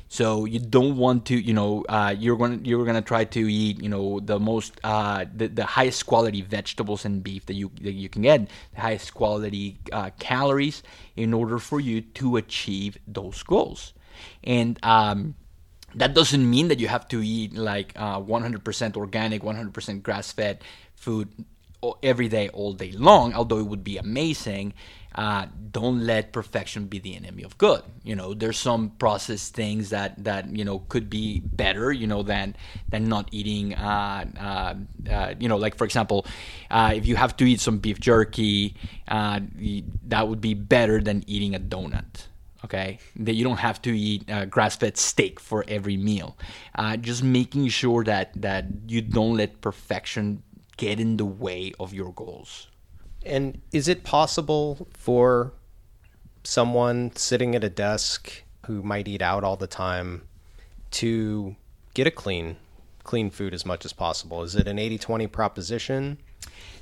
So 0.07 0.43
you 0.43 0.59
don't 0.59 0.97
want 0.97 1.25
to, 1.27 1.35
you 1.39 1.53
know, 1.53 1.85
uh, 1.87 2.13
you're 2.17 2.35
going 2.35 2.65
you're 2.65 2.85
to 2.85 3.01
try 3.01 3.23
to 3.23 3.39
eat, 3.49 3.81
you 3.81 3.87
know, 3.87 4.19
the 4.19 4.39
most 4.39 4.79
uh, 4.83 5.25
the, 5.33 5.47
the 5.47 5.65
highest 5.65 6.05
quality 6.05 6.41
vegetables 6.41 7.05
and 7.05 7.23
beef 7.23 7.45
that 7.45 7.53
you 7.53 7.71
that 7.81 7.93
you 7.93 8.09
can 8.09 8.23
get, 8.23 8.49
the 8.73 8.81
highest 8.81 9.13
quality 9.13 9.79
uh, 9.93 10.09
calories 10.19 10.83
in 11.15 11.33
order 11.33 11.59
for 11.59 11.79
you 11.79 12.01
to 12.19 12.35
achieve 12.35 12.97
those 13.07 13.41
goals. 13.43 13.93
And 14.43 14.77
um, 14.83 15.35
that 15.95 16.13
doesn't 16.13 16.49
mean 16.49 16.67
that 16.69 16.79
you 16.79 16.87
have 16.87 17.07
to 17.09 17.21
eat 17.21 17.55
like 17.55 17.93
uh, 17.95 18.19
100% 18.19 18.97
organic, 18.97 19.41
100% 19.41 20.03
grass 20.03 20.31
fed 20.31 20.63
food 20.95 21.29
every 22.03 22.27
day, 22.27 22.49
all 22.49 22.73
day 22.73 22.91
long, 22.91 23.33
although 23.33 23.57
it 23.57 23.65
would 23.65 23.83
be 23.83 23.97
amazing. 23.97 24.73
Uh, 25.13 25.45
don't 25.71 26.05
let 26.05 26.31
perfection 26.31 26.85
be 26.85 26.97
the 26.97 27.17
enemy 27.17 27.43
of 27.43 27.57
good. 27.57 27.81
You 28.01 28.15
know, 28.15 28.33
there's 28.33 28.57
some 28.57 28.91
processed 28.91 29.53
things 29.53 29.89
that 29.89 30.23
that 30.23 30.55
you 30.55 30.63
know 30.63 30.79
could 30.87 31.09
be 31.09 31.41
better. 31.41 31.91
You 31.91 32.07
know, 32.07 32.23
than 32.23 32.55
than 32.87 33.09
not 33.09 33.27
eating. 33.33 33.75
Uh, 33.75 34.25
uh, 34.39 34.75
uh 35.11 35.33
you 35.37 35.49
know, 35.49 35.57
like 35.57 35.75
for 35.75 35.83
example, 35.83 36.25
uh, 36.69 36.93
if 36.95 37.05
you 37.05 37.17
have 37.17 37.35
to 37.37 37.45
eat 37.45 37.59
some 37.59 37.79
beef 37.79 37.99
jerky, 37.99 38.75
uh, 39.09 39.41
that 40.07 40.29
would 40.29 40.39
be 40.39 40.53
better 40.53 41.01
than 41.01 41.25
eating 41.27 41.55
a 41.55 41.59
donut 41.59 42.30
okay 42.63 42.99
that 43.15 43.33
you 43.33 43.43
don't 43.43 43.59
have 43.59 43.81
to 43.81 43.97
eat 43.97 44.29
uh, 44.29 44.45
grass-fed 44.45 44.97
steak 44.97 45.39
for 45.39 45.65
every 45.67 45.97
meal. 45.97 46.37
Uh, 46.75 46.97
just 46.97 47.23
making 47.23 47.67
sure 47.67 48.03
that 48.03 48.31
that 48.35 48.65
you 48.87 49.01
don't 49.01 49.37
let 49.37 49.61
perfection 49.61 50.43
get 50.77 50.99
in 50.99 51.17
the 51.17 51.25
way 51.25 51.71
of 51.79 51.93
your 51.93 52.11
goals. 52.13 52.67
And 53.23 53.61
is 53.71 53.87
it 53.87 54.03
possible 54.03 54.87
for 54.93 55.53
someone 56.43 57.15
sitting 57.15 57.55
at 57.55 57.63
a 57.63 57.69
desk 57.69 58.43
who 58.65 58.81
might 58.81 59.07
eat 59.07 59.21
out 59.21 59.43
all 59.43 59.57
the 59.57 59.67
time 59.67 60.23
to 60.91 61.55
get 61.93 62.07
a 62.07 62.11
clean 62.11 62.57
clean 63.03 63.29
food 63.29 63.53
as 63.53 63.65
much 63.65 63.85
as 63.85 63.93
possible? 63.93 64.43
Is 64.43 64.55
it 64.55 64.67
an 64.67 64.77
80-20 64.77 65.31
proposition 65.31 66.17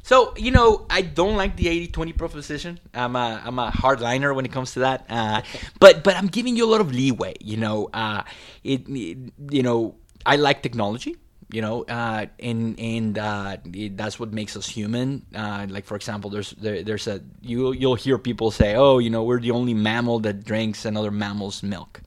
So 0.04 0.34
you 0.38 0.52
know, 0.52 0.86
I 0.90 1.02
don't 1.02 1.36
like 1.36 1.56
the 1.56 1.66
80-20 1.88 2.18
proposition. 2.18 2.80
I'm 2.94 3.16
a 3.16 3.42
I'm 3.46 3.60
a 3.60 3.72
hardliner 3.72 4.36
when 4.36 4.46
it 4.46 4.52
comes 4.52 4.74
to 4.74 4.80
that. 4.80 5.06
Uh, 5.10 5.42
but 5.80 6.04
but 6.04 6.16
I'm 6.16 6.28
giving 6.28 6.56
you 6.56 6.66
a 6.66 6.72
lot 6.72 6.82
of 6.82 6.92
leeway. 6.92 7.36
You 7.40 7.58
know, 7.58 7.90
uh, 7.94 8.24
it, 8.64 8.88
it 8.88 9.18
you 9.52 9.64
know 9.64 9.96
I 10.26 10.36
like 10.38 10.64
technology 10.64 11.16
you 11.52 11.62
know 11.62 11.84
uh, 11.84 12.26
and 12.40 12.80
and 12.80 13.18
uh, 13.18 13.58
it, 13.74 13.98
that's 13.98 14.20
what 14.20 14.32
makes 14.32 14.56
us 14.56 14.68
human 14.68 15.26
uh, 15.36 15.66
like 15.70 15.86
for 15.86 15.96
example 15.96 16.30
there's 16.30 16.52
there, 16.52 16.84
there's 16.84 17.08
a 17.08 17.22
you 17.42 17.74
you'll 17.74 17.96
hear 17.96 18.18
people 18.18 18.52
say 18.52 18.76
oh 18.76 19.00
you 19.00 19.10
know 19.10 19.24
we're 19.24 19.40
the 19.40 19.52
only 19.52 19.74
mammal 19.74 20.20
that 20.20 20.46
drinks 20.46 20.86
another 20.86 21.12
mammal's 21.12 21.64
milk 21.64 22.02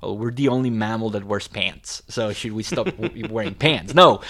well 0.00 0.16
we're 0.16 0.30
the 0.30 0.48
only 0.48 0.70
mammal 0.70 1.10
that 1.10 1.24
wears 1.24 1.48
pants 1.48 2.02
so 2.08 2.32
should 2.32 2.52
we 2.52 2.62
stop 2.62 2.88
wearing 3.30 3.54
pants 3.54 3.94
no 3.94 4.20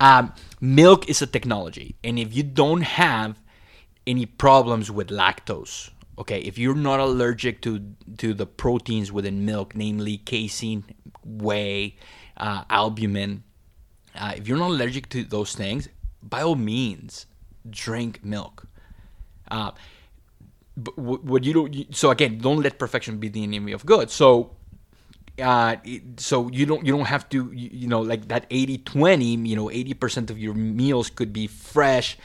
um, 0.00 0.32
milk 0.60 1.08
is 1.08 1.22
a 1.22 1.26
technology 1.26 1.96
and 2.04 2.18
if 2.18 2.34
you 2.34 2.42
don't 2.42 2.82
have 2.82 3.40
any 4.06 4.26
problems 4.26 4.90
with 4.90 5.08
lactose 5.08 5.90
okay 6.18 6.40
if 6.40 6.58
you're 6.58 6.74
not 6.74 7.00
allergic 7.00 7.60
to 7.60 7.80
to 8.16 8.34
the 8.34 8.46
proteins 8.46 9.12
within 9.12 9.44
milk 9.44 9.74
namely 9.74 10.18
casein 10.18 10.84
whey 11.24 11.96
uh, 12.36 12.64
albumin 12.70 13.42
uh, 14.18 14.32
if 14.36 14.48
you're 14.48 14.58
not 14.58 14.70
allergic 14.70 15.08
to 15.10 15.24
those 15.24 15.54
things, 15.54 15.88
by 16.22 16.42
all 16.42 16.56
means, 16.56 17.26
drink 17.70 18.24
milk. 18.24 18.66
Uh, 19.50 19.70
but 20.76 20.96
what 20.98 21.44
you 21.44 21.52
don't, 21.52 21.94
so 21.94 22.10
again, 22.10 22.38
don't 22.38 22.62
let 22.62 22.78
perfection 22.78 23.18
be 23.18 23.28
the 23.28 23.42
enemy 23.42 23.72
of 23.72 23.84
good. 23.86 24.10
So, 24.10 24.56
uh, 25.40 25.76
so 26.16 26.50
you 26.50 26.66
don't 26.66 26.84
you 26.84 26.92
don't 26.92 27.06
have 27.06 27.28
to 27.30 27.50
you, 27.52 27.86
know 27.86 28.00
like 28.00 28.28
that 28.28 28.48
80-20, 28.50 29.46
you 29.46 29.56
know, 29.56 29.66
80% 29.66 30.30
of 30.30 30.38
your 30.38 30.54
meals 30.54 31.10
could 31.10 31.32
be 31.32 31.46
fresh, 31.46 32.18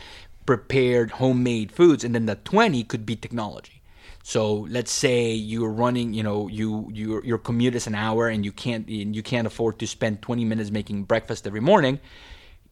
prepared, 0.45 1.11
homemade 1.11 1.71
foods, 1.71 2.03
and 2.03 2.13
then 2.15 2.25
the 2.25 2.35
20 2.35 2.83
could 2.83 3.05
be 3.05 3.15
technology. 3.15 3.81
So 4.23 4.67
let's 4.69 4.91
say 4.91 5.33
you're 5.33 5.71
running, 5.71 6.13
you 6.13 6.23
know, 6.23 6.47
you 6.47 6.89
your 6.93 7.23
your 7.25 7.37
commute 7.37 7.75
is 7.75 7.87
an 7.87 7.95
hour 7.95 8.29
and 8.29 8.45
you 8.45 8.51
can't 8.51 8.87
you 8.87 9.21
can't 9.21 9.45
afford 9.45 9.79
to 9.79 9.87
spend 9.87 10.21
20 10.21 10.45
minutes 10.45 10.71
making 10.71 11.03
breakfast 11.03 11.45
every 11.45 11.59
morning. 11.59 11.99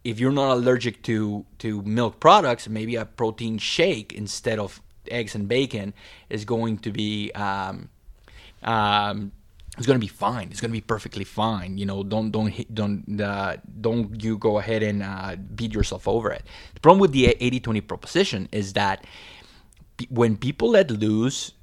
If 0.04 0.20
you're 0.20 0.32
not 0.32 0.54
allergic 0.54 1.04
to 1.04 1.46
to 1.60 1.82
milk 1.82 2.20
products, 2.20 2.70
maybe 2.70 2.96
a 2.96 3.06
protein 3.06 3.58
shake 3.58 4.14
instead 4.14 4.60
of 4.60 4.82
eggs 5.10 5.36
and 5.36 5.48
bacon 5.48 5.94
is 6.30 6.46
going 6.46 6.78
to 6.80 6.92
be 6.92 7.32
um, 7.34 7.90
um, 8.64 9.32
it's 9.78 9.88
going 9.88 10.00
to 10.00 10.06
be 10.06 10.12
fine. 10.12 10.50
It's 10.52 10.60
going 10.60 10.72
to 10.72 10.78
be 10.78 10.82
perfectly 10.82 11.24
fine. 11.24 11.78
You 11.78 11.86
know, 11.86 12.04
don't 12.04 12.30
don't 12.32 12.52
don't 12.74 13.22
uh, 13.22 13.58
don't 13.80 14.22
you 14.22 14.38
go 14.38 14.60
ahead 14.60 14.84
and 14.84 15.02
uh, 15.02 15.38
beat 15.56 15.74
yourself 15.74 16.08
over 16.08 16.30
it. 16.32 16.44
The 16.74 16.82
problem 16.82 17.00
with 17.00 17.12
the 17.14 17.36
80-20 17.40 17.88
proposition 17.88 18.50
is 18.52 18.74
that 18.74 19.06
when 20.10 20.36
people 20.36 20.72
let 20.72 20.92
loose 20.92 21.54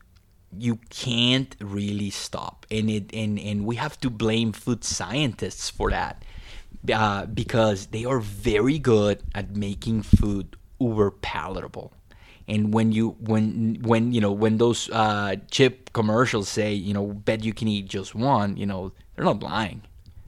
you 0.56 0.78
can't 0.88 1.54
really 1.60 2.08
stop 2.08 2.64
and 2.70 2.88
it 2.88 3.12
and 3.12 3.38
and 3.38 3.66
we 3.66 3.76
have 3.76 4.00
to 4.00 4.08
blame 4.08 4.52
food 4.52 4.82
scientists 4.82 5.68
for 5.68 5.90
that 5.90 6.24
uh, 6.92 7.26
because 7.26 7.88
they 7.88 8.04
are 8.04 8.20
very 8.20 8.78
good 8.78 9.22
at 9.34 9.54
making 9.56 10.00
food 10.00 10.56
uber 10.80 11.10
palatable 11.10 11.92
and 12.48 12.72
when 12.72 12.90
you 12.92 13.10
when 13.20 13.76
when 13.82 14.12
you 14.12 14.20
know 14.20 14.32
when 14.32 14.58
those 14.58 14.90
uh, 14.90 15.36
chip 15.50 15.92
commercials 15.92 16.48
say 16.48 16.72
you 16.72 16.94
know 16.94 17.06
bet 17.06 17.44
you 17.44 17.52
can 17.52 17.68
eat 17.68 17.86
just 17.86 18.14
one 18.14 18.56
you 18.56 18.66
know 18.66 18.92
they're 19.14 19.24
not 19.24 19.42
lying 19.42 19.82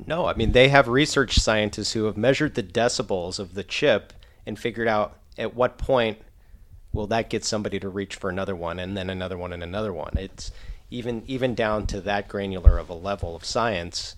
no 0.06 0.26
i 0.26 0.34
mean 0.34 0.52
they 0.52 0.68
have 0.68 0.86
research 0.86 1.38
scientists 1.38 1.92
who 1.92 2.04
have 2.04 2.16
measured 2.16 2.54
the 2.54 2.62
decibels 2.62 3.38
of 3.38 3.54
the 3.54 3.64
chip 3.64 4.12
and 4.46 4.58
figured 4.58 4.88
out 4.88 5.16
at 5.38 5.54
what 5.54 5.78
point 5.78 6.18
will 6.92 7.06
that 7.06 7.30
get 7.30 7.44
somebody 7.44 7.78
to 7.80 7.88
reach 7.88 8.16
for 8.16 8.30
another 8.30 8.54
one 8.54 8.78
and 8.78 8.96
then 8.96 9.10
another 9.10 9.38
one 9.38 9.52
and 9.52 9.62
another 9.62 9.92
one? 9.92 10.12
It's 10.16 10.50
even 10.90 11.22
even 11.26 11.54
down 11.54 11.86
to 11.88 12.00
that 12.02 12.28
granular 12.28 12.78
of 12.78 12.88
a 12.88 12.94
level 12.94 13.36
of 13.36 13.44
science 13.44 14.16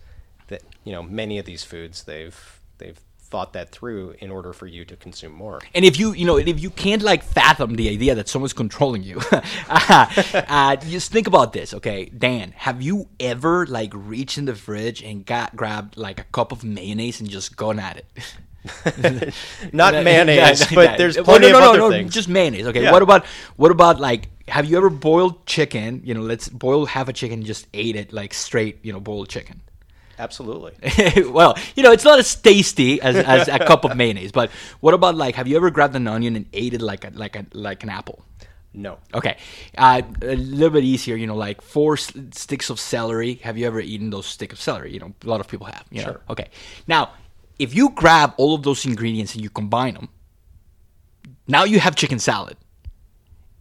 that 0.49 0.63
you 0.85 0.93
know 0.93 1.03
many 1.03 1.39
of 1.39 1.45
these 1.45 1.65
foods 1.65 2.05
they've 2.05 2.61
they've 2.79 3.01
thought 3.33 3.55
that 3.55 3.71
through 3.71 4.15
in 4.19 4.31
order 4.31 4.53
for 4.53 4.67
you 4.67 4.85
to 4.85 4.95
consume 4.95 5.33
more. 5.33 5.59
And 5.75 5.87
if 5.87 5.99
you, 5.99 6.13
you 6.13 6.27
know, 6.27 6.37
if 6.37 6.61
you 6.61 6.69
can't 6.69 7.01
like 7.01 7.23
fathom 7.25 7.77
the 7.77 7.89
idea 7.89 8.15
that 8.15 8.29
someone's 8.29 8.53
controlling 8.53 9.03
you, 9.03 9.21
uh, 9.69 10.07
uh, 10.35 10.77
just 10.77 11.11
think 11.11 11.27
about 11.27 11.55
this, 11.55 11.73
okay? 11.73 12.05
Dan, 12.05 12.53
have 12.55 12.83
you 12.83 13.09
ever 13.19 13.67
like 13.67 13.91
reached 13.95 14.37
in 14.37 14.45
the 14.45 14.55
fridge 14.55 15.03
and 15.03 15.25
got 15.25 15.57
grabbed 15.57 15.97
like 15.97 16.21
a 16.21 16.25
cup 16.25 16.53
of 16.53 16.63
mayonnaise 16.63 17.21
and 17.21 17.31
just 17.31 17.57
gone 17.57 17.79
at 17.79 17.97
it? 17.97 19.35
Not 19.73 19.95
mayonnaise, 20.05 20.67
but 20.75 20.99
there's 20.99 21.17
plenty 21.17 21.51
no, 21.51 21.59
no, 21.59 21.59
of 21.59 21.65
other 21.71 21.79
no, 21.79 21.91
things. 21.91 22.13
Just 22.13 22.29
mayonnaise. 22.29 22.67
Okay. 22.67 22.83
Yeah. 22.83 22.93
What 22.93 23.03
about 23.03 23.25
what 23.57 23.71
about 23.71 23.99
like? 23.99 24.29
Have 24.47 24.67
you 24.67 24.77
ever 24.77 24.91
boiled 24.91 25.47
chicken? 25.47 26.03
You 26.05 26.15
know, 26.15 26.21
let's 26.21 26.49
boil 26.49 26.85
half 26.87 27.09
a 27.09 27.13
chicken 27.13 27.41
and 27.41 27.47
just 27.47 27.67
ate 27.73 27.97
it 27.97 28.13
like 28.13 28.35
straight. 28.35 28.79
You 28.85 28.93
know, 28.93 29.01
boiled 29.01 29.31
chicken. 29.31 29.63
Absolutely. 30.23 30.75
well, 31.39 31.59
you 31.75 31.83
know, 31.83 31.91
it's 31.91 32.05
not 32.05 32.19
as 32.21 32.35
tasty 32.37 33.01
as, 33.01 33.17
as 33.17 33.49
a 33.49 33.59
cup 33.59 33.85
of 33.85 33.97
mayonnaise. 33.97 34.31
But 34.31 34.51
what 34.79 34.95
about 34.95 35.17
like? 35.17 35.35
Have 35.35 35.49
you 35.49 35.57
ever 35.57 35.71
grabbed 35.71 35.97
an 35.97 36.07
onion 36.07 36.37
and 36.37 36.47
ate 36.53 36.75
it 36.75 36.81
like 36.81 37.05
a 37.05 37.11
like 37.15 37.35
a 37.35 37.45
like 37.53 37.83
an 37.83 37.89
apple? 37.89 38.25
No. 38.73 38.99
Okay. 39.13 39.37
Uh, 39.77 40.03
a 40.23 40.37
little 40.37 40.71
bit 40.71 40.85
easier, 40.85 41.17
you 41.17 41.27
know, 41.27 41.35
like 41.37 41.61
four 41.61 41.95
s- 41.95 42.13
sticks 42.33 42.71
of 42.71 42.79
celery. 42.79 43.35
Have 43.43 43.59
you 43.59 43.67
ever 43.67 43.81
eaten 43.81 44.11
those 44.11 44.27
sticks 44.27 44.55
of 44.55 44.61
celery? 44.61 44.93
You 44.93 45.01
know, 45.01 45.13
a 45.25 45.27
lot 45.27 45.41
of 45.41 45.49
people 45.49 45.67
have. 45.67 45.85
You 45.91 46.03
know? 46.03 46.07
Sure. 46.13 46.21
Okay. 46.31 46.49
Now, 46.87 47.11
if 47.59 47.75
you 47.75 47.91
grab 47.91 48.33
all 48.39 48.55
of 48.55 48.63
those 48.63 48.87
ingredients 48.87 49.35
and 49.35 49.43
you 49.43 49.51
combine 49.51 49.95
them, 49.95 50.09
now 51.47 51.65
you 51.65 51.81
have 51.81 51.97
chicken 51.97 52.19
salad. 52.19 52.57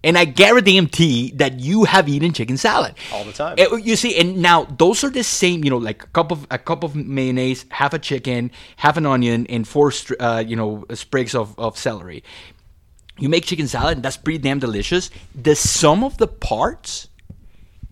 And 0.04 0.18
I 0.18 0.26
guarantee 0.26 1.32
that 1.36 1.60
you 1.60 1.84
have 1.84 2.10
eaten 2.10 2.34
chicken 2.34 2.58
salad 2.58 2.95
All 3.14 3.24
the 3.24 3.32
time. 3.34 3.56
Eh, 3.60 3.68
You 3.84 3.95
see, 3.95 4.18
and 4.20 4.38
now 4.41 4.66
those 4.66 5.04
are 5.04 5.12
the 5.12 5.24
same. 5.24 5.64
You 5.64 5.70
know, 5.70 5.78
like 5.78 6.04
a 6.04 6.08
cup 6.08 6.32
of 6.32 6.47
a 6.49 6.58
cup 6.58 6.84
of 6.84 6.95
mayonnaise, 6.95 7.66
half 7.70 7.93
a 7.93 7.99
chicken, 7.99 8.52
half 8.78 8.97
an 8.97 9.06
onion, 9.06 9.45
and 9.47 9.68
four, 9.68 9.93
uh, 10.20 10.43
you 10.45 10.56
know, 10.56 10.86
sprigs 10.93 11.36
of, 11.36 11.58
of 11.60 11.78
celery. 11.78 12.24
You 13.20 13.30
make 13.30 13.45
chicken 13.45 13.68
salad, 13.68 13.97
and 13.97 14.04
that's 14.04 14.18
pretty 14.18 14.39
damn 14.39 14.58
delicious. 14.58 15.12
The 15.36 15.56
sum 15.56 16.04
of 16.04 16.18
the 16.18 16.28
parts 16.28 17.08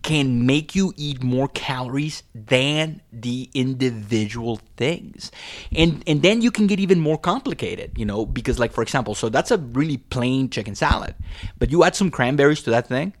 can 0.02 0.46
make 0.46 0.74
you 0.74 0.92
eat 0.96 1.22
more 1.22 1.48
calories 1.48 2.22
than 2.34 3.00
the 3.12 3.50
individual 3.54 4.60
things. 4.76 5.30
And 5.74 6.02
and 6.06 6.22
then 6.22 6.42
you 6.42 6.50
can 6.50 6.66
get 6.66 6.80
even 6.80 7.00
more 7.00 7.18
complicated, 7.18 7.98
you 7.98 8.04
know, 8.04 8.24
because 8.24 8.58
like 8.58 8.72
for 8.72 8.82
example, 8.82 9.14
so 9.14 9.28
that's 9.28 9.50
a 9.50 9.58
really 9.58 9.98
plain 9.98 10.48
chicken 10.50 10.74
salad. 10.74 11.14
But 11.58 11.70
you 11.70 11.84
add 11.84 11.96
some 11.96 12.10
cranberries 12.10 12.62
to 12.62 12.70
that 12.70 12.86
thing, 12.86 13.14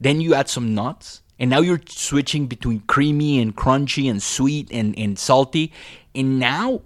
then 0.00 0.20
you 0.20 0.34
add 0.34 0.48
some 0.48 0.74
nuts, 0.74 1.22
and 1.38 1.50
now 1.50 1.60
you're 1.60 1.80
switching 1.88 2.46
between 2.46 2.80
creamy 2.80 3.40
and 3.40 3.56
crunchy 3.56 4.10
and 4.10 4.22
sweet 4.22 4.68
and, 4.70 4.96
and 4.98 5.18
salty. 5.18 5.72
And 6.14 6.38
now 6.38 6.82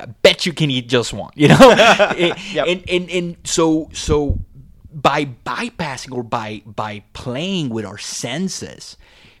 I 0.00 0.06
bet 0.06 0.46
you 0.46 0.52
can 0.52 0.70
eat 0.70 0.88
just 0.88 1.12
one, 1.12 1.32
you 1.34 1.48
know? 1.48 1.56
and, 1.78 2.84
and 2.88 3.10
and 3.10 3.36
so 3.44 3.90
so 3.92 4.38
by 5.02 5.24
bypassing 5.24 6.12
or 6.12 6.22
by 6.22 6.62
by 6.66 7.02
playing 7.12 7.68
with 7.68 7.84
our 7.84 7.98
senses 7.98 8.96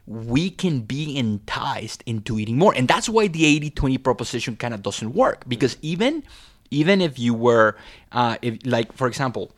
we 0.06 0.48
can 0.48 0.80
be 0.80 1.18
enticed 1.18 2.02
into 2.06 2.38
eating 2.38 2.56
more. 2.56 2.72
And 2.74 2.88
that's 2.88 3.10
why 3.10 3.28
the 3.28 3.42
80-20 3.70 4.02
proposition 4.02 4.56
kind 4.56 4.72
of 4.72 4.82
doesn't 4.82 5.12
work. 5.12 5.46
Because 5.46 5.76
even 5.82 6.24
even 6.70 7.02
if 7.02 7.18
you 7.18 7.34
were 7.34 7.76
uh, 8.12 8.36
if 8.42 8.58
like 8.64 8.92
for 8.92 9.06
example 9.06 9.52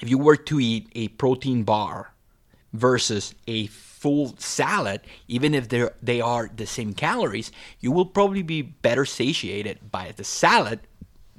if 0.00 0.08
you 0.08 0.18
were 0.18 0.36
to 0.36 0.60
eat 0.60 0.88
a 0.94 1.08
protein 1.08 1.62
bar 1.64 2.12
versus 2.72 3.34
a 3.46 3.66
full 3.66 4.34
salad 4.38 5.00
even 5.28 5.54
if 5.54 5.68
they 5.68 5.88
they 6.02 6.20
are 6.20 6.50
the 6.54 6.66
same 6.66 6.92
calories 6.92 7.52
you 7.80 7.92
will 7.92 8.06
probably 8.06 8.42
be 8.42 8.62
better 8.62 9.04
satiated 9.04 9.78
by 9.90 10.12
the 10.16 10.24
salad 10.24 10.80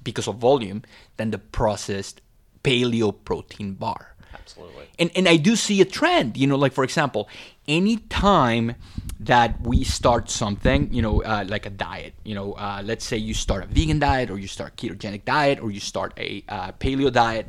because 0.04 0.28
of 0.28 0.36
volume 0.38 0.84
than 1.18 1.32
the 1.32 1.38
processed 1.38 2.22
paleo 2.64 3.14
protein 3.26 3.74
bar. 3.74 4.16
Absolutely. 4.34 4.86
And 5.00 5.12
and 5.16 5.28
I 5.28 5.38
do 5.38 5.56
see 5.56 5.82
a 5.82 5.86
trend, 5.86 6.38
you 6.38 6.48
know, 6.48 6.58
like 6.58 6.74
for 6.74 6.84
example, 6.84 7.30
anytime 7.68 8.76
that 9.20 9.62
we 9.62 9.84
start 9.84 10.30
something, 10.30 10.94
you 10.94 11.02
know, 11.02 11.22
uh, 11.24 11.46
like 11.48 11.66
a 11.66 11.70
diet, 11.70 12.14
you 12.24 12.36
know, 12.36 12.54
uh, 12.54 12.82
let's 12.84 13.06
say 13.06 13.18
you 13.18 13.34
start 13.34 13.64
a 13.64 13.68
vegan 13.68 14.00
diet 14.00 14.30
or 14.30 14.38
you 14.38 14.48
start 14.48 14.74
a 14.74 14.76
ketogenic 14.76 15.26
diet 15.26 15.60
or 15.60 15.72
you 15.72 15.80
start 15.80 16.14
a 16.18 16.44
uh, 16.50 16.72
paleo 16.74 17.12
diet, 17.12 17.48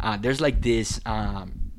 uh, 0.00 0.16
there's 0.16 0.40
like 0.40 0.60
this 0.62 1.00
um, 1.06 1.72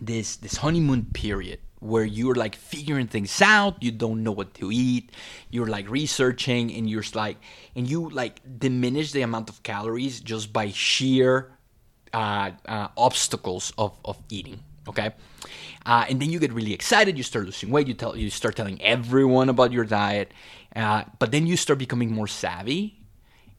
this 0.00 0.36
this 0.36 0.56
honeymoon 0.56 1.06
period 1.12 1.58
where 1.80 2.04
you're 2.04 2.36
like 2.36 2.54
figuring 2.54 3.08
things 3.08 3.42
out 3.42 3.82
you 3.82 3.90
don't 3.90 4.22
know 4.22 4.30
what 4.30 4.54
to 4.54 4.70
eat 4.70 5.10
you're 5.50 5.66
like 5.66 5.88
researching 5.90 6.72
and 6.72 6.88
you're 6.88 7.02
like 7.14 7.36
and 7.74 7.90
you 7.90 8.08
like 8.10 8.40
diminish 8.58 9.10
the 9.10 9.22
amount 9.22 9.48
of 9.48 9.62
calories 9.64 10.20
just 10.20 10.52
by 10.52 10.70
sheer 10.70 11.50
obstacles 12.12 13.72
of, 13.78 13.92
of 14.04 14.18
eating 14.28 14.60
okay? 14.88 15.12
Uh, 15.84 16.04
and 16.08 16.20
then 16.20 16.30
you 16.30 16.38
get 16.38 16.52
really 16.52 16.72
excited 16.72 17.16
you 17.16 17.22
start 17.22 17.44
losing 17.44 17.70
weight 17.70 17.88
you 17.88 17.94
tell 17.94 18.16
you 18.16 18.30
start 18.30 18.54
telling 18.56 18.80
everyone 18.82 19.48
about 19.48 19.72
your 19.72 19.84
diet 19.84 20.32
uh, 20.76 21.02
but 21.18 21.32
then 21.32 21.46
you 21.46 21.56
start 21.56 21.78
becoming 21.78 22.12
more 22.12 22.26
savvy 22.26 23.02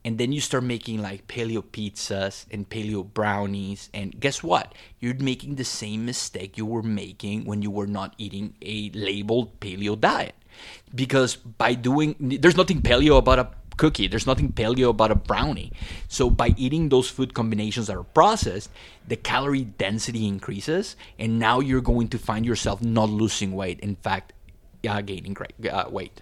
and 0.06 0.18
then 0.18 0.32
you 0.32 0.42
start 0.42 0.64
making 0.64 1.02
like 1.02 1.28
paleo 1.28 1.64
pizzas 1.64 2.46
and 2.52 2.70
paleo 2.70 3.04
brownies 3.04 3.90
and 3.94 4.20
guess 4.20 4.44
what? 4.44 4.74
You're 5.00 5.16
making 5.16 5.56
the 5.56 5.64
same 5.64 6.06
mistake 6.06 6.58
you 6.58 6.66
were 6.66 6.84
making 6.84 7.46
when 7.46 7.62
you 7.62 7.72
were 7.72 7.88
not 7.88 8.14
eating 8.18 8.56
a 8.62 8.90
labeled 8.94 9.60
paleo 9.60 10.00
diet 10.00 10.36
because 10.94 11.36
by 11.36 11.74
doing 11.74 12.16
there's 12.20 12.58
nothing 12.58 12.82
paleo 12.82 13.18
about 13.18 13.40
a 13.40 13.48
cookie 13.78 14.08
there's 14.08 14.28
nothing 14.28 14.52
paleo 14.52 14.90
about 14.90 15.12
a 15.12 15.16
brownie 15.16 15.72
so 16.08 16.30
by 16.30 16.54
eating 16.58 16.90
those 16.90 17.10
food 17.10 17.34
combinations 17.34 17.88
that 17.88 17.96
are 17.96 18.04
processed 18.04 18.70
the 19.08 19.16
calorie 19.16 19.64
density 19.64 20.28
increases 20.28 20.96
and 21.18 21.40
now 21.40 21.60
you're 21.60 21.82
going 21.82 22.08
to 22.08 22.18
find 22.18 22.46
yourself 22.46 22.82
not 22.82 23.10
losing 23.10 23.54
weight 23.54 23.80
in 23.80 23.96
fact 23.96 24.34
uh, 24.88 25.02
gaining 25.02 25.36
uh, 25.72 25.86
weight 25.90 26.22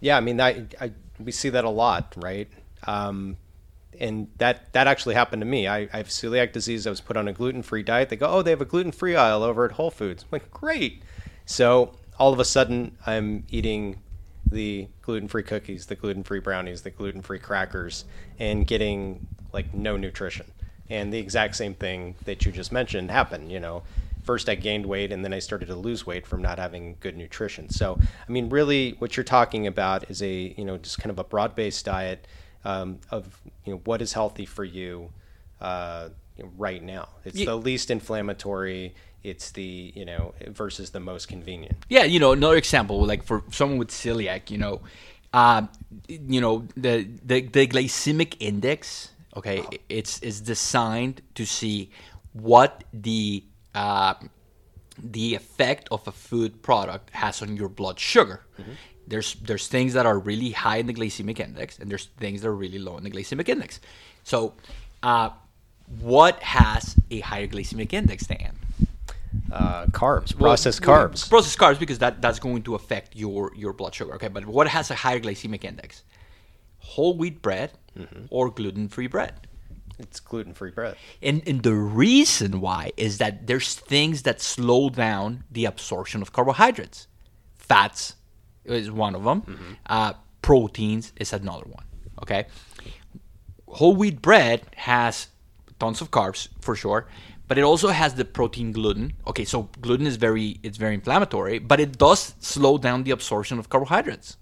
yeah 0.00 0.16
i 0.16 0.20
mean 0.20 0.40
I, 0.40 0.66
I 0.80 0.92
we 1.18 1.32
see 1.32 1.48
that 1.50 1.64
a 1.64 1.70
lot, 1.70 2.14
right? 2.16 2.48
Um, 2.86 3.36
and 3.98 4.28
that 4.38 4.72
that 4.72 4.86
actually 4.86 5.14
happened 5.14 5.40
to 5.42 5.46
me. 5.46 5.68
I, 5.68 5.88
I 5.92 5.98
have 5.98 6.08
celiac 6.08 6.52
disease. 6.52 6.86
I 6.86 6.90
was 6.90 7.00
put 7.00 7.16
on 7.16 7.28
a 7.28 7.32
gluten 7.32 7.62
free 7.62 7.82
diet. 7.82 8.08
They 8.08 8.16
go, 8.16 8.26
oh, 8.26 8.42
they 8.42 8.50
have 8.50 8.60
a 8.60 8.66
gluten 8.66 8.92
free 8.92 9.14
aisle 9.14 9.42
over 9.42 9.64
at 9.64 9.72
Whole 9.72 9.90
Foods. 9.90 10.24
I'm 10.24 10.28
like, 10.32 10.50
great. 10.50 11.02
So 11.46 11.94
all 12.18 12.32
of 12.32 12.40
a 12.40 12.44
sudden, 12.44 12.96
I'm 13.06 13.44
eating 13.50 14.00
the 14.50 14.88
gluten 15.02 15.28
free 15.28 15.42
cookies, 15.42 15.86
the 15.86 15.94
gluten 15.94 16.22
free 16.22 16.40
brownies, 16.40 16.82
the 16.82 16.90
gluten 16.90 17.22
free 17.22 17.38
crackers, 17.38 18.04
and 18.38 18.66
getting 18.66 19.26
like 19.52 19.72
no 19.74 19.96
nutrition. 19.96 20.46
And 20.90 21.12
the 21.12 21.18
exact 21.18 21.56
same 21.56 21.74
thing 21.74 22.14
that 22.24 22.44
you 22.44 22.52
just 22.52 22.70
mentioned 22.70 23.10
happened. 23.10 23.50
You 23.50 23.60
know, 23.60 23.82
first 24.22 24.48
I 24.48 24.54
gained 24.54 24.86
weight 24.86 25.12
and 25.12 25.24
then 25.24 25.32
I 25.32 25.38
started 25.38 25.66
to 25.66 25.74
lose 25.74 26.06
weight 26.06 26.26
from 26.26 26.42
not 26.42 26.58
having 26.58 26.96
good 27.00 27.16
nutrition. 27.16 27.68
So, 27.68 27.98
I 28.00 28.32
mean, 28.32 28.48
really, 28.48 28.92
what 28.98 29.16
you're 29.16 29.24
talking 29.24 29.66
about 29.66 30.10
is 30.10 30.22
a 30.22 30.54
you 30.56 30.64
know 30.64 30.76
just 30.78 30.98
kind 30.98 31.10
of 31.10 31.18
a 31.18 31.24
broad-based 31.24 31.84
diet 31.84 32.26
um, 32.64 32.98
of 33.10 33.40
you 33.64 33.72
know 33.72 33.80
what 33.84 34.02
is 34.02 34.12
healthy 34.12 34.46
for 34.46 34.64
you, 34.64 35.10
uh, 35.60 36.10
right 36.56 36.82
now. 36.82 37.08
It's 37.24 37.38
yeah. 37.38 37.46
the 37.46 37.56
least 37.56 37.90
inflammatory. 37.90 38.94
It's 39.24 39.52
the 39.52 39.92
you 39.96 40.04
know 40.04 40.34
versus 40.48 40.90
the 40.90 41.00
most 41.00 41.28
convenient. 41.28 41.76
Yeah, 41.88 42.04
you 42.04 42.20
know, 42.20 42.32
another 42.32 42.56
example 42.56 43.04
like 43.04 43.24
for 43.24 43.42
someone 43.50 43.78
with 43.78 43.88
celiac, 43.88 44.50
you 44.50 44.58
know, 44.58 44.82
uh, 45.32 45.62
you 46.06 46.40
know 46.40 46.66
the 46.76 47.08
the, 47.24 47.40
the 47.40 47.66
glycemic 47.66 48.36
index. 48.38 49.10
Okay, 49.36 49.60
oh. 49.60 49.70
it's 49.88 50.20
is 50.20 50.40
designed 50.40 51.22
to 51.34 51.46
see 51.46 51.90
what 52.34 52.84
the 52.92 53.42
uh, 53.74 54.14
the 54.98 55.34
effect 55.34 55.88
of 55.90 56.06
a 56.06 56.12
food 56.12 56.62
product 56.62 57.10
has 57.10 57.42
on 57.42 57.56
your 57.56 57.68
blood 57.68 57.98
sugar. 57.98 58.42
Mm-hmm. 58.60 58.72
There's 59.06 59.34
there's 59.36 59.68
things 59.68 59.94
that 59.94 60.06
are 60.06 60.18
really 60.18 60.50
high 60.50 60.76
in 60.78 60.86
the 60.86 60.94
glycemic 60.94 61.40
index, 61.40 61.78
and 61.78 61.90
there's 61.90 62.06
things 62.18 62.42
that 62.42 62.48
are 62.48 62.54
really 62.54 62.78
low 62.78 62.96
in 62.96 63.04
the 63.04 63.10
glycemic 63.10 63.48
index. 63.48 63.80
So, 64.22 64.54
uh, 65.02 65.30
what 66.00 66.42
has 66.42 66.96
a 67.10 67.20
higher 67.20 67.46
glycemic 67.46 67.92
index, 67.92 68.26
Dan? 68.26 68.58
Uh, 69.54 69.86
carbs, 69.86 70.34
well, 70.34 70.50
processed 70.50 70.82
carbs. 70.82 71.28
Processed 71.28 71.58
carbs, 71.58 71.78
because 71.78 71.98
that, 71.98 72.20
that's 72.20 72.40
going 72.40 72.62
to 72.64 72.74
affect 72.74 73.14
your, 73.14 73.52
your 73.54 73.72
blood 73.72 73.94
sugar. 73.94 74.14
Okay, 74.14 74.26
but 74.26 74.44
what 74.46 74.66
has 74.66 74.90
a 74.90 74.96
higher 74.96 75.20
glycemic 75.20 75.62
index? 75.62 76.02
Whole 76.78 77.16
wheat 77.16 77.40
bread 77.40 77.70
mm-hmm. 77.96 78.24
or 78.30 78.50
gluten 78.50 78.88
free 78.88 79.06
bread? 79.06 79.46
It's 80.00 80.18
gluten 80.18 80.54
free 80.54 80.72
bread. 80.72 80.96
And, 81.22 81.40
and 81.46 81.62
the 81.62 81.74
reason 81.74 82.60
why 82.60 82.90
is 82.96 83.18
that 83.18 83.46
there's 83.46 83.76
things 83.76 84.22
that 84.22 84.40
slow 84.40 84.90
down 84.90 85.44
the 85.52 85.66
absorption 85.66 86.20
of 86.20 86.32
carbohydrates. 86.32 87.06
Fats 87.54 88.16
is 88.64 88.90
one 88.90 89.14
of 89.14 89.22
them, 89.22 89.42
mm-hmm. 89.42 89.72
uh, 89.86 90.14
proteins 90.42 91.12
is 91.16 91.32
another 91.32 91.66
one. 91.66 91.84
Okay. 92.22 92.46
Whole 93.68 93.94
wheat 93.94 94.20
bread 94.20 94.62
has 94.74 95.28
tons 95.78 96.00
of 96.00 96.10
carbs 96.10 96.48
for 96.60 96.74
sure, 96.74 97.06
but 97.54 97.60
it 97.60 97.62
also 97.62 97.90
has 97.90 98.14
the 98.14 98.24
protein 98.24 98.72
gluten. 98.72 99.12
Okay, 99.28 99.44
so 99.44 99.68
gluten 99.80 100.08
is 100.08 100.16
very 100.16 100.58
it's 100.64 100.76
very 100.76 100.92
inflammatory, 100.92 101.60
but 101.60 101.78
it 101.78 101.96
does 101.96 102.34
slow 102.40 102.78
down 102.78 103.04
the 103.04 103.12
absorption 103.12 103.60
of 103.60 103.68
carbohydrates. 103.68 104.38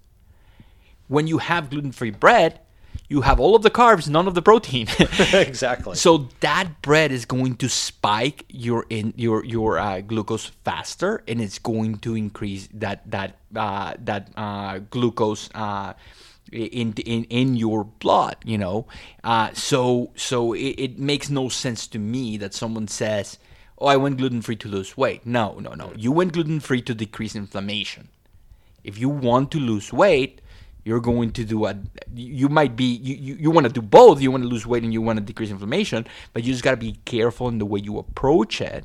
When 1.08 1.26
you 1.26 1.36
have 1.36 1.68
gluten-free 1.68 2.12
bread, 2.12 2.60
you 3.10 3.20
have 3.20 3.38
all 3.38 3.54
of 3.54 3.60
the 3.60 3.70
carbs, 3.70 4.08
none 4.08 4.26
of 4.26 4.34
the 4.34 4.40
protein. 4.40 4.86
exactly. 5.34 5.94
So 5.94 6.30
that 6.40 6.80
bread 6.80 7.12
is 7.12 7.26
going 7.26 7.56
to 7.56 7.68
spike 7.68 8.46
your 8.48 8.86
in 8.88 9.12
your 9.18 9.44
your 9.44 9.78
uh, 9.78 10.00
glucose 10.00 10.46
faster, 10.64 11.22
and 11.28 11.38
it's 11.38 11.58
going 11.58 11.98
to 11.98 12.14
increase 12.14 12.66
that 12.72 13.02
that 13.10 13.36
uh, 13.54 13.92
that 13.98 14.30
uh, 14.38 14.78
glucose. 14.88 15.50
In, 16.52 16.92
in 16.92 17.24
in 17.24 17.56
your 17.56 17.82
blood, 17.84 18.36
you 18.44 18.58
know, 18.58 18.86
uh, 19.24 19.54
so 19.54 20.12
so 20.14 20.52
it, 20.52 20.74
it 20.78 20.98
makes 20.98 21.30
no 21.30 21.48
sense 21.48 21.86
to 21.86 21.98
me 21.98 22.36
that 22.36 22.52
someone 22.52 22.88
says, 22.88 23.38
"Oh, 23.78 23.86
I 23.86 23.96
went 23.96 24.18
gluten 24.18 24.42
free 24.42 24.56
to 24.56 24.68
lose 24.68 24.94
weight." 24.94 25.24
No, 25.24 25.58
no, 25.60 25.72
no. 25.72 25.94
You 25.96 26.12
went 26.12 26.34
gluten 26.34 26.60
free 26.60 26.82
to 26.82 26.94
decrease 26.94 27.34
inflammation. 27.34 28.08
If 28.84 28.98
you 28.98 29.08
want 29.08 29.50
to 29.52 29.58
lose 29.58 29.94
weight, 29.94 30.42
you're 30.84 31.00
going 31.00 31.30
to 31.32 31.44
do 31.44 31.66
a 31.66 31.76
you 32.14 32.48
might 32.48 32.76
be 32.76 32.84
you, 32.84 33.14
you, 33.14 33.34
you 33.34 33.50
want 33.50 33.66
to 33.66 33.72
do 33.72 33.82
both 33.82 34.20
you 34.20 34.30
want 34.30 34.42
to 34.42 34.48
lose 34.48 34.66
weight 34.66 34.82
and 34.82 34.92
you 34.92 35.00
want 35.00 35.18
to 35.18 35.24
decrease 35.24 35.50
inflammation 35.50 36.06
but 36.32 36.44
you 36.44 36.52
just 36.52 36.64
got 36.64 36.72
to 36.72 36.76
be 36.76 36.92
careful 37.04 37.48
in 37.48 37.58
the 37.58 37.66
way 37.66 37.80
you 37.80 37.98
approach 37.98 38.60
it 38.60 38.84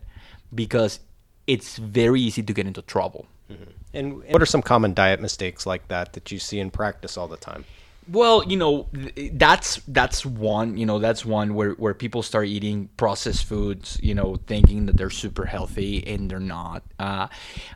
because 0.54 1.00
it's 1.48 1.78
very 1.78 2.22
easy 2.22 2.44
to 2.44 2.54
get 2.54 2.68
into 2.68 2.82
trouble 2.84 3.26
mm-hmm. 3.52 3.72
And, 3.94 4.24
and 4.24 4.34
what 4.34 4.42
are 4.42 4.46
some 4.46 4.62
common 4.62 4.94
diet 4.94 5.20
mistakes 5.20 5.66
like 5.66 5.88
that 5.88 6.14
that 6.14 6.32
you 6.32 6.40
see 6.40 6.60
in 6.60 6.70
practice 6.70 7.18
all 7.18 7.28
the 7.28 7.38
time 7.38 7.66
well, 8.10 8.44
you 8.46 8.56
know, 8.56 8.88
that's 9.34 9.82
that's 9.88 10.26
one, 10.26 10.78
you 10.78 10.86
know, 10.86 11.00
that's 11.00 11.26
one 11.26 11.54
where 11.56 11.72
where 11.72 11.94
people 11.94 12.24
start 12.24 12.48
eating 12.48 12.90
processed 12.96 13.46
foods, 13.46 14.00
you 14.02 14.16
know, 14.16 14.38
thinking 14.48 14.86
that 14.86 14.98
they're 14.98 15.10
super 15.10 15.46
healthy 15.46 16.06
and 16.08 16.32
they're 16.32 16.40
not. 16.40 16.84
Uh, 17.00 17.28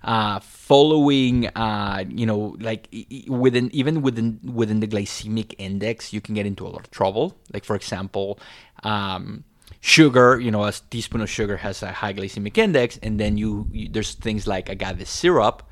uh, 0.04 0.40
following, 0.40 1.48
uh, 1.48 2.06
you 2.08 2.26
know, 2.26 2.56
like 2.60 2.88
within 3.28 3.70
even 3.74 4.02
within 4.02 4.40
within 4.54 4.80
the 4.80 4.88
glycemic 4.88 5.54
index, 5.58 6.14
you 6.14 6.22
can 6.22 6.34
get 6.34 6.46
into 6.46 6.66
a 6.66 6.70
lot 6.70 6.80
of 6.80 6.92
trouble. 6.92 7.36
Like 7.54 7.66
for 7.66 7.76
example, 7.76 8.40
um, 8.84 9.44
sugar, 9.82 10.40
you 10.40 10.52
know, 10.52 10.64
a 10.64 10.72
teaspoon 10.72 11.22
of 11.22 11.30
sugar 11.30 11.58
has 11.58 11.84
a 11.84 11.92
high 11.92 12.14
glycemic 12.14 12.58
index, 12.58 12.98
and 13.04 13.20
then 13.20 13.38
you, 13.38 13.68
you 13.74 13.90
there's 13.90 14.14
things 14.16 14.48
like 14.48 14.70
agave 14.70 15.06
syrup 15.10 15.64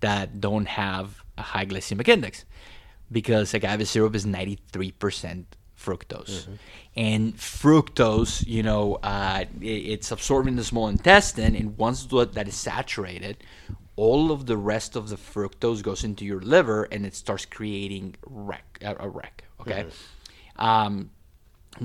that 0.00 0.40
don't 0.40 0.66
have 0.66 1.22
a 1.38 1.42
high 1.42 1.66
glycemic 1.66 2.08
index 2.08 2.44
because 3.10 3.54
agave 3.54 3.86
syrup 3.88 4.14
is 4.14 4.26
93% 4.26 5.44
fructose. 5.80 6.42
Mm-hmm. 6.42 6.54
And 6.96 7.36
fructose, 7.36 8.46
you 8.46 8.62
know, 8.62 8.96
uh, 9.02 9.44
it, 9.60 9.66
it's 9.66 10.10
absorbed 10.10 10.48
in 10.48 10.56
the 10.56 10.64
small 10.64 10.88
intestine, 10.88 11.54
and 11.54 11.76
once 11.78 12.04
that 12.04 12.48
is 12.48 12.54
saturated, 12.54 13.38
all 13.96 14.32
of 14.32 14.46
the 14.46 14.56
rest 14.56 14.96
of 14.96 15.08
the 15.08 15.16
fructose 15.16 15.82
goes 15.82 16.04
into 16.04 16.24
your 16.24 16.40
liver, 16.40 16.84
and 16.84 17.06
it 17.06 17.14
starts 17.14 17.44
creating 17.44 18.16
wreck, 18.26 18.78
a 18.82 19.08
wreck. 19.08 19.44
Okay, 19.60 19.84
mm-hmm. 19.84 20.64
um, 20.64 21.10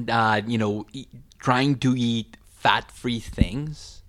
uh, 0.10 0.42
you 0.46 0.58
know, 0.58 0.86
e- 0.92 1.08
trying 1.40 1.78
to 1.80 1.96
eat 1.96 2.38
fat-free 2.46 3.20
things. 3.20 4.02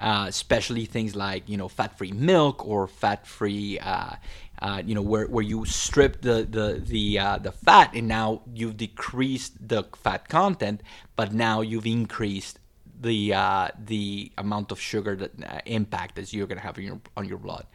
Uh, 0.00 0.26
especially 0.28 0.84
things 0.84 1.16
like 1.16 1.48
you 1.48 1.56
know 1.56 1.66
fat-free 1.66 2.12
milk 2.12 2.64
or 2.64 2.86
fat-free 2.86 3.80
uh, 3.80 4.14
uh, 4.60 4.82
you 4.84 4.94
know, 4.94 5.02
where, 5.02 5.26
where 5.26 5.44
you 5.44 5.64
strip 5.64 6.20
the 6.22 6.46
the 6.48 6.82
the 6.84 7.18
uh, 7.18 7.38
the 7.38 7.52
fat, 7.52 7.94
and 7.94 8.08
now 8.08 8.42
you've 8.52 8.76
decreased 8.76 9.68
the 9.68 9.84
fat 9.94 10.28
content, 10.28 10.82
but 11.14 11.32
now 11.32 11.60
you've 11.60 11.86
increased 11.86 12.58
the 13.00 13.32
uh, 13.34 13.68
the 13.78 14.32
amount 14.36 14.72
of 14.72 14.80
sugar 14.80 15.14
that 15.14 15.32
uh, 15.44 15.60
impact 15.66 16.16
that 16.16 16.32
you're 16.32 16.46
gonna 16.46 16.60
have 16.60 16.76
on 16.76 16.84
your 16.84 17.00
on 17.16 17.28
your 17.28 17.38
blood. 17.38 17.66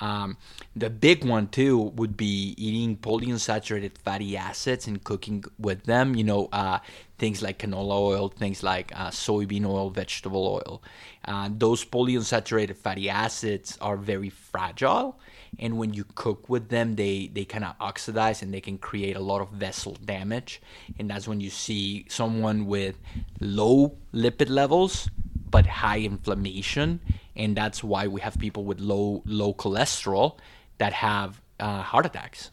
Um, 0.00 0.36
the 0.74 0.90
big 0.90 1.24
one 1.24 1.48
too 1.48 1.78
would 1.78 2.16
be 2.16 2.54
eating 2.56 2.96
polyunsaturated 2.96 3.98
fatty 3.98 4.36
acids 4.36 4.86
and 4.86 5.04
cooking 5.04 5.44
with 5.58 5.84
them. 5.84 6.16
You 6.16 6.24
know, 6.24 6.48
uh, 6.50 6.78
things 7.22 7.40
like 7.40 7.60
canola 7.60 8.00
oil, 8.00 8.28
things 8.28 8.64
like 8.64 8.90
uh, 8.96 9.08
soybean 9.08 9.64
oil, 9.64 9.90
vegetable 9.90 10.44
oil. 10.44 10.82
Uh, 11.24 11.48
those 11.56 11.84
polyunsaturated 11.84 12.76
fatty 12.76 13.08
acids 13.08 13.78
are 13.80 13.96
very 13.96 14.28
fragile 14.28 15.16
and 15.56 15.78
when 15.78 15.94
you 15.94 16.04
cook 16.16 16.48
with 16.48 16.68
them 16.68 16.96
they 16.96 17.30
they 17.32 17.44
kind 17.44 17.64
of 17.64 17.76
oxidize 17.78 18.42
and 18.42 18.52
they 18.52 18.60
can 18.60 18.76
create 18.76 19.14
a 19.14 19.20
lot 19.20 19.40
of 19.40 19.50
vessel 19.50 19.96
damage 20.04 20.60
and 20.98 21.08
that's 21.08 21.28
when 21.28 21.40
you 21.40 21.50
see 21.50 22.04
someone 22.08 22.66
with 22.66 22.98
low 23.40 23.96
lipid 24.12 24.48
levels 24.48 25.08
but 25.48 25.64
high 25.66 26.00
inflammation 26.00 26.98
and 27.36 27.56
that's 27.56 27.84
why 27.84 28.08
we 28.08 28.20
have 28.20 28.36
people 28.38 28.64
with 28.64 28.80
low 28.80 29.22
low 29.26 29.54
cholesterol 29.54 30.38
that 30.78 30.92
have 30.92 31.40
uh, 31.60 31.82
heart 31.82 32.06
attacks 32.06 32.50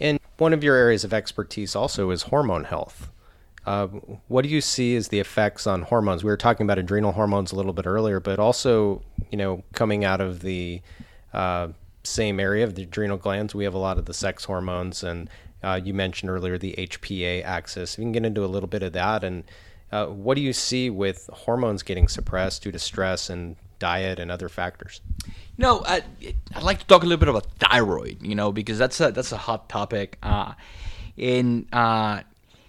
and 0.00 0.18
one 0.38 0.52
of 0.52 0.64
your 0.64 0.74
areas 0.74 1.04
of 1.04 1.14
expertise 1.14 1.76
also 1.76 2.10
is 2.10 2.22
hormone 2.22 2.64
health 2.64 3.10
uh, 3.66 3.88
what 4.28 4.42
do 4.42 4.48
you 4.48 4.60
see 4.60 4.94
as 4.94 5.08
the 5.08 5.18
effects 5.18 5.66
on 5.66 5.82
hormones? 5.82 6.22
We 6.22 6.30
were 6.30 6.36
talking 6.36 6.64
about 6.64 6.78
adrenal 6.78 7.12
hormones 7.12 7.50
a 7.50 7.56
little 7.56 7.72
bit 7.72 7.84
earlier, 7.84 8.20
but 8.20 8.38
also, 8.38 9.02
you 9.30 9.36
know, 9.36 9.64
coming 9.72 10.04
out 10.04 10.20
of 10.20 10.40
the 10.40 10.80
uh, 11.34 11.68
same 12.04 12.38
area 12.38 12.62
of 12.62 12.76
the 12.76 12.84
adrenal 12.84 13.16
glands. 13.16 13.56
We 13.56 13.64
have 13.64 13.74
a 13.74 13.78
lot 13.78 13.98
of 13.98 14.06
the 14.06 14.14
sex 14.14 14.44
hormones, 14.44 15.02
and 15.02 15.28
uh, 15.64 15.80
you 15.82 15.94
mentioned 15.94 16.30
earlier 16.30 16.56
the 16.56 16.76
HPA 16.78 17.44
axis. 17.44 17.98
We 17.98 18.04
can 18.04 18.12
get 18.12 18.24
into 18.24 18.44
a 18.44 18.46
little 18.46 18.68
bit 18.68 18.84
of 18.84 18.92
that. 18.92 19.24
And 19.24 19.42
uh, 19.90 20.06
what 20.06 20.36
do 20.36 20.42
you 20.42 20.52
see 20.52 20.88
with 20.88 21.28
hormones 21.32 21.82
getting 21.82 22.06
suppressed 22.06 22.62
due 22.62 22.70
to 22.70 22.78
stress 22.78 23.28
and 23.28 23.56
diet 23.80 24.20
and 24.20 24.30
other 24.30 24.48
factors? 24.48 25.00
You 25.26 25.32
know, 25.58 25.82
I, 25.84 26.02
would 26.54 26.62
like 26.62 26.78
to 26.78 26.86
talk 26.86 27.02
a 27.02 27.06
little 27.06 27.18
bit 27.18 27.28
about 27.28 27.46
thyroid. 27.58 28.22
You 28.22 28.36
know, 28.36 28.52
because 28.52 28.78
that's 28.78 29.00
a 29.00 29.10
that's 29.10 29.32
a 29.32 29.38
hot 29.38 29.68
topic. 29.68 30.18
Uh, 30.22 30.52
in 31.16 31.66
uh, 31.72 32.20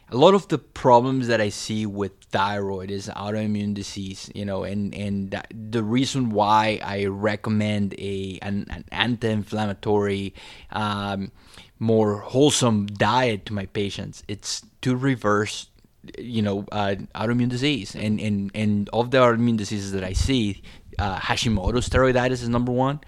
a 0.09 0.15
lot 0.15 0.33
of 0.33 0.47
the 0.47 0.57
problems 0.57 1.27
that 1.27 1.41
I 1.41 1.49
see 1.49 1.85
with 1.85 2.13
thyroid 2.31 2.89
is 2.91 3.09
autoimmune 3.09 3.73
disease, 3.73 4.31
you 4.33 4.45
know, 4.45 4.63
and 4.63 4.95
and 4.95 5.43
the 5.51 5.83
reason 5.83 6.29
why 6.29 6.79
I 6.83 7.05
recommend 7.05 7.93
a 7.97 8.39
an, 8.41 8.67
an 8.69 8.85
anti-inflammatory, 8.91 10.33
um, 10.71 11.31
more 11.79 12.19
wholesome 12.19 12.87
diet 12.87 13.45
to 13.47 13.53
my 13.53 13.65
patients, 13.65 14.23
it's 14.29 14.61
to 14.81 14.95
reverse, 14.95 15.69
you 16.17 16.41
know, 16.41 16.65
uh, 16.71 16.95
autoimmune 17.13 17.49
disease, 17.49 17.93
and 17.93 18.21
and 18.21 18.51
and 18.55 18.89
of 18.93 19.11
the 19.11 19.17
autoimmune 19.17 19.57
diseases 19.57 19.91
that 19.91 20.05
I 20.05 20.13
see, 20.13 20.61
uh, 20.99 21.17
Hashimoto's 21.17 21.89
thyroiditis 21.89 22.43
is 22.43 22.49
number 22.49 22.71
one. 22.71 23.01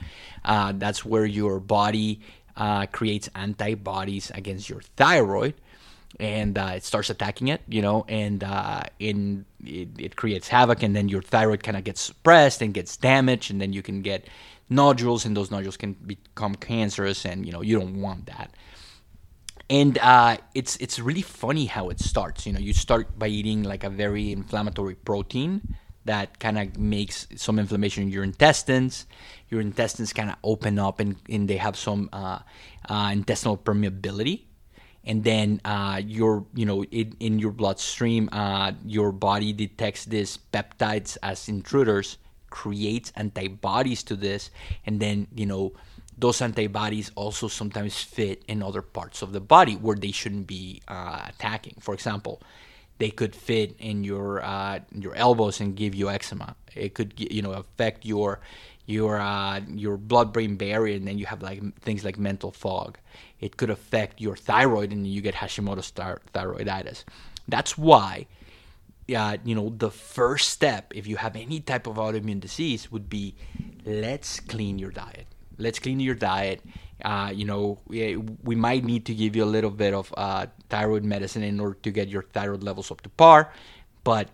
Uh, 0.44 0.74
that's 0.76 1.06
where 1.06 1.26
your 1.26 1.62
body 1.62 2.20
uh, 2.58 2.88
creates 2.88 3.30
antibodies 3.36 4.32
against 4.36 4.70
your 4.70 4.82
thyroid 4.98 5.54
and 6.20 6.58
uh, 6.58 6.72
it 6.76 6.84
starts 6.84 7.10
attacking 7.10 7.50
it, 7.50 7.62
you 7.68 7.82
know, 7.82 8.06
and 8.08 8.44
uh, 8.44 8.84
in 9.00 9.46
it, 9.64 9.90
it, 9.98 10.16
creates 10.16 10.48
havoc, 10.48 10.82
and 10.82 10.96
then 10.96 11.10
your 11.10 11.22
thyroid 11.22 11.64
kind 11.64 11.78
of 11.78 11.84
gets 11.84 12.02
suppressed 12.02 12.62
and 12.62 12.74
gets 12.74 12.98
damaged, 12.98 13.52
and 13.52 13.62
then 13.62 13.74
you 13.74 13.82
can 13.82 14.02
get 14.02 14.28
nodules, 14.70 15.26
and 15.26 15.38
those 15.38 15.52
nodules 15.52 15.78
can 15.78 15.94
become 15.94 16.56
cancerous, 16.56 17.26
and 17.26 17.46
you 17.46 17.52
know 17.52 17.62
you 17.62 17.78
don't 17.78 18.02
want 18.02 18.26
that. 18.26 18.52
And 19.70 20.00
uh, 20.00 20.38
it's 20.56 20.78
it's 20.78 21.00
really 21.00 21.22
funny 21.22 21.66
how 21.66 21.90
it 21.90 22.00
starts. 22.00 22.48
You 22.48 22.54
know, 22.54 22.60
you 22.60 22.74
start 22.74 23.20
by 23.20 23.28
eating 23.28 23.64
like 23.64 23.84
a 23.84 23.90
very 23.90 24.32
inflammatory 24.32 24.96
protein 24.96 25.76
that 26.06 26.40
kind 26.40 26.58
of 26.58 26.78
makes 26.80 27.28
some 27.36 27.60
inflammation 27.60 28.04
in 28.04 28.10
your 28.10 28.24
intestines. 28.24 29.06
Your 29.50 29.62
intestines 29.62 30.12
kind 30.12 30.32
of 30.32 30.38
open 30.44 30.80
up, 30.80 31.00
and, 31.00 31.18
and 31.30 31.48
they 31.48 31.58
have 31.58 31.78
some 31.78 32.10
uh, 32.12 32.40
uh, 32.90 33.10
intestinal 33.14 33.58
permeability 33.58 34.49
and 35.06 35.24
then 35.24 35.62
uh, 35.66 36.02
your 36.04 36.46
you 36.54 36.66
know 36.66 36.84
in, 36.86 37.16
in 37.20 37.40
your 37.40 37.52
bloodstream 37.52 38.30
uh, 38.32 38.72
your 38.86 39.12
body 39.12 39.54
detects 39.54 40.06
these 40.06 40.38
peptides 40.54 41.18
as 41.24 41.48
intruders 41.48 42.18
creates 42.50 43.12
antibodies 43.16 44.04
to 44.04 44.16
this. 44.16 44.50
And 44.86 45.00
then 45.00 45.28
you 45.34 45.46
know 45.46 45.74
those 46.18 46.42
antibodies 46.42 47.12
also 47.16 47.48
sometimes 47.48 48.02
fit 48.02 48.44
in 48.48 48.62
other 48.62 48.82
parts 48.82 49.22
of 49.22 49.32
the 49.32 49.40
body 49.40 49.76
where 49.76 49.96
they 49.96 50.12
shouldn't 50.12 50.48
be 50.48 50.82
uh, 50.88 51.26
attacking. 51.30 51.76
For 51.80 51.94
example 51.94 52.42
they 52.98 53.10
could 53.10 53.34
fit 53.34 53.76
in 53.80 54.04
your 54.04 54.44
uh, 54.44 54.80
your 54.94 55.16
elbows 55.16 55.62
and 55.62 55.76
give 55.76 55.96
you 55.96 56.10
eczema. 56.10 56.56
It 56.76 56.94
could 56.94 57.14
you 57.18 57.42
know 57.42 57.54
affect 57.54 58.06
your 58.06 58.42
your 58.90 59.20
uh, 59.20 59.62
your 59.68 59.98
blood 59.98 60.34
brain 60.34 60.56
barrier 60.56 60.96
and 60.96 61.08
then 61.08 61.18
you 61.18 61.26
have 61.26 61.42
like 61.42 61.62
things 61.82 62.04
like 62.04 62.18
mental 62.18 62.52
fog 62.52 62.98
it 63.40 63.58
could 63.58 63.70
affect 63.70 64.20
your 64.20 64.36
thyroid 64.36 64.92
and 64.92 65.08
you 65.08 65.22
get 65.22 65.36
Hashimoto's 65.36 65.92
thyroiditis. 65.92 67.06
That's 67.48 67.78
why, 67.78 68.28
uh, 69.16 69.38
you 69.44 69.56
know, 69.56 69.74
the 69.78 69.92
first 69.92 70.50
step 70.50 70.92
if 70.94 71.08
you 71.08 71.18
have 71.18 71.36
any 71.36 71.60
type 71.60 71.88
of 71.88 71.96
autoimmune 71.96 72.40
disease 72.40 72.92
would 72.92 73.10
be 73.10 73.36
let's 73.86 74.40
clean 74.40 74.78
your 74.78 74.92
diet. 74.92 75.28
Let's 75.58 75.80
clean 75.80 76.00
your 76.00 76.16
diet. 76.16 76.62
Uh, 77.04 77.32
you 77.34 77.46
know, 77.46 77.80
we, 77.88 78.18
we, 78.18 78.56
might 78.56 78.84
need 78.84 79.06
to 79.06 79.14
give 79.14 79.36
you 79.36 79.44
a 79.44 79.52
little 79.56 79.72
bit 79.72 79.94
of 79.94 80.14
uh, 80.18 80.48
thyroid 80.68 81.06
medicine 81.06 81.44
in 81.44 81.60
order 81.62 81.78
to 81.84 81.92
get 81.92 82.10
your 82.10 82.24
thyroid 82.24 82.62
levels 82.62 82.92
up 82.92 83.00
to 83.02 83.10
par, 83.10 83.54
but 84.04 84.28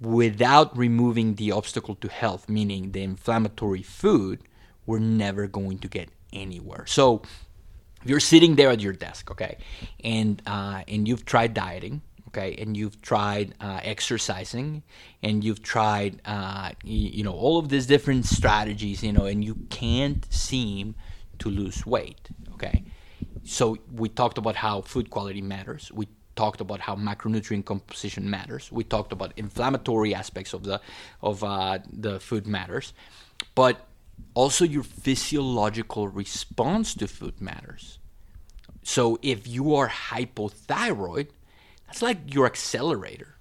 without 0.00 0.76
removing 0.76 1.34
the 1.34 1.52
obstacle 1.52 1.94
to 1.96 2.08
health, 2.08 2.48
meaning 2.48 2.92
the 2.92 3.02
inflammatory 3.02 3.82
food, 3.82 4.40
we're 4.86 4.98
never 4.98 5.46
going 5.46 5.78
to 5.80 5.88
get 5.88 6.08
anywhere. 6.32 6.86
So, 6.86 7.22
if 8.02 8.08
you're 8.08 8.20
sitting 8.20 8.54
there 8.54 8.70
at 8.70 8.80
your 8.80 8.92
desk, 8.92 9.30
okay, 9.30 9.58
and 10.04 10.40
uh, 10.46 10.82
and 10.86 11.08
you've 11.08 11.24
tried 11.24 11.52
dieting, 11.52 12.00
okay, 12.28 12.54
and 12.58 12.76
you've 12.76 13.02
tried 13.02 13.54
uh, 13.60 13.80
exercising, 13.82 14.82
and 15.22 15.42
you've 15.42 15.62
tried, 15.62 16.20
uh, 16.24 16.70
you 16.84 17.24
know, 17.24 17.32
all 17.32 17.58
of 17.58 17.68
these 17.68 17.86
different 17.86 18.24
strategies, 18.24 19.02
you 19.02 19.12
know, 19.12 19.24
and 19.24 19.44
you 19.44 19.56
can't 19.70 20.32
seem 20.32 20.94
to 21.40 21.50
lose 21.50 21.84
weight, 21.84 22.28
okay. 22.54 22.84
So 23.44 23.78
we 23.92 24.08
talked 24.08 24.38
about 24.38 24.56
how 24.56 24.82
food 24.82 25.10
quality 25.10 25.40
matters. 25.40 25.90
We 25.92 26.06
talked 26.38 26.60
about 26.60 26.78
how 26.78 26.94
macronutrient 26.94 27.64
composition 27.64 28.30
matters. 28.30 28.70
We 28.70 28.84
talked 28.84 29.12
about 29.12 29.32
inflammatory 29.36 30.14
aspects 30.14 30.52
of 30.54 30.62
the 30.62 30.80
of 31.20 31.42
uh, 31.42 31.80
the 31.92 32.20
food 32.20 32.46
matters, 32.46 32.94
but 33.56 33.74
also 34.34 34.64
your 34.64 34.84
physiological 34.84 36.06
response 36.06 36.94
to 36.94 37.08
food 37.08 37.40
matters. 37.40 37.98
So 38.84 39.18
if 39.20 39.48
you 39.48 39.74
are 39.74 39.88
hypothyroid, 39.88 41.28
that's 41.86 42.02
like 42.02 42.32
your 42.32 42.46
accelerator. 42.46 43.34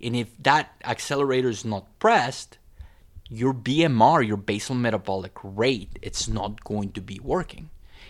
And 0.00 0.16
if 0.16 0.28
that 0.42 0.72
accelerator 0.82 1.50
is 1.50 1.64
not 1.64 1.84
pressed, 1.98 2.56
your 3.28 3.52
BMR, 3.52 4.26
your 4.26 4.38
basal 4.38 4.74
metabolic 4.74 5.36
rate, 5.42 5.98
it's 6.00 6.26
not 6.26 6.64
going 6.64 6.92
to 6.92 7.02
be 7.02 7.20
working. 7.22 7.68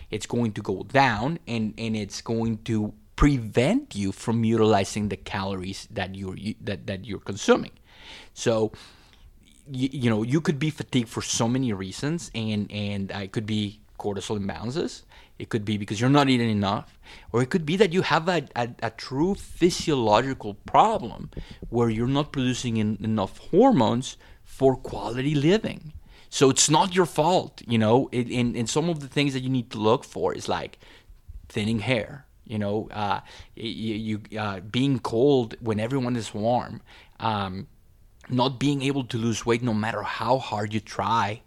It's 0.09 0.25
going 0.25 0.53
to 0.53 0.61
go 0.61 0.83
down 0.83 1.39
and, 1.47 1.73
and 1.77 1.95
it's 1.95 2.21
going 2.21 2.63
to 2.69 2.93
prevent 3.15 3.95
you 3.95 4.11
from 4.11 4.43
utilizing 4.43 5.09
the 5.09 5.17
calories 5.17 5.87
that 5.91 6.15
you're 6.15 6.35
that, 6.61 6.87
that 6.87 7.05
you're 7.05 7.19
consuming. 7.19 7.71
So 8.33 8.71
you, 9.71 9.89
you 9.91 10.09
know 10.09 10.23
you 10.23 10.41
could 10.41 10.59
be 10.59 10.69
fatigued 10.69 11.09
for 11.09 11.21
so 11.21 11.47
many 11.47 11.73
reasons, 11.73 12.31
and 12.35 12.71
and 12.71 13.11
uh, 13.11 13.19
it 13.19 13.31
could 13.31 13.45
be 13.45 13.81
cortisol 13.97 14.39
imbalances. 14.39 15.03
It 15.37 15.49
could 15.49 15.65
be 15.65 15.77
because 15.77 15.99
you're 15.99 16.09
not 16.09 16.29
eating 16.29 16.49
enough, 16.49 16.97
or 17.31 17.41
it 17.41 17.49
could 17.49 17.65
be 17.65 17.75
that 17.77 17.91
you 17.91 18.03
have 18.03 18.29
a, 18.29 18.47
a, 18.55 18.69
a 18.83 18.89
true 18.89 19.35
physiological 19.35 20.53
problem 20.53 21.29
where 21.69 21.89
you're 21.89 22.07
not 22.07 22.31
producing 22.31 22.77
in, 22.77 22.97
enough 23.01 23.37
hormones 23.51 24.15
for 24.43 24.77
quality 24.77 25.35
living. 25.35 25.91
So 26.29 26.49
it's 26.49 26.69
not 26.69 26.95
your 26.95 27.05
fault, 27.05 27.61
you 27.67 27.77
know. 27.77 28.09
It, 28.13 28.29
and, 28.29 28.55
and 28.55 28.69
some 28.69 28.89
of 28.89 29.01
the 29.01 29.07
things 29.07 29.33
that 29.33 29.41
you 29.41 29.49
need 29.49 29.71
to 29.71 29.77
look 29.77 30.05
for 30.05 30.33
is 30.33 30.47
like 30.47 30.79
thinning 31.49 31.79
hair, 31.79 32.25
you 32.45 32.59
know, 32.59 32.87
uh, 32.91 33.21
you, 33.55 34.21
uh, 34.39 34.59
being 34.59 34.99
cold 34.99 35.55
when 35.59 35.79
everyone 35.79 36.15
is 36.15 36.33
warm. 36.33 36.81
Um, 37.19 37.67
not 38.29 38.59
being 38.59 38.81
able 38.81 39.03
to 39.03 39.17
lose 39.17 39.45
weight 39.45 39.61
no 39.61 39.73
matter 39.73 40.01
how 40.01 40.39
hard 40.39 40.73
you 40.73 40.79
try 40.79 41.41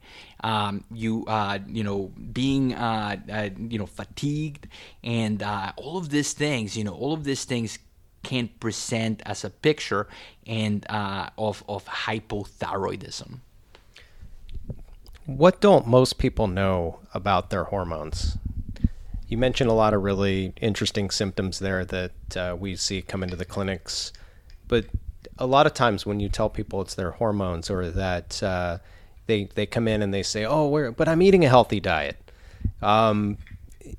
um, 0.45 0.85
you 0.93 1.25
uh, 1.27 1.59
you 1.67 1.83
know 1.83 2.13
being 2.33 2.75
uh, 2.75 3.17
uh, 3.31 3.49
you 3.69 3.79
know 3.79 3.87
fatigued 3.87 4.69
and 5.03 5.43
uh, 5.43 5.73
all 5.77 5.99
of 5.99 6.11
these 6.11 6.33
things 6.33 6.77
you 6.77 6.85
know 6.85 6.95
all 6.95 7.13
of 7.13 7.25
these 7.25 7.45
things 7.45 7.79
can 8.23 8.49
present 8.61 9.23
as 9.25 9.45
a 9.45 9.51
picture 9.51 10.07
and 10.47 10.87
of 10.89 11.65
of 11.69 11.85
hypothyroidism 11.87 13.39
what 15.27 15.61
don't 15.61 15.87
most 15.87 16.19
people 16.19 16.47
know 16.47 17.01
about 17.15 17.51
their 17.51 17.65
hormones 17.65 18.37
you 19.29 19.37
mentioned 19.37 19.71
a 19.71 19.75
lot 19.75 19.95
of 19.95 20.03
really 20.03 20.53
interesting 20.61 21.11
symptoms 21.11 21.59
there 21.59 21.85
that 21.85 22.37
uh, 22.37 22.57
we 22.59 22.75
see 22.77 23.03
come 23.03 23.23
into 23.23 23.37
the 23.37 23.45
clinics 23.45 24.13
but 24.67 24.87
a 25.39 25.47
lot 25.47 25.67
of 25.67 25.75
times 25.75 26.05
when 26.05 26.21
you 26.21 26.29
tell 26.29 26.51
people 26.51 26.81
it's 26.81 26.95
their 26.95 27.13
hormones 27.13 27.71
or 27.71 27.91
that 27.91 28.43
uh, 28.43 28.79
they 29.27 29.45
they 29.55 29.67
come 29.67 29.87
in 29.87 30.03
and 30.03 30.13
they 30.13 30.23
say, 30.23 30.45
"Oh, 30.45 30.93
but 30.93 31.09
I'm 31.09 31.23
eating 31.23 31.45
a 31.45 31.49
healthy 31.49 31.81
diet." 31.81 32.17
Um, 32.83 33.39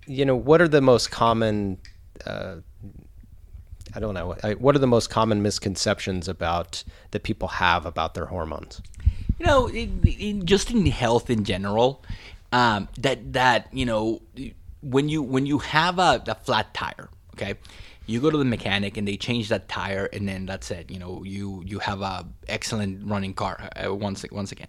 you 0.05 0.25
know, 0.25 0.35
what 0.35 0.61
are 0.61 0.67
the 0.67 0.81
most 0.81 1.11
common? 1.11 1.77
Uh, 2.25 2.57
I 3.95 3.99
don't 3.99 4.13
know. 4.13 4.35
what 4.59 4.75
are 4.75 4.79
the 4.79 4.87
most 4.87 5.09
common 5.09 5.41
misconceptions 5.41 6.27
about 6.27 6.83
that 7.11 7.23
people 7.23 7.47
have 7.47 7.85
about 7.85 8.13
their 8.13 8.25
hormones? 8.25 8.81
You 9.39 9.45
know, 9.47 9.67
in, 9.67 10.03
in, 10.03 10.45
just 10.45 10.69
in 10.69 10.85
health 10.85 11.29
in 11.29 11.43
general, 11.43 12.03
um, 12.51 12.87
that 12.99 13.33
that 13.33 13.67
you 13.71 13.85
know, 13.85 14.21
when 14.81 15.09
you 15.09 15.21
when 15.21 15.45
you 15.45 15.59
have 15.59 15.99
a, 15.99 16.23
a 16.27 16.35
flat 16.35 16.73
tire, 16.73 17.09
okay, 17.33 17.55
you 18.09 18.19
go 18.19 18.29
to 18.29 18.37
the 18.37 18.45
mechanic 18.45 18.97
and 18.97 19.07
they 19.07 19.17
change 19.17 19.49
that 19.49 19.69
tire 19.69 20.09
and 20.11 20.27
then 20.27 20.45
that's 20.45 20.71
it 20.71 20.89
you 20.89 20.97
know 20.97 21.23
you 21.23 21.61
you 21.65 21.79
have 21.79 22.01
a 22.01 22.25
excellent 22.47 23.07
running 23.07 23.33
car 23.33 23.69
uh, 23.75 23.93
once 23.93 24.25
once 24.31 24.51
again. 24.51 24.67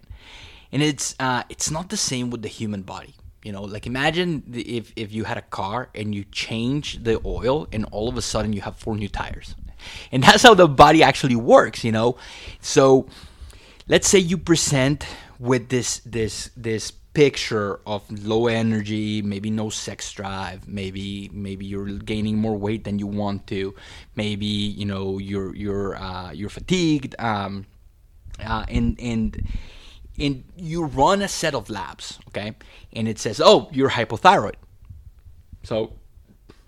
And 0.71 0.81
it's 0.81 1.15
uh, 1.19 1.43
it's 1.49 1.69
not 1.71 1.89
the 1.89 1.97
same 1.97 2.29
with 2.29 2.41
the 2.43 2.47
human 2.47 2.83
body 2.83 3.15
you 3.43 3.51
know 3.51 3.63
like 3.63 3.87
imagine 3.87 4.43
if 4.53 4.93
if 4.95 5.11
you 5.11 5.23
had 5.23 5.37
a 5.37 5.41
car 5.41 5.89
and 5.95 6.13
you 6.13 6.23
change 6.25 7.03
the 7.03 7.19
oil 7.25 7.67
and 7.71 7.85
all 7.91 8.07
of 8.07 8.17
a 8.17 8.21
sudden 8.21 8.53
you 8.53 8.61
have 8.61 8.75
four 8.75 8.95
new 8.95 9.09
tires. 9.09 9.55
And 10.11 10.21
that's 10.23 10.43
how 10.43 10.53
the 10.53 10.67
body 10.67 11.01
actually 11.01 11.35
works 11.35 11.83
you 11.83 11.91
know. 11.91 12.17
So 12.61 13.07
let's 13.87 14.07
say 14.07 14.19
you 14.19 14.37
present 14.37 15.05
with 15.39 15.69
this 15.69 16.01
this 16.05 16.51
this 16.55 16.93
picture 17.13 17.79
of 17.85 18.09
low 18.23 18.47
energy, 18.47 19.21
maybe 19.21 19.49
no 19.49 19.69
sex 19.69 20.11
drive, 20.13 20.67
maybe 20.67 21.29
maybe 21.33 21.65
you're 21.65 21.87
gaining 21.99 22.37
more 22.37 22.55
weight 22.55 22.83
than 22.83 22.99
you 22.99 23.07
want 23.07 23.47
to, 23.47 23.75
maybe 24.15 24.45
you 24.45 24.85
know 24.85 25.17
you're 25.17 25.55
you're 25.55 25.95
uh, 25.95 26.31
you're 26.31 26.49
fatigued, 26.49 27.15
um, 27.19 27.65
uh, 28.39 28.65
and 28.69 28.99
and 28.99 29.47
and 30.17 30.43
you 30.55 30.85
run 30.85 31.21
a 31.21 31.27
set 31.27 31.53
of 31.53 31.69
labs, 31.69 32.19
okay, 32.29 32.55
and 32.93 33.07
it 33.07 33.19
says, 33.19 33.41
oh, 33.43 33.69
you're 33.71 33.89
hypothyroid, 33.89 34.55
so 35.63 35.93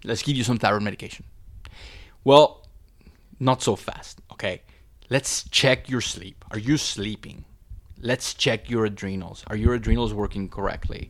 let's 0.03 0.23
give 0.23 0.35
you 0.35 0.43
some 0.43 0.57
thyroid 0.57 0.83
medication. 0.83 1.25
Well, 2.23 2.67
not 3.39 3.61
so 3.61 3.75
fast, 3.75 4.19
okay. 4.31 4.61
Let's 5.09 5.47
check 5.49 5.89
your 5.89 6.01
sleep. 6.01 6.43
Are 6.51 6.57
you 6.57 6.77
sleeping? 6.77 7.43
Let's 8.03 8.33
check 8.33 8.69
your 8.69 8.85
adrenals. 8.85 9.43
Are 9.47 9.55
your 9.55 9.73
adrenals 9.73 10.13
working 10.13 10.49
correctly? 10.49 11.09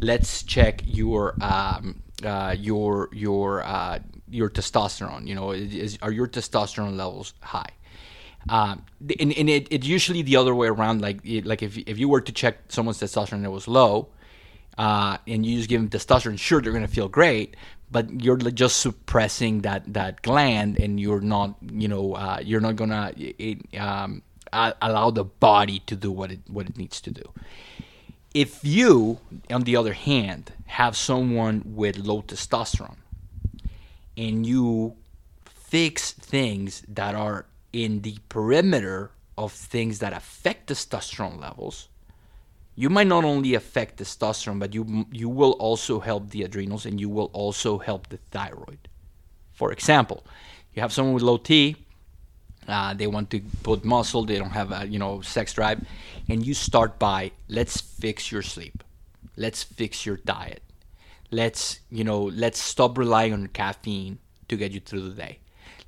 Let's 0.00 0.42
check 0.42 0.82
your 0.84 1.36
um, 1.40 2.02
uh, 2.24 2.56
your 2.58 3.08
your 3.12 3.62
uh, 3.62 4.00
your 4.28 4.50
testosterone. 4.50 5.26
You 5.26 5.36
know, 5.36 5.52
is, 5.52 5.98
are 6.02 6.10
your 6.10 6.26
testosterone 6.26 6.96
levels 6.96 7.34
high? 7.40 7.70
Um, 8.48 8.84
and, 9.20 9.32
and 9.32 9.48
it, 9.48 9.68
it's 9.70 9.86
usually 9.86 10.22
the 10.22 10.36
other 10.36 10.54
way 10.54 10.66
around. 10.66 11.00
Like 11.00 11.20
like 11.24 11.62
if 11.62 11.78
if 11.78 11.98
you 11.98 12.08
were 12.08 12.20
to 12.20 12.32
check 12.32 12.58
someone's 12.68 12.98
testosterone 12.98 13.42
that 13.42 13.50
was 13.52 13.68
low, 13.68 14.08
uh, 14.78 15.18
and 15.28 15.46
you 15.46 15.56
just 15.56 15.68
give 15.68 15.80
them 15.80 15.90
testosterone, 15.90 16.38
sure 16.38 16.60
they're 16.60 16.72
gonna 16.72 16.88
feel 16.88 17.08
great, 17.08 17.56
but 17.90 18.22
you're 18.22 18.36
just 18.36 18.78
suppressing 18.78 19.60
that 19.60 19.92
that 19.92 20.22
gland, 20.22 20.80
and 20.80 20.98
you're 20.98 21.20
not 21.20 21.54
you 21.70 21.86
know 21.86 22.14
uh, 22.14 22.40
you're 22.42 22.60
not 22.60 22.74
gonna 22.74 23.12
it, 23.16 23.78
um, 23.78 24.22
allow 24.52 25.10
the 25.10 25.24
body 25.24 25.80
to 25.86 25.96
do 25.96 26.10
what 26.10 26.30
it 26.32 26.40
what 26.48 26.66
it 26.68 26.76
needs 26.76 27.00
to 27.02 27.10
do. 27.10 27.32
If 28.34 28.64
you, 28.64 29.18
on 29.50 29.62
the 29.62 29.76
other 29.76 29.92
hand, 29.92 30.52
have 30.66 30.96
someone 30.96 31.62
with 31.66 31.98
low 31.98 32.22
testosterone, 32.22 32.96
and 34.16 34.46
you 34.46 34.96
fix 35.44 36.12
things 36.12 36.82
that 36.88 37.14
are 37.14 37.46
in 37.72 38.02
the 38.02 38.16
perimeter 38.28 39.10
of 39.36 39.52
things 39.52 39.98
that 39.98 40.12
affect 40.12 40.70
testosterone 40.70 41.40
levels, 41.40 41.88
you 42.74 42.88
might 42.88 43.06
not 43.06 43.24
only 43.24 43.54
affect 43.54 43.98
testosterone, 43.98 44.58
but 44.58 44.74
you 44.74 45.06
you 45.10 45.28
will 45.28 45.52
also 45.52 46.00
help 46.00 46.30
the 46.30 46.42
adrenals 46.42 46.86
and 46.86 47.00
you 47.00 47.08
will 47.08 47.30
also 47.32 47.78
help 47.78 48.08
the 48.08 48.18
thyroid. 48.30 48.88
For 49.52 49.72
example, 49.72 50.24
you 50.74 50.80
have 50.80 50.92
someone 50.92 51.14
with 51.14 51.22
low 51.22 51.36
T, 51.36 51.76
uh, 52.68 52.94
they 52.94 53.06
want 53.06 53.30
to 53.30 53.40
put 53.62 53.84
muscle, 53.84 54.24
they 54.24 54.38
don't 54.38 54.50
have 54.50 54.72
a 54.72 54.86
you 54.86 54.98
know 54.98 55.20
sex 55.20 55.54
drive, 55.54 55.80
and 56.28 56.44
you 56.44 56.54
start 56.54 56.98
by 56.98 57.32
let's 57.48 57.80
fix 57.80 58.30
your 58.30 58.42
sleep, 58.42 58.84
let's 59.36 59.62
fix 59.62 60.06
your 60.06 60.16
diet, 60.18 60.62
let's 61.30 61.80
you 61.90 62.04
know 62.04 62.22
let's 62.22 62.60
stop 62.60 62.98
relying 62.98 63.32
on 63.32 63.46
caffeine 63.48 64.18
to 64.48 64.56
get 64.56 64.72
you 64.72 64.80
through 64.80 65.08
the 65.08 65.14
day, 65.14 65.38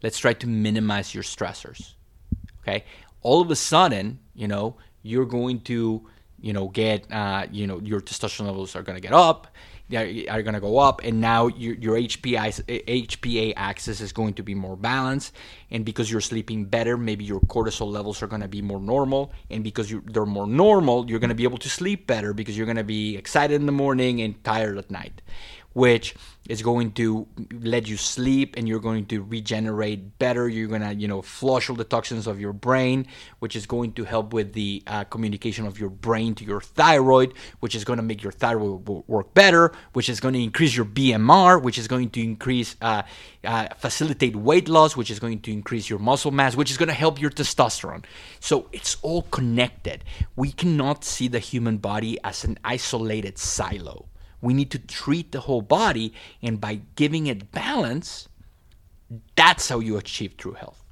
let's 0.02 0.18
try 0.18 0.32
to 0.32 0.46
minimize 0.46 1.14
your 1.14 1.24
stressors. 1.24 1.92
Okay, 2.62 2.84
all 3.22 3.40
of 3.40 3.50
a 3.50 3.56
sudden, 3.56 4.18
you 4.34 4.48
know 4.48 4.76
you're 5.02 5.26
going 5.26 5.60
to 5.60 6.08
you 6.40 6.52
know 6.52 6.68
get 6.68 7.10
uh, 7.12 7.46
you 7.50 7.66
know 7.66 7.80
your 7.80 8.00
testosterone 8.00 8.46
levels 8.46 8.74
are 8.74 8.82
going 8.82 8.96
to 8.96 9.02
get 9.02 9.12
up 9.12 9.46
are 9.92 10.42
going 10.42 10.54
to 10.54 10.60
go 10.60 10.78
up, 10.78 11.02
and 11.04 11.20
now 11.20 11.48
your, 11.48 11.74
your 11.74 11.96
HPA, 11.96 12.64
HPA 13.06 13.52
axis 13.56 14.00
is 14.00 14.12
going 14.12 14.34
to 14.34 14.42
be 14.42 14.54
more 14.54 14.76
balanced. 14.76 15.34
And 15.70 15.84
because 15.84 16.10
you're 16.10 16.20
sleeping 16.20 16.64
better, 16.64 16.96
maybe 16.96 17.24
your 17.24 17.40
cortisol 17.40 17.90
levels 17.90 18.22
are 18.22 18.26
going 18.26 18.42
to 18.42 18.48
be 18.48 18.62
more 18.62 18.80
normal. 18.80 19.32
And 19.50 19.62
because 19.62 19.92
they're 20.06 20.24
more 20.24 20.46
normal, 20.46 21.08
you're 21.08 21.18
going 21.18 21.28
to 21.28 21.34
be 21.34 21.44
able 21.44 21.58
to 21.58 21.68
sleep 21.68 22.06
better 22.06 22.32
because 22.32 22.56
you're 22.56 22.66
going 22.66 22.76
to 22.76 22.84
be 22.84 23.16
excited 23.16 23.56
in 23.56 23.66
the 23.66 23.72
morning 23.72 24.22
and 24.22 24.42
tired 24.42 24.78
at 24.78 24.90
night 24.90 25.20
which 25.74 26.14
is 26.48 26.62
going 26.62 26.92
to 26.92 27.26
let 27.62 27.88
you 27.88 27.96
sleep 27.96 28.54
and 28.56 28.68
you're 28.68 28.80
going 28.80 29.06
to 29.06 29.22
regenerate 29.22 30.18
better. 30.18 30.48
You're 30.48 30.68
going 30.68 30.82
to, 30.82 30.94
you 30.94 31.08
know, 31.08 31.22
flush 31.22 31.70
all 31.70 31.76
the 31.76 31.84
toxins 31.84 32.26
of 32.26 32.38
your 32.38 32.52
brain, 32.52 33.06
which 33.38 33.56
is 33.56 33.66
going 33.66 33.92
to 33.94 34.04
help 34.04 34.32
with 34.32 34.52
the 34.52 34.82
uh, 34.86 35.04
communication 35.04 35.66
of 35.66 35.78
your 35.80 35.88
brain 35.88 36.34
to 36.36 36.44
your 36.44 36.60
thyroid, 36.60 37.32
which 37.60 37.74
is 37.74 37.84
going 37.84 37.96
to 37.96 38.02
make 38.02 38.22
your 38.22 38.32
thyroid 38.32 38.86
work 39.08 39.32
better, 39.34 39.72
which 39.94 40.08
is 40.08 40.20
going 40.20 40.34
to 40.34 40.42
increase 40.42 40.76
your 40.76 40.84
BMR, 40.84 41.60
which 41.62 41.78
is 41.78 41.88
going 41.88 42.10
to 42.10 42.22
increase, 42.22 42.76
uh, 42.82 43.02
uh, 43.42 43.68
facilitate 43.78 44.36
weight 44.36 44.68
loss, 44.68 44.96
which 44.96 45.10
is 45.10 45.18
going 45.18 45.40
to 45.40 45.52
increase 45.52 45.88
your 45.88 45.98
muscle 45.98 46.30
mass, 46.30 46.54
which 46.54 46.70
is 46.70 46.76
going 46.76 46.88
to 46.88 46.94
help 46.94 47.20
your 47.20 47.30
testosterone. 47.30 48.04
So 48.38 48.68
it's 48.70 48.96
all 49.02 49.22
connected. 49.22 50.04
We 50.36 50.52
cannot 50.52 51.04
see 51.04 51.26
the 51.26 51.38
human 51.38 51.78
body 51.78 52.18
as 52.22 52.44
an 52.44 52.58
isolated 52.62 53.38
silo 53.38 54.08
we 54.44 54.54
need 54.54 54.70
to 54.70 54.78
treat 54.78 55.32
the 55.32 55.40
whole 55.40 55.62
body, 55.62 56.12
and 56.42 56.60
by 56.60 56.80
giving 56.96 57.26
it 57.26 57.50
balance, 57.52 58.28
that's 59.36 59.68
how 59.68 59.80
you 59.80 59.96
achieve 59.96 60.36
true 60.36 60.52
health. 60.52 60.84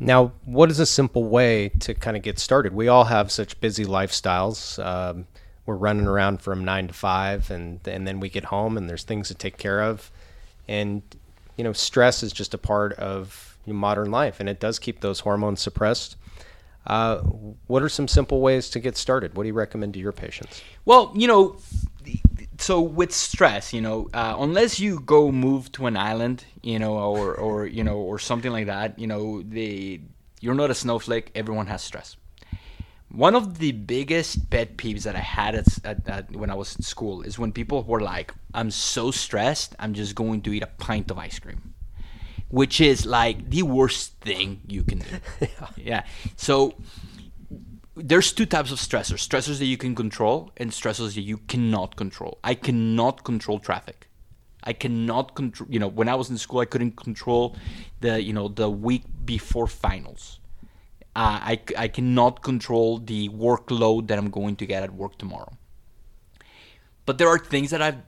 Now, 0.00 0.32
what 0.44 0.70
is 0.70 0.78
a 0.78 0.86
simple 0.86 1.24
way 1.24 1.70
to 1.80 1.94
kind 1.94 2.16
of 2.16 2.22
get 2.22 2.38
started? 2.38 2.72
We 2.72 2.88
all 2.88 3.04
have 3.04 3.30
such 3.30 3.60
busy 3.60 3.84
lifestyles. 3.84 4.84
Um, 4.84 5.26
we're 5.66 5.76
running 5.76 6.06
around 6.06 6.40
from 6.40 6.64
nine 6.64 6.88
to 6.88 6.94
five, 6.94 7.50
and 7.50 7.80
and 7.86 8.06
then 8.06 8.20
we 8.20 8.28
get 8.28 8.44
home, 8.44 8.76
and 8.76 8.88
there's 8.88 9.02
things 9.02 9.28
to 9.28 9.34
take 9.34 9.56
care 9.56 9.82
of, 9.82 10.10
and 10.68 11.02
you 11.56 11.64
know, 11.64 11.72
stress 11.72 12.22
is 12.22 12.32
just 12.32 12.54
a 12.54 12.58
part 12.58 12.92
of 12.94 13.58
modern 13.66 14.10
life, 14.10 14.40
and 14.40 14.48
it 14.48 14.60
does 14.60 14.78
keep 14.78 15.00
those 15.00 15.20
hormones 15.20 15.60
suppressed. 15.60 16.16
Uh, 16.86 17.18
what 17.66 17.82
are 17.82 17.88
some 17.88 18.08
simple 18.08 18.40
ways 18.40 18.70
to 18.70 18.80
get 18.80 18.96
started? 18.96 19.36
What 19.36 19.42
do 19.42 19.48
you 19.48 19.54
recommend 19.54 19.92
to 19.94 20.00
your 20.00 20.12
patients? 20.12 20.62
Well, 20.86 21.12
you 21.14 21.26
know, 21.26 21.58
so 22.58 22.80
with 22.80 23.12
stress, 23.12 23.72
you 23.72 23.80
know, 23.80 24.10
uh, 24.12 24.36
unless 24.38 24.80
you 24.80 25.00
go 25.00 25.30
move 25.30 25.70
to 25.72 25.86
an 25.86 25.96
island, 25.96 26.44
you 26.62 26.78
know, 26.78 26.94
or 26.94 27.34
or 27.34 27.66
you 27.66 27.84
know, 27.84 27.96
or 27.96 28.18
something 28.18 28.52
like 28.52 28.66
that, 28.66 28.98
you 28.98 29.06
know, 29.06 29.42
the 29.42 30.00
you're 30.40 30.54
not 30.54 30.70
a 30.70 30.74
snowflake. 30.74 31.30
Everyone 31.34 31.68
has 31.68 31.82
stress. 31.82 32.16
One 33.10 33.34
of 33.34 33.58
the 33.58 33.72
biggest 33.72 34.50
pet 34.50 34.76
peeves 34.76 35.04
that 35.04 35.16
I 35.16 35.20
had 35.20 35.54
at, 35.54 35.66
at, 35.82 36.06
at, 36.08 36.36
when 36.36 36.50
I 36.50 36.54
was 36.54 36.76
in 36.76 36.82
school 36.82 37.22
is 37.22 37.38
when 37.38 37.52
people 37.52 37.82
were 37.84 38.00
like, 38.00 38.34
"I'm 38.52 38.70
so 38.70 39.10
stressed, 39.12 39.74
I'm 39.78 39.94
just 39.94 40.14
going 40.14 40.42
to 40.42 40.52
eat 40.52 40.62
a 40.62 40.66
pint 40.66 41.10
of 41.10 41.18
ice 41.18 41.38
cream," 41.38 41.74
which 42.48 42.80
is 42.80 43.06
like 43.06 43.50
the 43.50 43.62
worst 43.62 44.14
thing 44.20 44.60
you 44.66 44.82
can 44.82 44.98
do. 44.98 45.06
yeah. 45.40 45.68
yeah. 45.76 46.02
So 46.36 46.74
there's 47.98 48.32
two 48.32 48.46
types 48.46 48.70
of 48.70 48.78
stressors 48.78 49.26
stressors 49.26 49.58
that 49.58 49.66
you 49.66 49.76
can 49.76 49.94
control 49.94 50.52
and 50.56 50.70
stressors 50.70 51.14
that 51.14 51.22
you 51.22 51.38
cannot 51.48 51.96
control. 51.96 52.38
I 52.44 52.54
cannot 52.54 53.24
control 53.24 53.58
traffic. 53.58 54.08
I 54.64 54.72
cannot 54.72 55.34
control 55.34 55.68
you 55.70 55.78
know 55.78 55.88
when 55.88 56.08
i 56.08 56.14
was 56.14 56.30
in 56.30 56.38
school 56.38 56.60
i 56.60 56.64
couldn't 56.64 56.96
control 56.96 57.56
the 58.00 58.22
you 58.22 58.32
know 58.32 58.48
the 58.48 58.70
week 58.70 59.04
before 59.24 59.66
finals. 59.66 60.40
Uh, 61.16 61.40
I, 61.52 61.60
I 61.76 61.88
cannot 61.88 62.42
control 62.42 62.98
the 62.98 63.28
workload 63.30 64.08
that 64.08 64.18
i'm 64.18 64.30
going 64.30 64.56
to 64.56 64.66
get 64.66 64.82
at 64.82 64.92
work 64.94 65.18
tomorrow. 65.18 65.52
But 67.06 67.18
there 67.18 67.28
are 67.28 67.38
things 67.38 67.70
that 67.70 67.82
i've 67.82 68.02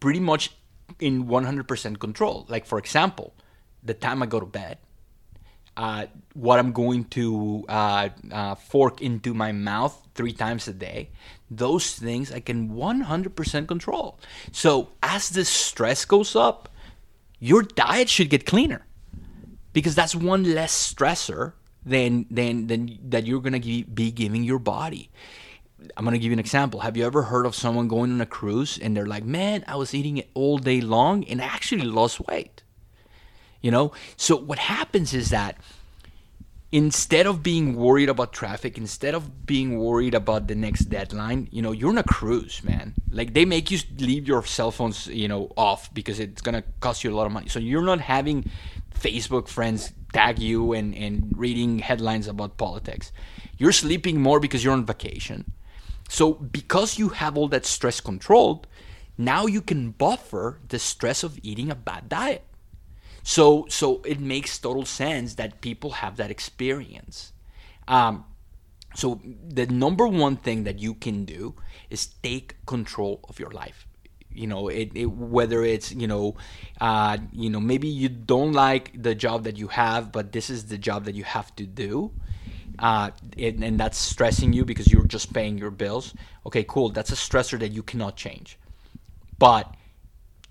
pretty 0.00 0.20
much 0.20 0.50
in 0.98 1.26
100% 1.26 1.98
control. 1.98 2.46
Like 2.48 2.66
for 2.66 2.78
example 2.78 3.34
the 3.82 3.94
time 3.94 4.22
i 4.22 4.26
go 4.26 4.38
to 4.38 4.46
bed 4.46 4.78
uh, 5.76 6.06
what 6.34 6.58
I'm 6.58 6.72
going 6.72 7.04
to 7.16 7.64
uh, 7.68 8.08
uh, 8.30 8.54
fork 8.54 9.00
into 9.00 9.34
my 9.34 9.52
mouth 9.52 9.96
three 10.14 10.32
times 10.32 10.68
a 10.68 10.72
day, 10.72 11.10
those 11.50 11.94
things 11.94 12.32
I 12.32 12.40
can 12.40 12.70
100% 12.70 13.68
control. 13.68 14.18
So 14.52 14.88
as 15.02 15.30
the 15.30 15.44
stress 15.44 16.04
goes 16.04 16.36
up, 16.36 16.68
your 17.38 17.62
diet 17.62 18.08
should 18.08 18.30
get 18.30 18.46
cleaner 18.46 18.86
because 19.72 19.94
that's 19.94 20.14
one 20.14 20.44
less 20.54 20.94
stressor 20.94 21.54
than 21.84 22.26
than 22.30 22.68
than 22.68 22.98
that 23.10 23.26
you're 23.26 23.40
gonna 23.40 23.58
be 23.58 24.12
giving 24.12 24.44
your 24.44 24.60
body. 24.60 25.10
I'm 25.96 26.04
gonna 26.04 26.18
give 26.18 26.26
you 26.26 26.34
an 26.34 26.38
example. 26.38 26.80
Have 26.80 26.96
you 26.96 27.04
ever 27.04 27.22
heard 27.22 27.44
of 27.44 27.56
someone 27.56 27.88
going 27.88 28.12
on 28.12 28.20
a 28.20 28.26
cruise 28.26 28.78
and 28.78 28.96
they're 28.96 29.06
like, 29.06 29.24
"Man, 29.24 29.64
I 29.66 29.74
was 29.74 29.92
eating 29.94 30.18
it 30.18 30.30
all 30.34 30.58
day 30.58 30.80
long 30.80 31.24
and 31.24 31.42
I 31.42 31.46
actually 31.46 31.82
lost 31.82 32.20
weight." 32.28 32.51
You 33.62 33.70
know? 33.70 33.92
So 34.16 34.36
what 34.36 34.58
happens 34.58 35.14
is 35.14 35.30
that 35.30 35.56
instead 36.72 37.26
of 37.26 37.42
being 37.42 37.76
worried 37.76 38.08
about 38.08 38.32
traffic 38.32 38.78
instead 38.78 39.14
of 39.14 39.44
being 39.44 39.78
worried 39.78 40.14
about 40.14 40.48
the 40.48 40.54
next 40.54 40.86
deadline 40.86 41.46
you 41.52 41.60
know 41.60 41.70
you're 41.70 41.90
on 41.90 41.98
a 41.98 42.02
cruise 42.02 42.64
man. 42.64 42.94
Like 43.10 43.34
they 43.34 43.44
make 43.44 43.70
you 43.70 43.78
leave 43.98 44.26
your 44.26 44.42
cell 44.44 44.70
phones 44.70 45.06
you 45.06 45.28
know 45.28 45.52
off 45.56 45.92
because 45.92 46.18
it's 46.18 46.40
gonna 46.40 46.64
cost 46.80 47.04
you 47.04 47.12
a 47.12 47.16
lot 47.16 47.26
of 47.26 47.32
money. 47.32 47.48
So 47.48 47.58
you're 47.58 47.82
not 47.82 48.00
having 48.00 48.50
facebook 48.98 49.48
friends 49.48 49.92
tag 50.12 50.38
you 50.38 50.72
and, 50.72 50.94
and 50.94 51.32
reading 51.36 51.78
headlines 51.78 52.26
about 52.26 52.56
politics. 52.56 53.12
You're 53.58 53.72
sleeping 53.72 54.20
more 54.20 54.40
because 54.40 54.64
you're 54.64 54.72
on 54.72 54.86
vacation. 54.86 55.52
So 56.08 56.34
because 56.34 56.98
you 56.98 57.10
have 57.10 57.36
all 57.36 57.48
that 57.48 57.66
stress 57.66 58.00
controlled 58.00 58.66
now 59.18 59.46
you 59.46 59.60
can 59.60 59.90
buffer 59.90 60.58
the 60.68 60.78
stress 60.78 61.22
of 61.22 61.38
eating 61.42 61.70
a 61.70 61.74
bad 61.74 62.08
diet 62.08 62.44
so 63.22 63.66
so 63.68 64.00
it 64.04 64.20
makes 64.20 64.58
total 64.58 64.84
sense 64.84 65.34
that 65.34 65.60
people 65.60 65.90
have 66.02 66.16
that 66.16 66.30
experience. 66.30 67.32
Um, 67.88 68.24
So 68.94 69.20
the 69.24 69.66
number 69.66 70.06
one 70.06 70.36
thing 70.36 70.64
that 70.64 70.78
you 70.78 70.94
can 70.94 71.24
do 71.24 71.54
is 71.88 72.06
take 72.22 72.56
control 72.66 73.20
of 73.28 73.40
your 73.40 73.50
life. 73.50 73.86
You 74.34 74.46
know, 74.46 74.68
it, 74.68 74.92
it 74.94 75.06
whether 75.06 75.64
it's 75.64 75.92
you 75.92 76.06
know, 76.06 76.36
uh, 76.80 77.16
you 77.32 77.48
know 77.50 77.60
maybe 77.60 77.88
you 77.88 78.08
don't 78.08 78.52
like 78.52 78.92
the 78.92 79.14
job 79.14 79.44
that 79.44 79.56
you 79.56 79.68
have, 79.68 80.12
but 80.12 80.32
this 80.32 80.50
is 80.50 80.66
the 80.66 80.78
job 80.78 81.04
that 81.06 81.14
you 81.14 81.24
have 81.24 81.54
to 81.56 81.64
do. 81.64 82.12
Uh, 82.78 83.10
and, 83.38 83.64
and 83.64 83.80
that's 83.80 83.98
stressing 83.98 84.52
you 84.52 84.64
because 84.64 84.92
you're 84.92 85.06
just 85.06 85.32
paying 85.32 85.58
your 85.58 85.70
bills. 85.70 86.14
Okay, 86.46 86.64
cool. 86.68 86.90
That's 86.90 87.12
a 87.12 87.16
stressor 87.16 87.58
that 87.60 87.72
you 87.72 87.82
cannot 87.82 88.16
change. 88.16 88.58
But 89.38 89.74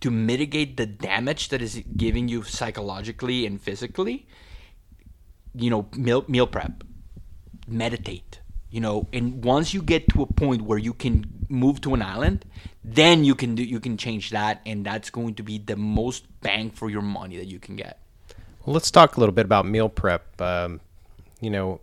to 0.01 0.11
mitigate 0.11 0.77
the 0.77 0.85
damage 0.85 1.49
that 1.49 1.61
is 1.61 1.81
giving 1.95 2.27
you 2.27 2.43
psychologically 2.43 3.45
and 3.45 3.61
physically, 3.61 4.27
you 5.55 5.69
know, 5.69 5.87
meal, 5.95 6.25
meal 6.27 6.47
prep, 6.47 6.83
meditate, 7.67 8.41
you 8.69 8.79
know, 8.79 9.07
and 9.13 9.43
once 9.43 9.73
you 9.73 9.81
get 9.81 10.09
to 10.09 10.23
a 10.23 10.25
point 10.25 10.63
where 10.63 10.77
you 10.77 10.93
can 10.93 11.25
move 11.49 11.81
to 11.81 11.93
an 11.93 12.01
island, 12.01 12.45
then 12.83 13.23
you 13.23 13.35
can 13.35 13.53
do 13.55 13.63
you 13.63 13.79
can 13.79 13.97
change 13.97 14.31
that, 14.31 14.61
and 14.65 14.85
that's 14.85 15.09
going 15.09 15.35
to 15.35 15.43
be 15.43 15.59
the 15.59 15.75
most 15.75 16.25
bang 16.41 16.71
for 16.71 16.89
your 16.89 17.01
money 17.01 17.37
that 17.37 17.47
you 17.47 17.59
can 17.59 17.75
get. 17.75 17.99
Well, 18.65 18.73
let's 18.73 18.91
talk 18.91 19.17
a 19.17 19.19
little 19.19 19.33
bit 19.33 19.45
about 19.45 19.65
meal 19.65 19.89
prep. 19.89 20.39
Um, 20.41 20.81
you 21.39 21.49
know, 21.49 21.81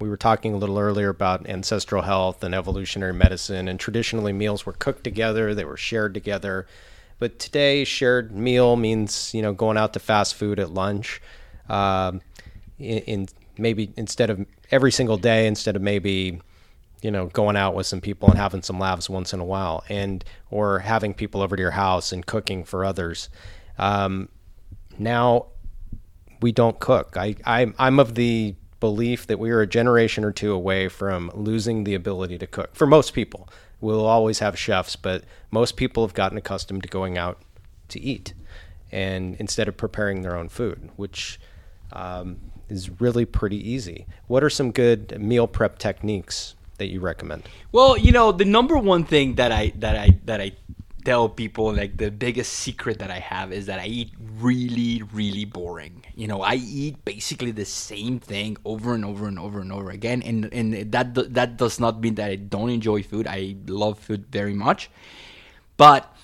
we 0.00 0.08
were 0.08 0.16
talking 0.16 0.54
a 0.54 0.56
little 0.56 0.78
earlier 0.78 1.08
about 1.08 1.46
ancestral 1.48 2.02
health 2.02 2.42
and 2.42 2.54
evolutionary 2.54 3.12
medicine, 3.12 3.68
and 3.68 3.78
traditionally 3.78 4.32
meals 4.32 4.64
were 4.64 4.72
cooked 4.72 5.04
together, 5.04 5.54
they 5.54 5.64
were 5.64 5.76
shared 5.76 6.14
together. 6.14 6.66
But 7.20 7.38
today, 7.38 7.84
shared 7.84 8.32
meal 8.32 8.74
means 8.74 9.32
you 9.32 9.42
know 9.42 9.52
going 9.52 9.76
out 9.76 9.92
to 9.92 10.00
fast 10.00 10.34
food 10.34 10.58
at 10.58 10.72
lunch. 10.74 11.22
Um, 11.68 12.22
in, 12.78 12.98
in 12.98 13.28
maybe 13.58 13.92
instead 13.96 14.30
of 14.30 14.44
every 14.72 14.90
single 14.90 15.18
day, 15.18 15.46
instead 15.46 15.76
of 15.76 15.82
maybe 15.82 16.40
you 17.02 17.10
know 17.10 17.26
going 17.26 17.56
out 17.56 17.74
with 17.74 17.86
some 17.86 18.00
people 18.00 18.28
and 18.30 18.38
having 18.38 18.62
some 18.62 18.80
laughs 18.80 19.08
once 19.08 19.32
in 19.32 19.38
a 19.38 19.44
while, 19.44 19.84
and 19.88 20.24
or 20.50 20.80
having 20.80 21.14
people 21.14 21.42
over 21.42 21.54
to 21.54 21.60
your 21.60 21.70
house 21.70 22.10
and 22.10 22.26
cooking 22.26 22.64
for 22.64 22.84
others. 22.84 23.28
Um, 23.78 24.28
now 24.98 25.46
we 26.40 26.52
don't 26.52 26.80
cook. 26.80 27.16
I, 27.16 27.36
I 27.44 27.72
I'm 27.78 28.00
of 28.00 28.14
the 28.14 28.54
belief 28.80 29.26
that 29.26 29.38
we 29.38 29.50
are 29.50 29.60
a 29.60 29.66
generation 29.66 30.24
or 30.24 30.32
two 30.32 30.52
away 30.52 30.88
from 30.88 31.30
losing 31.34 31.84
the 31.84 31.94
ability 31.94 32.38
to 32.38 32.46
cook. 32.46 32.74
For 32.74 32.86
most 32.86 33.12
people, 33.12 33.46
we'll 33.80 34.06
always 34.06 34.38
have 34.40 34.58
chefs, 34.58 34.96
but 34.96 35.24
most 35.50 35.76
people 35.76 36.04
have 36.06 36.14
gotten 36.14 36.38
accustomed 36.38 36.82
to 36.82 36.88
going 36.88 37.18
out 37.18 37.38
to 37.88 38.00
eat, 38.00 38.34
and 38.92 39.36
instead 39.36 39.68
of 39.68 39.76
preparing 39.76 40.22
their 40.22 40.36
own 40.36 40.48
food, 40.48 40.90
which 40.96 41.40
um, 41.92 42.38
is 42.68 43.00
really 43.00 43.24
pretty 43.24 43.56
easy. 43.56 44.06
What 44.26 44.44
are 44.44 44.50
some 44.50 44.70
good 44.70 45.20
meal 45.20 45.46
prep 45.46 45.78
techniques 45.78 46.54
that 46.78 46.86
you 46.86 47.00
recommend? 47.00 47.48
Well, 47.72 47.96
you 47.96 48.12
know, 48.12 48.32
the 48.32 48.44
number 48.44 48.76
one 48.76 49.04
thing 49.04 49.34
that 49.36 49.52
I 49.52 49.72
that 49.76 49.96
I 49.96 50.18
that 50.24 50.40
I 50.40 50.52
tell 51.04 51.28
people 51.28 51.72
like 51.72 51.96
the 51.96 52.10
biggest 52.10 52.52
secret 52.52 52.98
that 52.98 53.10
I 53.10 53.18
have 53.18 53.52
is 53.52 53.66
that 53.66 53.80
I 53.80 53.86
eat 53.86 54.12
really, 54.38 55.02
really 55.12 55.44
boring. 55.44 56.04
You 56.14 56.28
know, 56.28 56.42
I 56.42 56.54
eat 56.54 57.04
basically 57.04 57.50
the 57.50 57.64
same 57.64 58.20
thing 58.20 58.56
over 58.64 58.94
and 58.94 59.04
over 59.04 59.26
and 59.26 59.38
over 59.38 59.60
and 59.60 59.72
over 59.72 59.90
again, 59.90 60.22
and 60.22 60.52
and 60.52 60.92
that 60.92 61.14
that 61.34 61.56
does 61.56 61.80
not 61.80 62.00
mean 62.00 62.14
that 62.16 62.30
I 62.30 62.36
don't 62.36 62.70
enjoy 62.70 63.02
food. 63.02 63.26
I 63.26 63.56
love 63.66 63.98
food 63.98 64.26
very 64.30 64.54
much, 64.54 64.90
but 65.76 66.14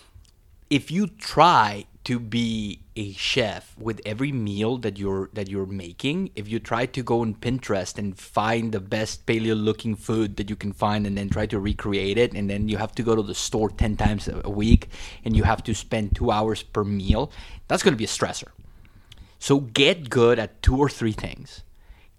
if 0.70 0.90
you 0.90 1.06
try 1.06 1.86
to 2.06 2.20
be 2.20 2.78
a 2.94 3.12
chef 3.14 3.76
with 3.76 4.00
every 4.06 4.30
meal 4.30 4.78
that 4.78 4.96
you're 4.96 5.28
that 5.32 5.48
you're 5.48 5.66
making 5.66 6.30
if 6.36 6.48
you 6.48 6.60
try 6.60 6.86
to 6.86 7.02
go 7.02 7.20
on 7.20 7.34
pinterest 7.34 7.98
and 7.98 8.16
find 8.16 8.70
the 8.70 8.78
best 8.78 9.26
paleo 9.26 9.60
looking 9.60 9.96
food 9.96 10.36
that 10.36 10.48
you 10.48 10.54
can 10.54 10.72
find 10.72 11.04
and 11.04 11.18
then 11.18 11.28
try 11.28 11.46
to 11.46 11.58
recreate 11.58 12.16
it 12.16 12.32
and 12.32 12.48
then 12.48 12.68
you 12.68 12.76
have 12.76 12.92
to 12.92 13.02
go 13.02 13.16
to 13.16 13.22
the 13.22 13.34
store 13.34 13.68
10 13.68 13.96
times 13.96 14.28
a 14.28 14.48
week 14.48 14.88
and 15.24 15.36
you 15.36 15.42
have 15.42 15.64
to 15.64 15.74
spend 15.74 16.14
two 16.14 16.30
hours 16.30 16.62
per 16.62 16.84
meal 16.84 17.32
that's 17.66 17.82
going 17.82 17.92
to 17.92 17.98
be 17.98 18.04
a 18.04 18.08
stressor. 18.08 18.50
So 19.40 19.58
get 19.58 20.08
good 20.08 20.38
at 20.38 20.62
two 20.62 20.78
or 20.78 20.88
three 20.88 21.12
things 21.12 21.64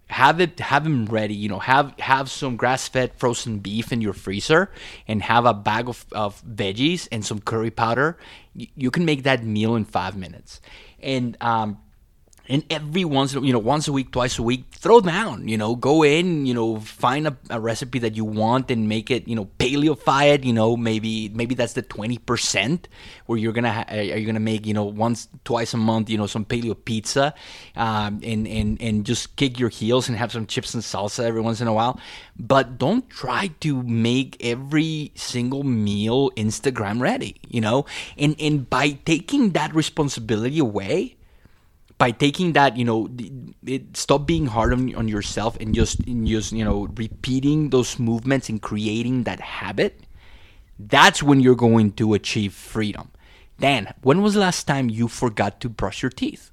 have 0.10 0.40
it 0.40 0.60
have 0.60 0.84
them 0.84 1.06
ready 1.06 1.36
you 1.36 1.50
know 1.50 1.60
have 1.60 1.94
have 2.00 2.30
some 2.30 2.56
grass-fed 2.56 3.12
frozen 3.18 3.60
beef 3.60 3.92
in 3.92 4.00
your 4.00 4.14
freezer 4.14 4.72
and 5.08 5.22
have 5.22 5.46
a 5.46 5.54
bag 5.54 5.90
of, 5.90 6.06
of 6.14 6.42
veggies 6.46 7.08
and 7.12 7.26
some 7.26 7.40
curry 7.40 7.72
powder 7.72 8.18
you, 8.58 8.68
you 8.76 8.92
can 8.92 9.06
make 9.06 9.24
that 9.24 9.44
meal 9.44 9.76
in 9.76 9.86
five 9.86 10.18
minutes. 10.18 10.60
And 11.00 11.38
um, 11.40 11.78
and 12.50 12.64
every 12.70 13.04
once 13.06 13.34
you 13.34 13.54
know 13.54 13.60
once 13.60 13.88
a 13.88 13.92
week 13.92 14.12
twice 14.12 14.40
a 14.40 14.44
week 14.44 14.64
throw 14.72 15.02
down 15.02 15.48
you 15.48 15.58
know 15.58 15.76
go 15.76 16.04
in 16.04 16.46
you 16.46 16.54
know 16.54 16.80
find 16.80 17.28
a, 17.28 17.38
a, 17.50 17.60
recipe 17.60 18.00
that 18.00 18.16
you 18.16 18.24
want 18.24 18.72
and 18.72 18.88
make 18.88 19.12
it 19.12 19.28
you 19.28 19.36
know 19.36 19.46
paleofy 19.60 20.34
it 20.34 20.44
you 20.44 20.54
know 20.54 20.78
maybe 20.78 21.30
maybe 21.30 21.56
that's 21.56 21.74
the 21.74 21.84
20% 21.84 22.86
where 23.26 23.38
you're 23.38 23.52
gonna 23.52 23.74
ha- 23.74 23.86
are 23.90 24.18
you 24.18 24.26
gonna 24.26 24.40
make 24.40 24.66
you 24.66 24.74
know 24.74 24.86
once 24.86 25.28
twice 25.44 25.74
a 25.74 25.78
month 25.78 26.10
you 26.10 26.18
know 26.18 26.28
some 26.28 26.46
paleo 26.46 26.76
pizza 26.86 27.34
um, 27.76 28.20
and 28.24 28.48
and 28.48 28.82
and 28.82 29.06
just 29.06 29.36
kick 29.36 29.60
your 29.60 29.70
heels 29.70 30.08
and 30.08 30.18
have 30.18 30.32
some 30.32 30.46
chips 30.46 30.74
and 30.74 30.84
salsa 30.84 31.24
every 31.24 31.42
once 31.42 31.62
in 31.62 31.68
a 31.68 31.74
while. 31.74 32.00
But 32.40 32.78
don't 32.78 33.10
try 33.10 33.48
to 33.62 33.84
make 33.84 34.38
every 34.44 35.12
single 35.16 35.64
meal 35.64 36.32
instagram 36.32 37.02
ready 37.02 37.36
you 37.48 37.62
know? 37.62 37.86
And 38.18 38.36
and 38.40 38.70
by 38.70 38.92
taking 39.06 39.52
that 39.52 39.74
responsibility 39.74 40.60
away 40.60 41.17
by 41.98 42.12
taking 42.12 42.54
that, 42.54 42.78
you 42.78 42.86
know, 42.86 43.10
it, 43.66 43.98
stop 43.98 44.28
being 44.28 44.46
hard 44.46 44.74
on, 44.74 44.94
on 44.96 45.08
yourself 45.08 45.58
and 45.60 45.74
just 45.74 46.00
and 46.02 46.28
just 46.28 46.52
you 46.52 46.64
know 46.64 46.88
repeating 46.96 47.70
those 47.70 47.98
movements 48.00 48.50
and 48.50 48.62
creating 48.62 49.24
that 49.24 49.40
habit. 49.40 50.02
That's 50.80 51.24
when 51.24 51.40
you're 51.40 51.56
going 51.56 51.94
to 51.94 52.14
achieve 52.14 52.54
freedom. 52.54 53.12
Dan, 53.60 53.94
when 54.04 54.22
was 54.22 54.36
the 54.36 54.42
last 54.42 54.66
time 54.66 54.90
you 54.90 55.08
forgot 55.08 55.60
to 55.62 55.70
brush 55.70 56.04
your 56.04 56.12
teeth? 56.12 56.52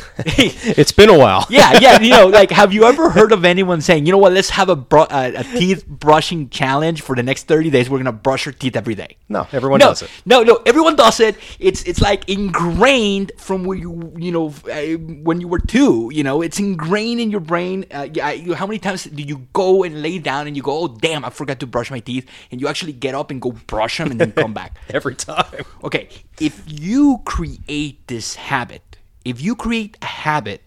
it's 0.18 0.92
been 0.92 1.10
a 1.10 1.18
while. 1.18 1.46
yeah, 1.50 1.78
yeah. 1.80 2.00
You 2.00 2.10
know, 2.10 2.26
like, 2.26 2.50
have 2.50 2.72
you 2.72 2.84
ever 2.84 3.10
heard 3.18 3.32
of 3.32 3.44
anyone 3.44 3.80
saying, 3.80 4.06
you 4.06 4.12
know 4.12 4.18
what, 4.18 4.32
let's 4.32 4.50
have 4.50 4.68
a, 4.68 4.76
bro- 4.76 5.06
a, 5.10 5.34
a 5.34 5.44
teeth 5.44 5.86
brushing 5.86 6.48
challenge 6.48 7.02
for 7.02 7.14
the 7.14 7.22
next 7.22 7.44
30 7.44 7.70
days? 7.70 7.90
We're 7.90 7.98
going 7.98 8.06
to 8.06 8.12
brush 8.12 8.46
our 8.46 8.52
teeth 8.52 8.76
every 8.76 8.94
day. 8.94 9.16
No, 9.28 9.46
everyone 9.52 9.80
no, 9.80 9.88
does 9.88 10.02
it. 10.02 10.10
No, 10.24 10.42
no, 10.42 10.60
everyone 10.66 10.96
does 10.96 11.20
it. 11.20 11.36
It's 11.58 11.82
it's 11.84 12.00
like 12.00 12.28
ingrained 12.28 13.32
from 13.38 13.64
where 13.64 13.76
you, 13.76 14.12
you 14.16 14.32
know, 14.32 14.54
uh, 14.70 14.98
when 15.22 15.40
you 15.40 15.48
were 15.48 15.58
two, 15.58 16.10
you 16.12 16.22
know, 16.22 16.42
it's 16.42 16.58
ingrained 16.58 17.20
in 17.20 17.30
your 17.30 17.40
brain. 17.40 17.86
Uh, 17.90 18.08
yeah, 18.12 18.30
you, 18.30 18.54
how 18.54 18.66
many 18.66 18.78
times 18.78 19.04
do 19.04 19.22
you 19.22 19.46
go 19.52 19.84
and 19.84 20.02
lay 20.02 20.18
down 20.18 20.46
and 20.46 20.56
you 20.56 20.62
go, 20.62 20.82
oh, 20.82 20.88
damn, 20.88 21.24
I 21.24 21.30
forgot 21.30 21.60
to 21.60 21.66
brush 21.66 21.90
my 21.90 22.00
teeth? 22.00 22.28
And 22.50 22.60
you 22.60 22.68
actually 22.68 22.92
get 22.92 23.14
up 23.14 23.30
and 23.30 23.40
go 23.40 23.52
brush 23.52 23.98
them 23.98 24.10
and 24.10 24.20
then 24.20 24.32
come 24.32 24.52
back. 24.52 24.76
every 24.90 25.14
time. 25.14 25.64
Okay, 25.82 26.08
if 26.40 26.62
you 26.66 27.20
create 27.24 28.06
this 28.06 28.36
habit, 28.36 28.91
if 29.24 29.40
you 29.40 29.54
create 29.56 29.96
a 30.02 30.06
habit 30.06 30.62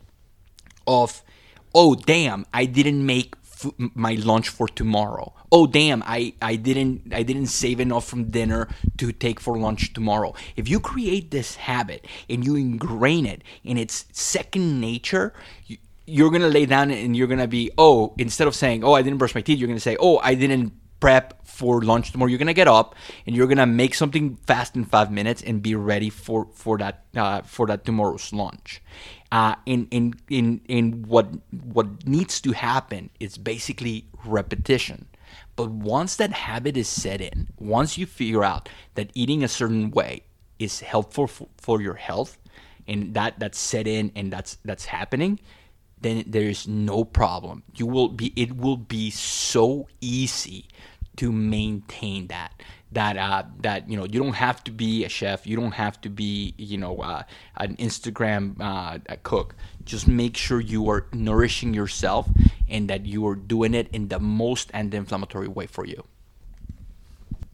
of, 0.87 1.23
oh 1.73 1.95
damn, 1.95 2.45
I 2.53 2.65
didn't 2.65 3.05
make 3.05 3.35
f- 3.43 3.71
my 3.77 4.15
lunch 4.15 4.49
for 4.49 4.67
tomorrow. 4.67 5.33
Oh 5.51 5.67
damn, 5.67 6.03
I, 6.05 6.33
I 6.41 6.55
didn't 6.55 7.13
I 7.13 7.23
didn't 7.23 7.47
save 7.47 7.79
enough 7.79 8.05
from 8.07 8.25
dinner 8.25 8.67
to 8.97 9.11
take 9.11 9.39
for 9.39 9.57
lunch 9.57 9.93
tomorrow. 9.93 10.33
If 10.55 10.67
you 10.67 10.79
create 10.79 11.31
this 11.31 11.55
habit 11.55 12.05
and 12.29 12.45
you 12.45 12.55
ingrain 12.55 13.25
it 13.25 13.43
in 13.63 13.77
its 13.77 14.05
second 14.11 14.81
nature, 14.81 15.33
you, 15.65 15.77
you're 16.05 16.31
gonna 16.31 16.49
lay 16.49 16.65
down 16.65 16.91
and 16.91 17.15
you're 17.15 17.27
gonna 17.27 17.47
be 17.47 17.71
oh 17.77 18.13
instead 18.17 18.47
of 18.47 18.55
saying 18.55 18.83
oh 18.83 18.93
I 18.93 19.01
didn't 19.01 19.17
brush 19.17 19.35
my 19.35 19.41
teeth, 19.41 19.59
you're 19.59 19.67
gonna 19.67 19.79
say 19.79 19.97
oh 19.99 20.19
I 20.19 20.35
didn't 20.35 20.73
prep 20.99 21.44
for 21.55 21.81
lunch 21.81 22.11
tomorrow. 22.11 22.29
You're 22.29 22.37
gonna 22.37 22.53
get 22.53 22.67
up 22.67 22.95
and 23.25 23.35
you're 23.35 23.47
gonna 23.47 23.65
make 23.65 23.95
something 23.95 24.35
fast 24.45 24.75
in 24.75 24.83
five 24.83 25.09
minutes 25.09 25.41
and 25.41 25.61
be 25.61 25.73
ready 25.73 26.09
for 26.09 26.47
for 26.53 26.77
that 26.77 27.05
uh, 27.15 27.41
for 27.41 27.65
that 27.67 27.85
tomorrow's 27.85 28.33
lunch. 28.33 28.81
Uh, 29.31 29.55
in 29.65 29.87
in 29.89 30.13
in 30.29 30.61
in 30.67 31.03
what 31.07 31.27
what 31.49 32.05
needs 32.05 32.41
to 32.41 32.51
happen 32.51 33.09
is 33.19 33.37
basically 33.37 34.05
repetition. 34.25 35.07
But 35.55 35.71
once 35.71 36.17
that 36.17 36.33
habit 36.33 36.75
is 36.75 36.89
set 36.89 37.21
in, 37.21 37.47
once 37.57 37.97
you 37.97 38.05
figure 38.05 38.43
out 38.43 38.67
that 38.95 39.09
eating 39.13 39.43
a 39.43 39.47
certain 39.47 39.89
way 39.91 40.23
is 40.59 40.81
helpful 40.81 41.27
for, 41.27 41.47
for 41.57 41.81
your 41.81 41.95
health, 41.95 42.37
and 42.87 43.13
that 43.13 43.39
that's 43.39 43.57
set 43.57 43.87
in 43.87 44.11
and 44.15 44.31
that's 44.31 44.57
that's 44.65 44.85
happening, 44.85 45.39
then 46.01 46.23
there 46.27 46.49
is 46.49 46.67
no 46.67 47.05
problem. 47.05 47.63
You 47.75 47.87
will 47.87 48.09
be 48.09 48.33
it 48.35 48.57
will 48.57 48.77
be 48.77 49.09
so 49.09 49.87
easy 50.01 50.67
to 51.17 51.31
maintain 51.31 52.27
that 52.27 52.51
that 52.91 53.17
uh, 53.17 53.43
that 53.61 53.89
you 53.89 53.97
know 53.97 54.05
you 54.05 54.19
don't 54.19 54.33
have 54.33 54.63
to 54.63 54.71
be 54.71 55.03
a 55.03 55.09
chef 55.09 55.45
you 55.45 55.55
don't 55.55 55.73
have 55.73 55.99
to 56.01 56.09
be 56.09 56.53
you 56.57 56.77
know 56.77 56.97
uh, 56.97 57.23
an 57.57 57.75
instagram 57.77 58.55
uh, 58.59 58.97
cook 59.23 59.55
just 59.83 60.07
make 60.07 60.37
sure 60.37 60.59
you 60.59 60.89
are 60.89 61.05
nourishing 61.13 61.73
yourself 61.73 62.27
and 62.67 62.89
that 62.89 63.05
you 63.05 63.27
are 63.27 63.35
doing 63.35 63.73
it 63.73 63.87
in 63.91 64.07
the 64.07 64.19
most 64.19 64.71
anti-inflammatory 64.73 65.47
way 65.47 65.67
for 65.67 65.85
you 65.85 66.03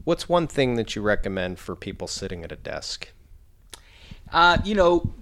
what's 0.03 0.30
one 0.30 0.47
thing 0.47 0.76
that 0.76 0.95
you 0.95 1.01
recommend 1.01 1.59
for 1.59 1.76
people 1.76 2.07
sitting 2.07 2.43
at 2.43 2.51
a 2.51 2.55
desk 2.55 3.12
uh, 4.32 4.57
you 4.64 4.76
know 4.76 5.14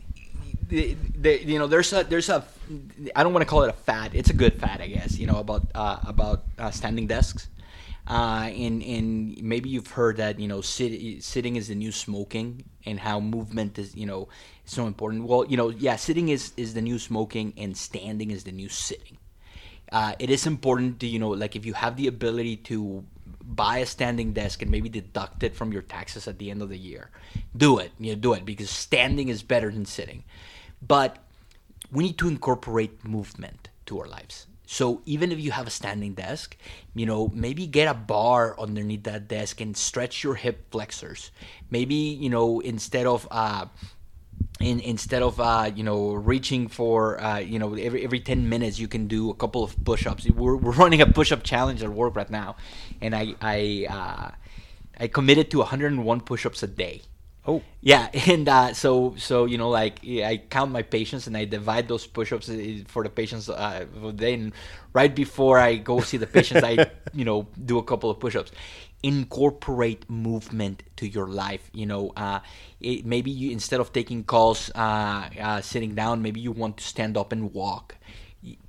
the, 0.67 0.95
the, 1.15 1.43
you 1.43 1.57
know 1.57 1.67
there's 1.67 1.91
a 1.93 2.03
there's 2.03 2.29
a 2.29 2.45
I 3.15 3.23
don't 3.23 3.33
want 3.33 3.41
to 3.41 3.49
call 3.49 3.63
it 3.63 3.69
a 3.69 3.73
fad. 3.73 4.11
It's 4.13 4.29
a 4.29 4.33
good 4.33 4.59
fad, 4.59 4.81
I 4.81 4.87
guess. 4.87 5.17
You 5.17 5.25
know 5.25 5.37
about 5.37 5.63
uh, 5.73 5.97
about 6.05 6.43
uh, 6.59 6.69
standing 6.69 7.07
desks. 7.07 7.49
Uh, 8.09 8.49
and 8.57 8.81
and 8.81 9.39
maybe 9.43 9.69
you've 9.69 9.91
heard 9.91 10.17
that 10.17 10.39
you 10.39 10.47
know 10.47 10.61
sit, 10.61 11.23
sitting 11.23 11.55
is 11.55 11.67
the 11.67 11.75
new 11.75 11.91
smoking 11.91 12.63
and 12.85 12.99
how 12.99 13.19
movement 13.19 13.77
is 13.77 13.95
you 13.95 14.05
know 14.05 14.27
so 14.65 14.87
important. 14.87 15.25
Well, 15.25 15.45
you 15.45 15.57
know, 15.57 15.69
yeah, 15.69 15.95
sitting 15.95 16.29
is 16.29 16.51
is 16.57 16.73
the 16.73 16.81
new 16.81 16.97
smoking 16.97 17.53
and 17.55 17.77
standing 17.77 18.31
is 18.31 18.45
the 18.45 18.51
new 18.51 18.67
sitting. 18.67 19.17
Uh, 19.91 20.13
it 20.17 20.31
is 20.31 20.47
important 20.47 20.99
to 21.01 21.07
you 21.07 21.19
know 21.19 21.29
like 21.29 21.55
if 21.55 21.67
you 21.67 21.73
have 21.73 21.97
the 21.97 22.07
ability 22.07 22.57
to 22.57 23.05
buy 23.43 23.77
a 23.77 23.85
standing 23.85 24.33
desk 24.33 24.61
and 24.63 24.71
maybe 24.71 24.89
deduct 24.89 25.43
it 25.43 25.55
from 25.55 25.71
your 25.71 25.81
taxes 25.81 26.27
at 26.27 26.39
the 26.39 26.49
end 26.49 26.63
of 26.63 26.69
the 26.69 26.77
year, 26.77 27.11
do 27.55 27.77
it. 27.77 27.91
You 27.99 28.15
know, 28.15 28.19
do 28.19 28.33
it 28.33 28.43
because 28.43 28.71
standing 28.71 29.29
is 29.29 29.43
better 29.43 29.71
than 29.71 29.85
sitting. 29.85 30.23
But 30.81 31.17
we 31.91 32.05
need 32.05 32.17
to 32.19 32.27
incorporate 32.27 33.05
movement 33.05 33.69
to 33.85 33.99
our 33.99 34.07
lives. 34.07 34.47
So 34.71 35.01
even 35.07 35.31
if 35.31 35.39
you 35.39 35.49
have 35.49 35.65
a 35.65 35.71
standing 35.71 36.13
desk, 36.13 36.55
you 36.93 37.07
know, 37.07 37.31
maybe 37.33 37.65
get 37.65 37.87
a 37.87 37.95
bar 37.95 38.55
underneath 38.59 39.01
that 39.05 39.27
desk 39.27 39.61
and 39.61 39.75
stretch 39.75 40.23
your 40.23 40.35
hip 40.35 40.69
flexors. 40.69 41.31
Maybe, 41.71 41.95
you 41.95 42.29
know, 42.29 42.59
instead 42.59 43.07
of 43.07 43.27
uh, 43.31 43.65
in, 44.59 44.79
instead 44.81 45.23
of 45.23 45.39
uh, 45.39 45.71
you 45.73 45.83
know 45.83 46.13
reaching 46.13 46.67
for 46.67 47.19
uh, 47.19 47.39
you 47.39 47.57
know 47.57 47.73
every 47.73 48.03
every 48.03 48.19
ten 48.19 48.47
minutes 48.47 48.77
you 48.77 48.87
can 48.87 49.07
do 49.07 49.31
a 49.31 49.33
couple 49.33 49.63
of 49.63 49.73
push-ups. 49.83 50.29
We're, 50.29 50.55
we're 50.55 50.71
running 50.83 51.01
a 51.01 51.07
push-up 51.07 51.41
challenge 51.41 51.81
at 51.81 51.89
work 51.89 52.15
right 52.15 52.29
now, 52.29 52.55
and 53.01 53.15
I 53.15 53.33
I 53.41 53.87
uh, 53.89 54.31
I 54.99 55.07
committed 55.07 55.49
to 55.49 55.57
101 55.59 56.21
push-ups 56.21 56.61
a 56.61 56.67
day. 56.67 57.01
Oh. 57.49 57.63
Yeah, 57.81 58.09
and 58.27 58.47
uh, 58.47 58.73
so 58.73 59.15
so 59.17 59.45
you 59.45 59.57
know 59.57 59.69
like 59.69 60.05
I 60.05 60.37
count 60.49 60.71
my 60.71 60.83
patients 60.83 61.25
and 61.25 61.35
I 61.35 61.45
divide 61.45 61.87
those 61.87 62.05
push-ups 62.05 62.47
uh, 62.47 62.85
for 62.85 63.01
the 63.03 63.09
patients 63.09 63.49
uh, 63.49 63.85
then 64.13 64.53
right 64.93 65.13
before 65.13 65.57
I 65.57 65.77
go 65.77 65.99
see 66.01 66.17
the 66.17 66.27
patients 66.27 66.63
I 66.63 66.91
you 67.13 67.25
know 67.25 67.47
do 67.57 67.79
a 67.79 67.83
couple 67.83 68.11
of 68.11 68.19
push-ups. 68.19 68.51
Incorporate 69.01 70.07
movement 70.09 70.83
to 70.97 71.07
your 71.07 71.27
life. 71.27 71.71
You 71.73 71.87
know, 71.87 72.11
uh, 72.17 72.41
it, 72.81 73.05
maybe 73.05 73.31
you 73.31 73.49
instead 73.49 73.79
of 73.79 73.93
taking 73.93 74.25
calls 74.25 74.69
uh, 74.75 75.29
uh, 75.39 75.61
sitting 75.61 75.95
down, 75.95 76.21
maybe 76.21 76.39
you 76.39 76.51
want 76.51 76.77
to 76.77 76.83
stand 76.83 77.17
up 77.17 77.31
and 77.31 77.51
walk. 77.53 77.95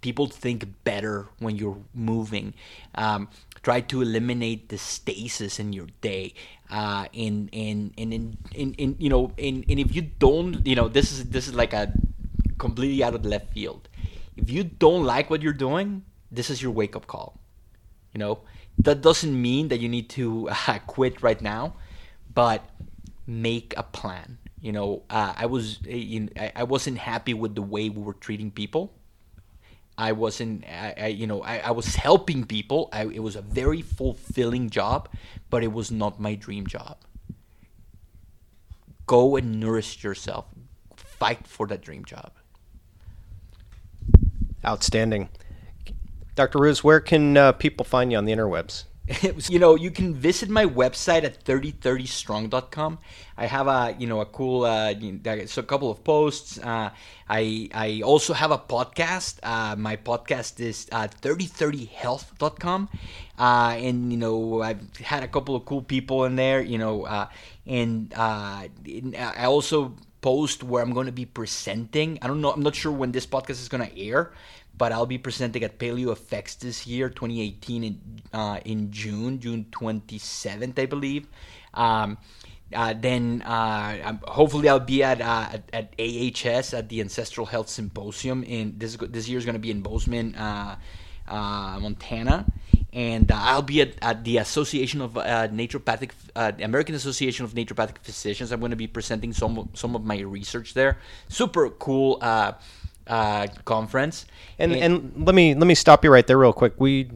People 0.00 0.26
think 0.26 0.66
better 0.84 1.28
when 1.38 1.56
you're 1.56 1.78
moving. 1.94 2.54
Um, 2.94 3.28
try 3.62 3.80
to 3.82 4.02
eliminate 4.02 4.68
the 4.68 4.78
stasis 4.78 5.60
in 5.60 5.72
your 5.72 5.86
day 6.00 6.34
uh, 6.70 7.06
and 7.14 7.50
and 7.52 7.92
and 7.98 8.12
in, 8.12 8.38
in, 8.54 8.74
in 8.74 8.96
you 8.98 9.08
know 9.08 9.32
and, 9.38 9.64
and 9.68 9.78
if 9.78 9.94
you 9.94 10.02
don't 10.02 10.66
you 10.66 10.74
know 10.74 10.88
this 10.88 11.12
is 11.12 11.30
this 11.30 11.48
is 11.48 11.54
like 11.54 11.72
a 11.72 11.92
completely 12.58 13.02
out 13.02 13.14
of 13.14 13.22
the 13.22 13.28
left 13.28 13.52
field. 13.52 13.88
If 14.36 14.50
you 14.50 14.64
don't 14.64 15.04
like 15.04 15.30
what 15.30 15.42
you're 15.42 15.52
doing 15.52 16.04
this 16.30 16.48
is 16.48 16.62
your 16.62 16.70
wake 16.70 16.94
up 16.94 17.06
call. 17.06 17.40
You 18.14 18.18
know 18.18 18.40
that 18.78 19.02
doesn't 19.02 19.40
mean 19.40 19.68
that 19.68 19.80
you 19.80 19.88
need 19.88 20.08
to 20.10 20.48
uh, 20.68 20.78
quit 20.86 21.22
right 21.22 21.40
now 21.40 21.74
but 22.32 22.64
make 23.26 23.74
a 23.76 23.82
plan. 23.82 24.38
You 24.60 24.72
know 24.72 25.02
uh, 25.08 25.32
i 25.36 25.46
was 25.46 25.78
uh, 25.88 26.48
i 26.54 26.62
wasn't 26.62 26.98
happy 26.98 27.32
with 27.32 27.54
the 27.54 27.62
way 27.62 27.88
we 27.88 28.02
were 28.02 28.12
treating 28.14 28.50
people 28.50 28.92
I 30.00 30.12
wasn't, 30.12 30.64
I, 30.64 30.94
I 30.96 31.06
you 31.08 31.26
know, 31.26 31.42
I, 31.42 31.58
I, 31.58 31.70
was 31.72 31.94
helping 31.94 32.46
people. 32.46 32.88
I, 32.90 33.04
it 33.04 33.22
was 33.22 33.36
a 33.36 33.42
very 33.42 33.82
fulfilling 33.82 34.70
job, 34.70 35.10
but 35.50 35.62
it 35.62 35.72
was 35.74 35.90
not 35.90 36.18
my 36.18 36.34
dream 36.34 36.66
job. 36.66 36.96
Go 39.06 39.36
and 39.36 39.60
nourish 39.60 40.02
yourself. 40.02 40.46
Fight 40.96 41.46
for 41.46 41.66
that 41.66 41.82
dream 41.82 42.06
job. 42.06 42.32
Outstanding. 44.64 45.28
Dr. 46.34 46.60
Ruiz, 46.60 46.82
where 46.82 47.00
can 47.00 47.36
uh, 47.36 47.52
people 47.52 47.84
find 47.84 48.10
you 48.10 48.16
on 48.16 48.24
the 48.24 48.32
interwebs? 48.32 48.84
you 49.48 49.58
know, 49.58 49.74
you 49.74 49.90
can 49.90 50.14
visit 50.14 50.48
my 50.48 50.64
website 50.64 51.24
at 51.24 51.44
3030strong.com. 51.44 52.98
I 53.36 53.46
have 53.46 53.66
a, 53.66 53.96
you 53.98 54.06
know, 54.06 54.20
a 54.20 54.26
cool, 54.26 54.64
uh, 54.64 54.94
so 55.46 55.60
a 55.60 55.64
couple 55.64 55.90
of 55.90 56.04
posts. 56.04 56.58
Uh, 56.58 56.90
I 57.28 57.68
I 57.74 58.02
also 58.04 58.34
have 58.34 58.50
a 58.50 58.58
podcast. 58.58 59.38
Uh, 59.42 59.74
my 59.76 59.96
podcast 59.96 60.60
is 60.60 60.86
uh, 60.92 61.08
3030health.com. 61.08 62.88
Uh, 63.38 63.74
and, 63.78 64.12
you 64.12 64.18
know, 64.18 64.62
I've 64.62 64.96
had 64.98 65.22
a 65.22 65.28
couple 65.28 65.56
of 65.56 65.64
cool 65.64 65.82
people 65.82 66.24
in 66.24 66.36
there, 66.36 66.60
you 66.60 66.78
know, 66.78 67.04
uh, 67.04 67.28
and 67.66 68.12
uh, 68.14 68.66
I 68.66 69.44
also 69.46 69.94
post 70.20 70.62
where 70.62 70.82
I'm 70.82 70.92
going 70.92 71.06
to 71.06 71.12
be 71.12 71.24
presenting. 71.24 72.18
I 72.20 72.26
don't 72.26 72.40
know, 72.40 72.52
I'm 72.52 72.62
not 72.62 72.74
sure 72.74 72.92
when 72.92 73.12
this 73.12 73.26
podcast 73.26 73.62
is 73.62 73.68
going 73.68 73.88
to 73.88 73.98
air, 73.98 74.32
but 74.80 74.92
I'll 74.92 75.04
be 75.04 75.18
presenting 75.18 75.62
at 75.62 75.78
PaleoFX 75.78 76.58
this 76.58 76.86
year, 76.86 77.10
2018, 77.10 77.84
in, 77.84 78.00
uh, 78.32 78.60
in 78.64 78.90
June, 78.90 79.38
June 79.38 79.66
27th, 79.70 80.78
I 80.78 80.86
believe. 80.86 81.28
Um, 81.74 82.16
uh, 82.74 82.94
then 82.96 83.42
uh, 83.42 84.16
hopefully 84.24 84.70
I'll 84.70 84.80
be 84.80 85.02
at, 85.02 85.20
uh, 85.20 85.48
at, 85.52 85.68
at 85.74 85.94
AHS 86.00 86.72
at 86.72 86.88
the 86.88 87.02
Ancestral 87.02 87.44
Health 87.44 87.68
Symposium. 87.68 88.42
In 88.42 88.78
this 88.78 88.96
this 88.96 89.28
year 89.28 89.36
is 89.36 89.44
going 89.44 89.60
to 89.60 89.60
be 89.60 89.70
in 89.70 89.82
Bozeman, 89.82 90.34
uh, 90.34 90.76
uh, 91.28 91.78
Montana, 91.78 92.46
and 92.94 93.30
I'll 93.30 93.60
be 93.60 93.82
at, 93.82 93.96
at 94.00 94.24
the 94.24 94.38
Association 94.38 95.02
of 95.02 95.12
Naturopathic, 95.12 96.12
American 96.64 96.94
Association 96.94 97.44
of 97.44 97.52
Naturopathic 97.52 97.98
Physicians. 97.98 98.50
I'm 98.50 98.60
going 98.60 98.70
to 98.70 98.80
be 98.80 98.86
presenting 98.86 99.34
some 99.34 99.68
some 99.74 99.94
of 99.94 100.06
my 100.06 100.20
research 100.20 100.72
there. 100.72 100.96
Super 101.28 101.68
cool 101.68 102.16
uh, 103.10 103.48
conference. 103.64 104.24
And, 104.58 104.72
and, 104.72 104.82
and 104.82 105.26
let 105.26 105.34
me 105.34 105.54
let 105.54 105.66
me 105.66 105.74
stop 105.74 106.04
you 106.04 106.10
right 106.10 106.26
there 106.26 106.38
real 106.38 106.52
quick. 106.52 106.74
We 106.78 107.10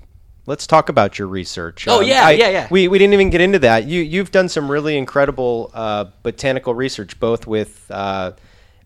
let's 0.46 0.66
talk 0.66 0.88
about 0.88 1.18
your 1.18 1.28
research. 1.28 1.86
Oh 1.88 2.00
um, 2.00 2.06
yeah, 2.06 2.26
I, 2.26 2.32
yeah, 2.32 2.48
yeah. 2.48 2.68
We, 2.70 2.88
we 2.88 2.98
didn't 2.98 3.14
even 3.14 3.30
get 3.30 3.40
into 3.40 3.60
that. 3.60 3.86
You 3.86 4.02
you've 4.02 4.32
done 4.32 4.48
some 4.48 4.70
really 4.70 4.98
incredible 4.98 5.70
uh, 5.72 6.06
botanical 6.22 6.74
research, 6.74 7.18
both 7.20 7.46
with 7.46 7.90
uh, 7.90 8.32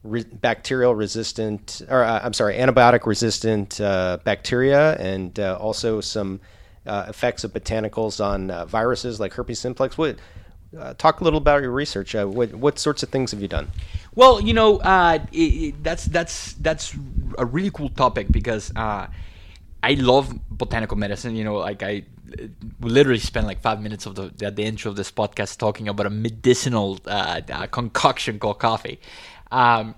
re- 0.04 0.24
bacterial 0.24 0.94
resistant, 0.94 1.82
or 1.88 2.04
uh, 2.04 2.20
I'm 2.22 2.34
sorry, 2.34 2.56
antibiotic 2.56 3.06
resistant 3.06 3.80
uh, 3.80 4.18
bacteria, 4.22 4.96
and 4.96 5.38
uh, 5.40 5.56
also 5.60 6.00
some 6.00 6.40
effects 6.86 7.44
of 7.44 7.52
botanicals 7.52 8.24
on 8.24 8.66
viruses 8.66 9.20
like 9.20 9.34
herpes 9.34 9.58
simplex. 9.58 9.98
What 9.98 10.16
talk 10.98 11.20
a 11.20 11.24
little 11.24 11.38
about 11.38 11.62
your 11.62 11.70
research? 11.70 12.14
what 12.14 12.54
what 12.54 12.78
sorts 12.78 13.02
of 13.02 13.08
things 13.08 13.30
have 13.30 13.40
you 13.40 13.48
done? 13.48 13.70
Well, 14.14 14.40
you 14.40 14.52
know, 14.52 14.78
uh, 14.78 15.18
it, 15.32 15.38
it, 15.38 15.82
that's 15.82 16.04
that's 16.06 16.54
that's 16.54 16.94
a 17.38 17.46
really 17.46 17.70
cool 17.70 17.88
topic 17.88 18.26
because 18.30 18.72
uh, 18.74 19.06
I 19.82 19.94
love 19.94 20.34
botanical 20.50 20.96
medicine. 20.96 21.36
You 21.36 21.44
know, 21.44 21.56
like 21.56 21.82
I 21.82 22.04
literally 22.80 23.20
spent 23.20 23.46
like 23.46 23.60
five 23.60 23.80
minutes 23.80 24.06
of 24.06 24.14
the 24.14 24.32
at 24.44 24.56
the 24.56 24.64
intro 24.64 24.90
of 24.90 24.96
this 24.96 25.10
podcast 25.10 25.58
talking 25.58 25.88
about 25.88 26.06
a 26.06 26.10
medicinal 26.10 26.98
uh, 27.06 27.40
uh 27.50 27.66
concoction 27.66 28.38
called 28.38 28.58
coffee, 28.58 29.00
um, 29.50 29.94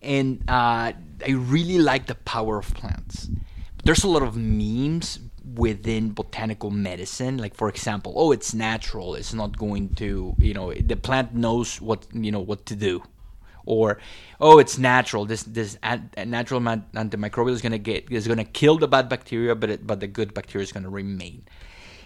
and 0.00 0.42
uh, 0.48 0.92
I 1.26 1.30
really 1.30 1.78
like 1.78 2.06
the 2.06 2.14
power 2.14 2.58
of 2.58 2.72
plants. 2.74 3.28
There's 3.84 4.04
a 4.04 4.08
lot 4.08 4.22
of 4.22 4.36
memes 4.36 5.20
within 5.54 6.10
botanical 6.10 6.70
medicine 6.70 7.38
like 7.38 7.54
for 7.54 7.68
example 7.68 8.12
oh 8.16 8.32
it's 8.32 8.52
natural 8.52 9.14
it's 9.14 9.32
not 9.32 9.56
going 9.56 9.88
to 9.94 10.34
you 10.38 10.52
know 10.52 10.72
the 10.72 10.96
plant 10.96 11.34
knows 11.34 11.80
what 11.80 12.06
you 12.12 12.32
know 12.32 12.40
what 12.40 12.66
to 12.66 12.74
do. 12.74 13.02
Or 13.68 13.98
oh 14.40 14.60
it's 14.60 14.78
natural 14.78 15.24
this 15.24 15.42
this 15.42 15.76
natural 15.82 16.60
antimicrobial 16.60 17.50
is 17.50 17.62
going 17.62 17.72
to 17.72 17.78
get 17.78 18.10
is 18.12 18.28
going 18.28 18.38
to 18.38 18.44
kill 18.44 18.78
the 18.78 18.86
bad 18.86 19.08
bacteria 19.08 19.56
but 19.56 19.70
it, 19.70 19.86
but 19.86 19.98
the 19.98 20.06
good 20.06 20.34
bacteria 20.34 20.62
is 20.62 20.70
going 20.70 20.84
to 20.84 20.88
remain. 20.88 21.44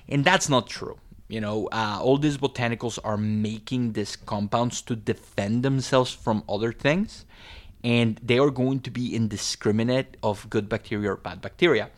And 0.09 0.25
that's 0.25 0.49
not 0.49 0.69
true 0.69 0.99
you 1.29 1.41
know 1.41 1.69
uh, 1.71 1.99
all 2.03 2.17
these 2.17 2.39
botanicals 2.39 2.99
are 3.05 3.19
making 3.19 3.93
these 3.93 4.17
compounds 4.17 4.81
to 4.83 4.97
defend 4.97 5.63
themselves 5.63 6.13
from 6.13 6.43
other 6.49 6.73
things 6.73 7.27
and 7.85 8.21
they 8.23 8.39
are 8.39 8.51
going 8.51 8.81
to 8.81 8.91
be 8.91 9.15
indiscriminate 9.15 10.17
of 10.23 10.49
good 10.51 10.69
bacteria 10.69 11.13
or 11.13 11.17
bad 11.17 11.41
bacteria 11.41 11.91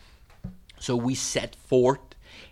so 0.83 0.97
we 0.97 1.14
set 1.14 1.55
forth 1.55 2.01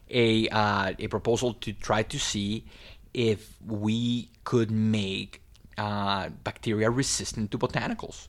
a 0.08 0.48
uh, 0.48 0.92
a 0.98 1.08
proposal 1.08 1.54
to 1.54 1.72
try 1.72 2.04
to 2.04 2.18
see 2.18 2.64
if 3.12 3.56
we 3.66 4.28
could 4.44 4.70
make 4.70 5.42
uh, 5.76 6.28
bacteria 6.44 6.90
resistant 6.90 7.50
to 7.50 7.58
botanicals, 7.58 8.28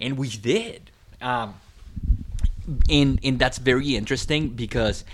and 0.00 0.18
we 0.18 0.28
did. 0.28 0.90
Um, 1.22 1.54
and 2.90 3.20
and 3.22 3.38
that's 3.38 3.58
very 3.58 3.94
interesting 3.94 4.48
because 4.50 5.04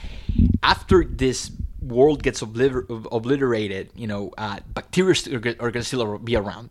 after 0.62 1.04
this 1.04 1.50
world 1.82 2.22
gets 2.22 2.40
obliter- 2.40 2.88
obliterated, 3.12 3.90
you 3.94 4.06
know, 4.06 4.32
uh, 4.38 4.60
bacteria 4.72 5.14
are, 5.30 5.36
are 5.60 5.70
going 5.70 5.84
to 5.84 5.84
still 5.84 6.16
be 6.18 6.36
around 6.36 6.70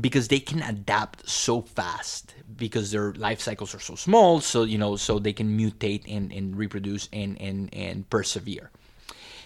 because 0.00 0.28
they 0.28 0.38
can 0.38 0.62
adapt 0.62 1.28
so 1.28 1.62
fast 1.62 2.31
because 2.56 2.90
their 2.90 3.12
life 3.14 3.40
cycles 3.40 3.74
are 3.74 3.80
so 3.80 3.94
small. 3.94 4.40
So 4.40 4.64
you 4.64 4.78
know, 4.78 4.96
so 4.96 5.18
they 5.18 5.32
can 5.32 5.56
mutate 5.58 6.04
and, 6.08 6.32
and 6.32 6.56
reproduce 6.56 7.08
and 7.12 7.40
and 7.40 7.72
and 7.74 8.08
persevere. 8.08 8.70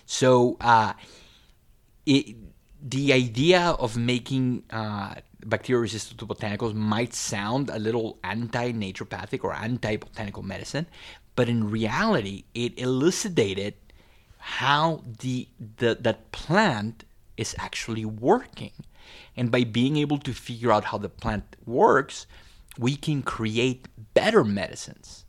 So 0.07 0.57
uh, 0.61 0.95
it 2.07 2.37
the 2.83 3.13
idea 3.13 3.61
of 3.79 3.97
making 3.97 4.63
uh, 4.71 5.15
bacteria 5.45 5.81
resistant 5.81 6.21
to 6.21 6.27
botanicals 6.27 6.75
might 6.75 7.15
sound 7.15 7.71
a 7.71 7.79
little 7.79 8.19
anti 8.23 8.73
naturopathic 8.73 9.43
or 9.43 9.55
anti 9.55 9.97
botanical 9.97 10.43
medicine, 10.43 10.87
but 11.35 11.49
in 11.49 11.71
reality, 11.71 12.45
it 12.55 12.79
elucidated 12.79 13.75
how 14.39 15.03
the, 15.21 15.49
the 15.79 15.99
that 16.01 16.31
plant 16.33 17.05
is 17.37 17.55
actually 17.59 18.05
working. 18.05 18.73
And 19.37 19.51
by 19.51 19.65
being 19.65 19.97
able 19.97 20.19
to 20.19 20.33
figure 20.33 20.73
out 20.73 20.85
how 20.85 20.99
the 20.99 21.09
plant 21.09 21.57
works, 21.67 22.27
we 22.79 22.97
can 22.97 23.23
create 23.23 23.87
better 24.15 24.45
medicines. 24.45 25.25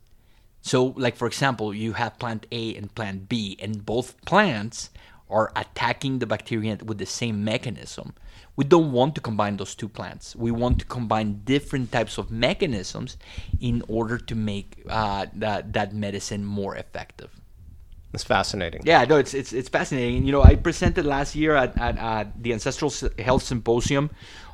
So, 0.60 0.94
like 0.96 1.16
for 1.16 1.26
example, 1.26 1.74
you 1.74 1.94
have 1.94 2.18
plant 2.18 2.46
A 2.52 2.74
and 2.74 2.94
plant 2.94 3.28
B, 3.28 3.56
and 3.60 3.84
both 3.84 4.20
plants 4.24 4.90
are 5.30 5.52
attacking 5.56 6.18
the 6.18 6.26
bacteria 6.26 6.78
with 6.84 6.98
the 6.98 7.06
same 7.06 7.44
mechanism. 7.44 8.14
We 8.56 8.64
don't 8.64 8.92
want 8.92 9.14
to 9.14 9.20
combine 9.20 9.56
those 9.56 9.74
two 9.74 9.88
plants. 9.88 10.34
We 10.34 10.50
want 10.50 10.80
to 10.80 10.84
combine 10.84 11.42
different 11.44 11.92
types 11.92 12.18
of 12.18 12.30
mechanisms 12.30 13.16
in 13.60 13.84
order 13.88 14.18
to 14.18 14.34
make 14.34 14.82
uh, 14.88 15.26
that, 15.34 15.72
that 15.74 15.94
medicine 15.94 16.44
more 16.44 16.74
effective. 16.74 17.30
It's 18.12 18.24
fascinating. 18.24 18.82
Yeah, 18.84 19.04
no, 19.04 19.16
it's 19.16 19.34
it's 19.34 19.52
it's 19.52 19.68
fascinating. 19.68 20.24
You 20.24 20.32
know, 20.32 20.42
I 20.42 20.54
presented 20.56 21.04
last 21.04 21.36
year 21.36 21.54
at, 21.54 21.78
at, 21.78 21.98
at 21.98 22.42
the 22.42 22.54
Ancestral 22.54 22.90
Health 23.18 23.42
Symposium 23.42 24.10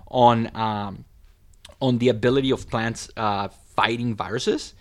on 0.08 0.50
um, 0.56 1.04
on 1.80 1.98
the 1.98 2.08
ability 2.08 2.50
of 2.50 2.68
plants 2.68 3.08
uh, 3.16 3.48
fighting 3.76 4.14
viruses, 4.14 4.74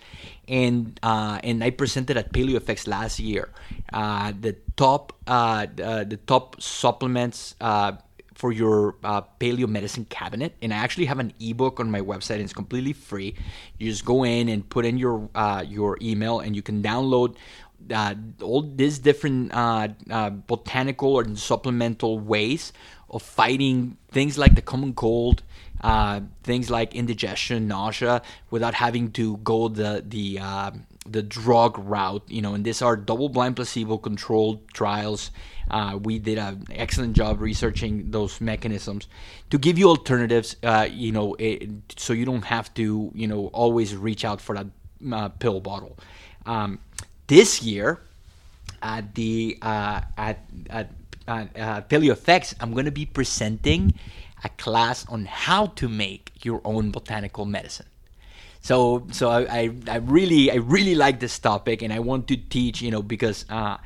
and 0.48 0.98
uh, 1.02 1.40
and 1.42 1.62
I 1.64 1.70
presented 1.70 2.16
at 2.16 2.32
PaleoFX 2.32 2.86
last 2.86 3.18
year 3.18 3.50
uh, 3.92 4.32
the 4.38 4.56
top 4.76 5.12
uh, 5.26 5.66
the 5.66 6.18
top 6.26 6.60
supplements 6.60 7.54
uh, 7.60 7.92
for 8.34 8.52
your 8.52 8.96
uh, 9.04 9.22
paleo 9.40 9.68
medicine 9.68 10.04
cabinet. 10.06 10.54
And 10.60 10.72
I 10.72 10.76
actually 10.76 11.06
have 11.06 11.18
an 11.18 11.32
ebook 11.40 11.80
on 11.80 11.90
my 11.90 12.00
website. 12.00 12.34
And 12.34 12.42
it's 12.42 12.52
completely 12.52 12.92
free. 12.92 13.36
You 13.78 13.90
just 13.90 14.04
go 14.04 14.24
in 14.24 14.48
and 14.48 14.68
put 14.68 14.84
in 14.84 14.98
your 14.98 15.28
uh, 15.34 15.64
your 15.66 15.98
email, 16.02 16.40
and 16.40 16.54
you 16.54 16.62
can 16.62 16.82
download 16.82 17.36
uh, 17.92 18.14
all 18.42 18.62
these 18.62 18.98
different 18.98 19.52
uh, 19.54 19.88
uh, 20.10 20.30
botanical 20.30 21.14
or 21.14 21.36
supplemental 21.36 22.18
ways 22.18 22.72
of 23.10 23.22
fighting 23.22 23.96
things 24.10 24.36
like 24.38 24.54
the 24.54 24.62
common 24.62 24.94
cold, 24.94 25.42
uh, 25.84 26.20
things 26.42 26.70
like 26.70 26.94
indigestion, 26.94 27.68
nausea, 27.68 28.22
without 28.50 28.72
having 28.72 29.12
to 29.12 29.36
go 29.38 29.68
the 29.68 30.02
the 30.08 30.38
uh, 30.40 30.70
the 31.06 31.22
drug 31.22 31.78
route. 31.78 32.22
You 32.26 32.40
know, 32.40 32.54
and 32.54 32.64
these 32.64 32.80
are 32.80 32.96
double-blind, 32.96 33.56
placebo-controlled 33.56 34.66
trials. 34.72 35.30
Uh, 35.70 35.98
we 36.02 36.18
did 36.18 36.38
an 36.38 36.66
excellent 36.70 37.14
job 37.14 37.40
researching 37.40 38.10
those 38.10 38.40
mechanisms 38.40 39.08
to 39.50 39.58
give 39.58 39.78
you 39.78 39.88
alternatives. 39.88 40.56
you 40.90 41.12
know, 41.12 41.34
it, 41.34 41.68
so 41.96 42.14
you 42.14 42.24
don't 42.24 42.44
have 42.46 42.72
to 42.74 43.12
you 43.14 43.26
know 43.26 43.48
always 43.52 43.94
reach 43.94 44.24
out 44.24 44.40
for 44.40 44.56
that 44.56 45.38
pill 45.38 45.60
bottle. 45.60 45.98
Um, 46.46 46.78
this 47.26 47.62
year 47.62 48.00
at 48.82 49.14
the 49.14 49.58
uh, 49.60 50.00
at 50.16 50.40
at, 50.70 50.90
at 51.28 51.48
uh, 51.56 51.80
PaleoFX, 51.82 52.54
I'm 52.60 52.72
going 52.72 52.86
to 52.86 52.90
be 52.90 53.04
presenting 53.04 53.94
a 54.44 54.48
class 54.50 55.06
on 55.08 55.24
how 55.24 55.66
to 55.66 55.88
make 55.88 56.32
your 56.44 56.60
own 56.64 56.90
botanical 56.90 57.44
medicine. 57.44 57.86
So 58.60 59.06
so 59.10 59.30
I, 59.30 59.70
I, 59.88 59.96
really 59.96 60.50
I 60.50 60.54
really 60.54 60.94
like 60.94 61.20
this 61.20 61.38
topic 61.38 61.82
and 61.82 61.92
I 61.92 61.98
want 61.98 62.28
to 62.28 62.36
teach 62.36 62.80
you 62.80 62.90
know 62.90 63.02
because 63.02 63.44
uh, 63.50 63.76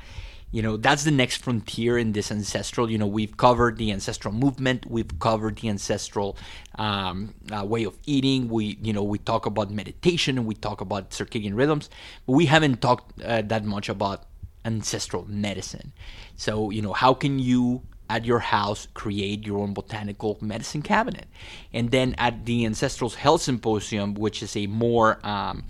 you 0.52 0.62
know 0.62 0.76
that's 0.76 1.02
the 1.02 1.10
next 1.10 1.38
frontier 1.38 1.98
in 1.98 2.12
this 2.12 2.30
ancestral 2.30 2.88
you 2.88 2.96
know 2.96 3.06
we've 3.06 3.36
covered 3.36 3.76
the 3.76 3.90
ancestral 3.90 4.32
movement 4.32 4.86
we've 4.86 5.18
covered 5.18 5.56
the 5.56 5.68
ancestral 5.68 6.36
um, 6.76 7.34
uh, 7.50 7.64
way 7.64 7.84
of 7.84 7.98
eating 8.06 8.48
we 8.48 8.78
you 8.80 8.92
know 8.92 9.02
we 9.02 9.18
talk 9.18 9.46
about 9.46 9.70
meditation 9.70 10.38
and 10.38 10.46
we 10.46 10.54
talk 10.54 10.80
about 10.80 11.10
circadian 11.10 11.56
rhythms 11.56 11.90
but 12.24 12.32
we 12.32 12.46
haven't 12.46 12.80
talked 12.80 13.20
uh, 13.22 13.42
that 13.42 13.64
much 13.64 13.88
about 13.88 14.26
ancestral 14.64 15.26
medicine 15.28 15.92
so 16.36 16.70
you 16.70 16.80
know 16.80 16.92
how 16.92 17.12
can 17.12 17.38
you 17.38 17.82
at 18.08 18.24
your 18.24 18.38
house 18.38 18.88
create 18.94 19.46
your 19.46 19.58
own 19.58 19.74
botanical 19.74 20.38
medicine 20.40 20.82
cabinet 20.82 21.26
and 21.72 21.90
then 21.90 22.14
at 22.18 22.46
the 22.46 22.64
ancestral 22.64 23.10
health 23.10 23.42
symposium 23.42 24.14
which 24.14 24.42
is 24.42 24.56
a 24.56 24.66
more 24.66 25.18
um, 25.26 25.64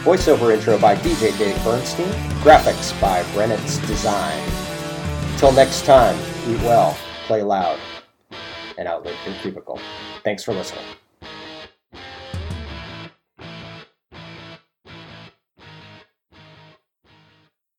Voiceover 0.03 0.53
intro 0.53 0.77
by 0.79 0.97
DJ 0.97 1.39
Dave 1.39 1.63
Bernstein. 1.63 2.09
Graphics 2.43 3.01
by 3.01 3.23
Brennan's 3.35 3.79
Design. 3.87 4.43
Until 5.35 5.53
next 5.53 5.85
time, 5.85 6.19
eat 6.49 6.61
well, 6.63 6.99
play 7.29 7.43
loud, 7.45 7.79
and 8.77 8.89
outlive 8.89 9.15
your 9.25 9.37
cubicle. 9.37 9.79
Thanks 10.25 10.43
for 10.43 10.55
listening. 10.55 10.85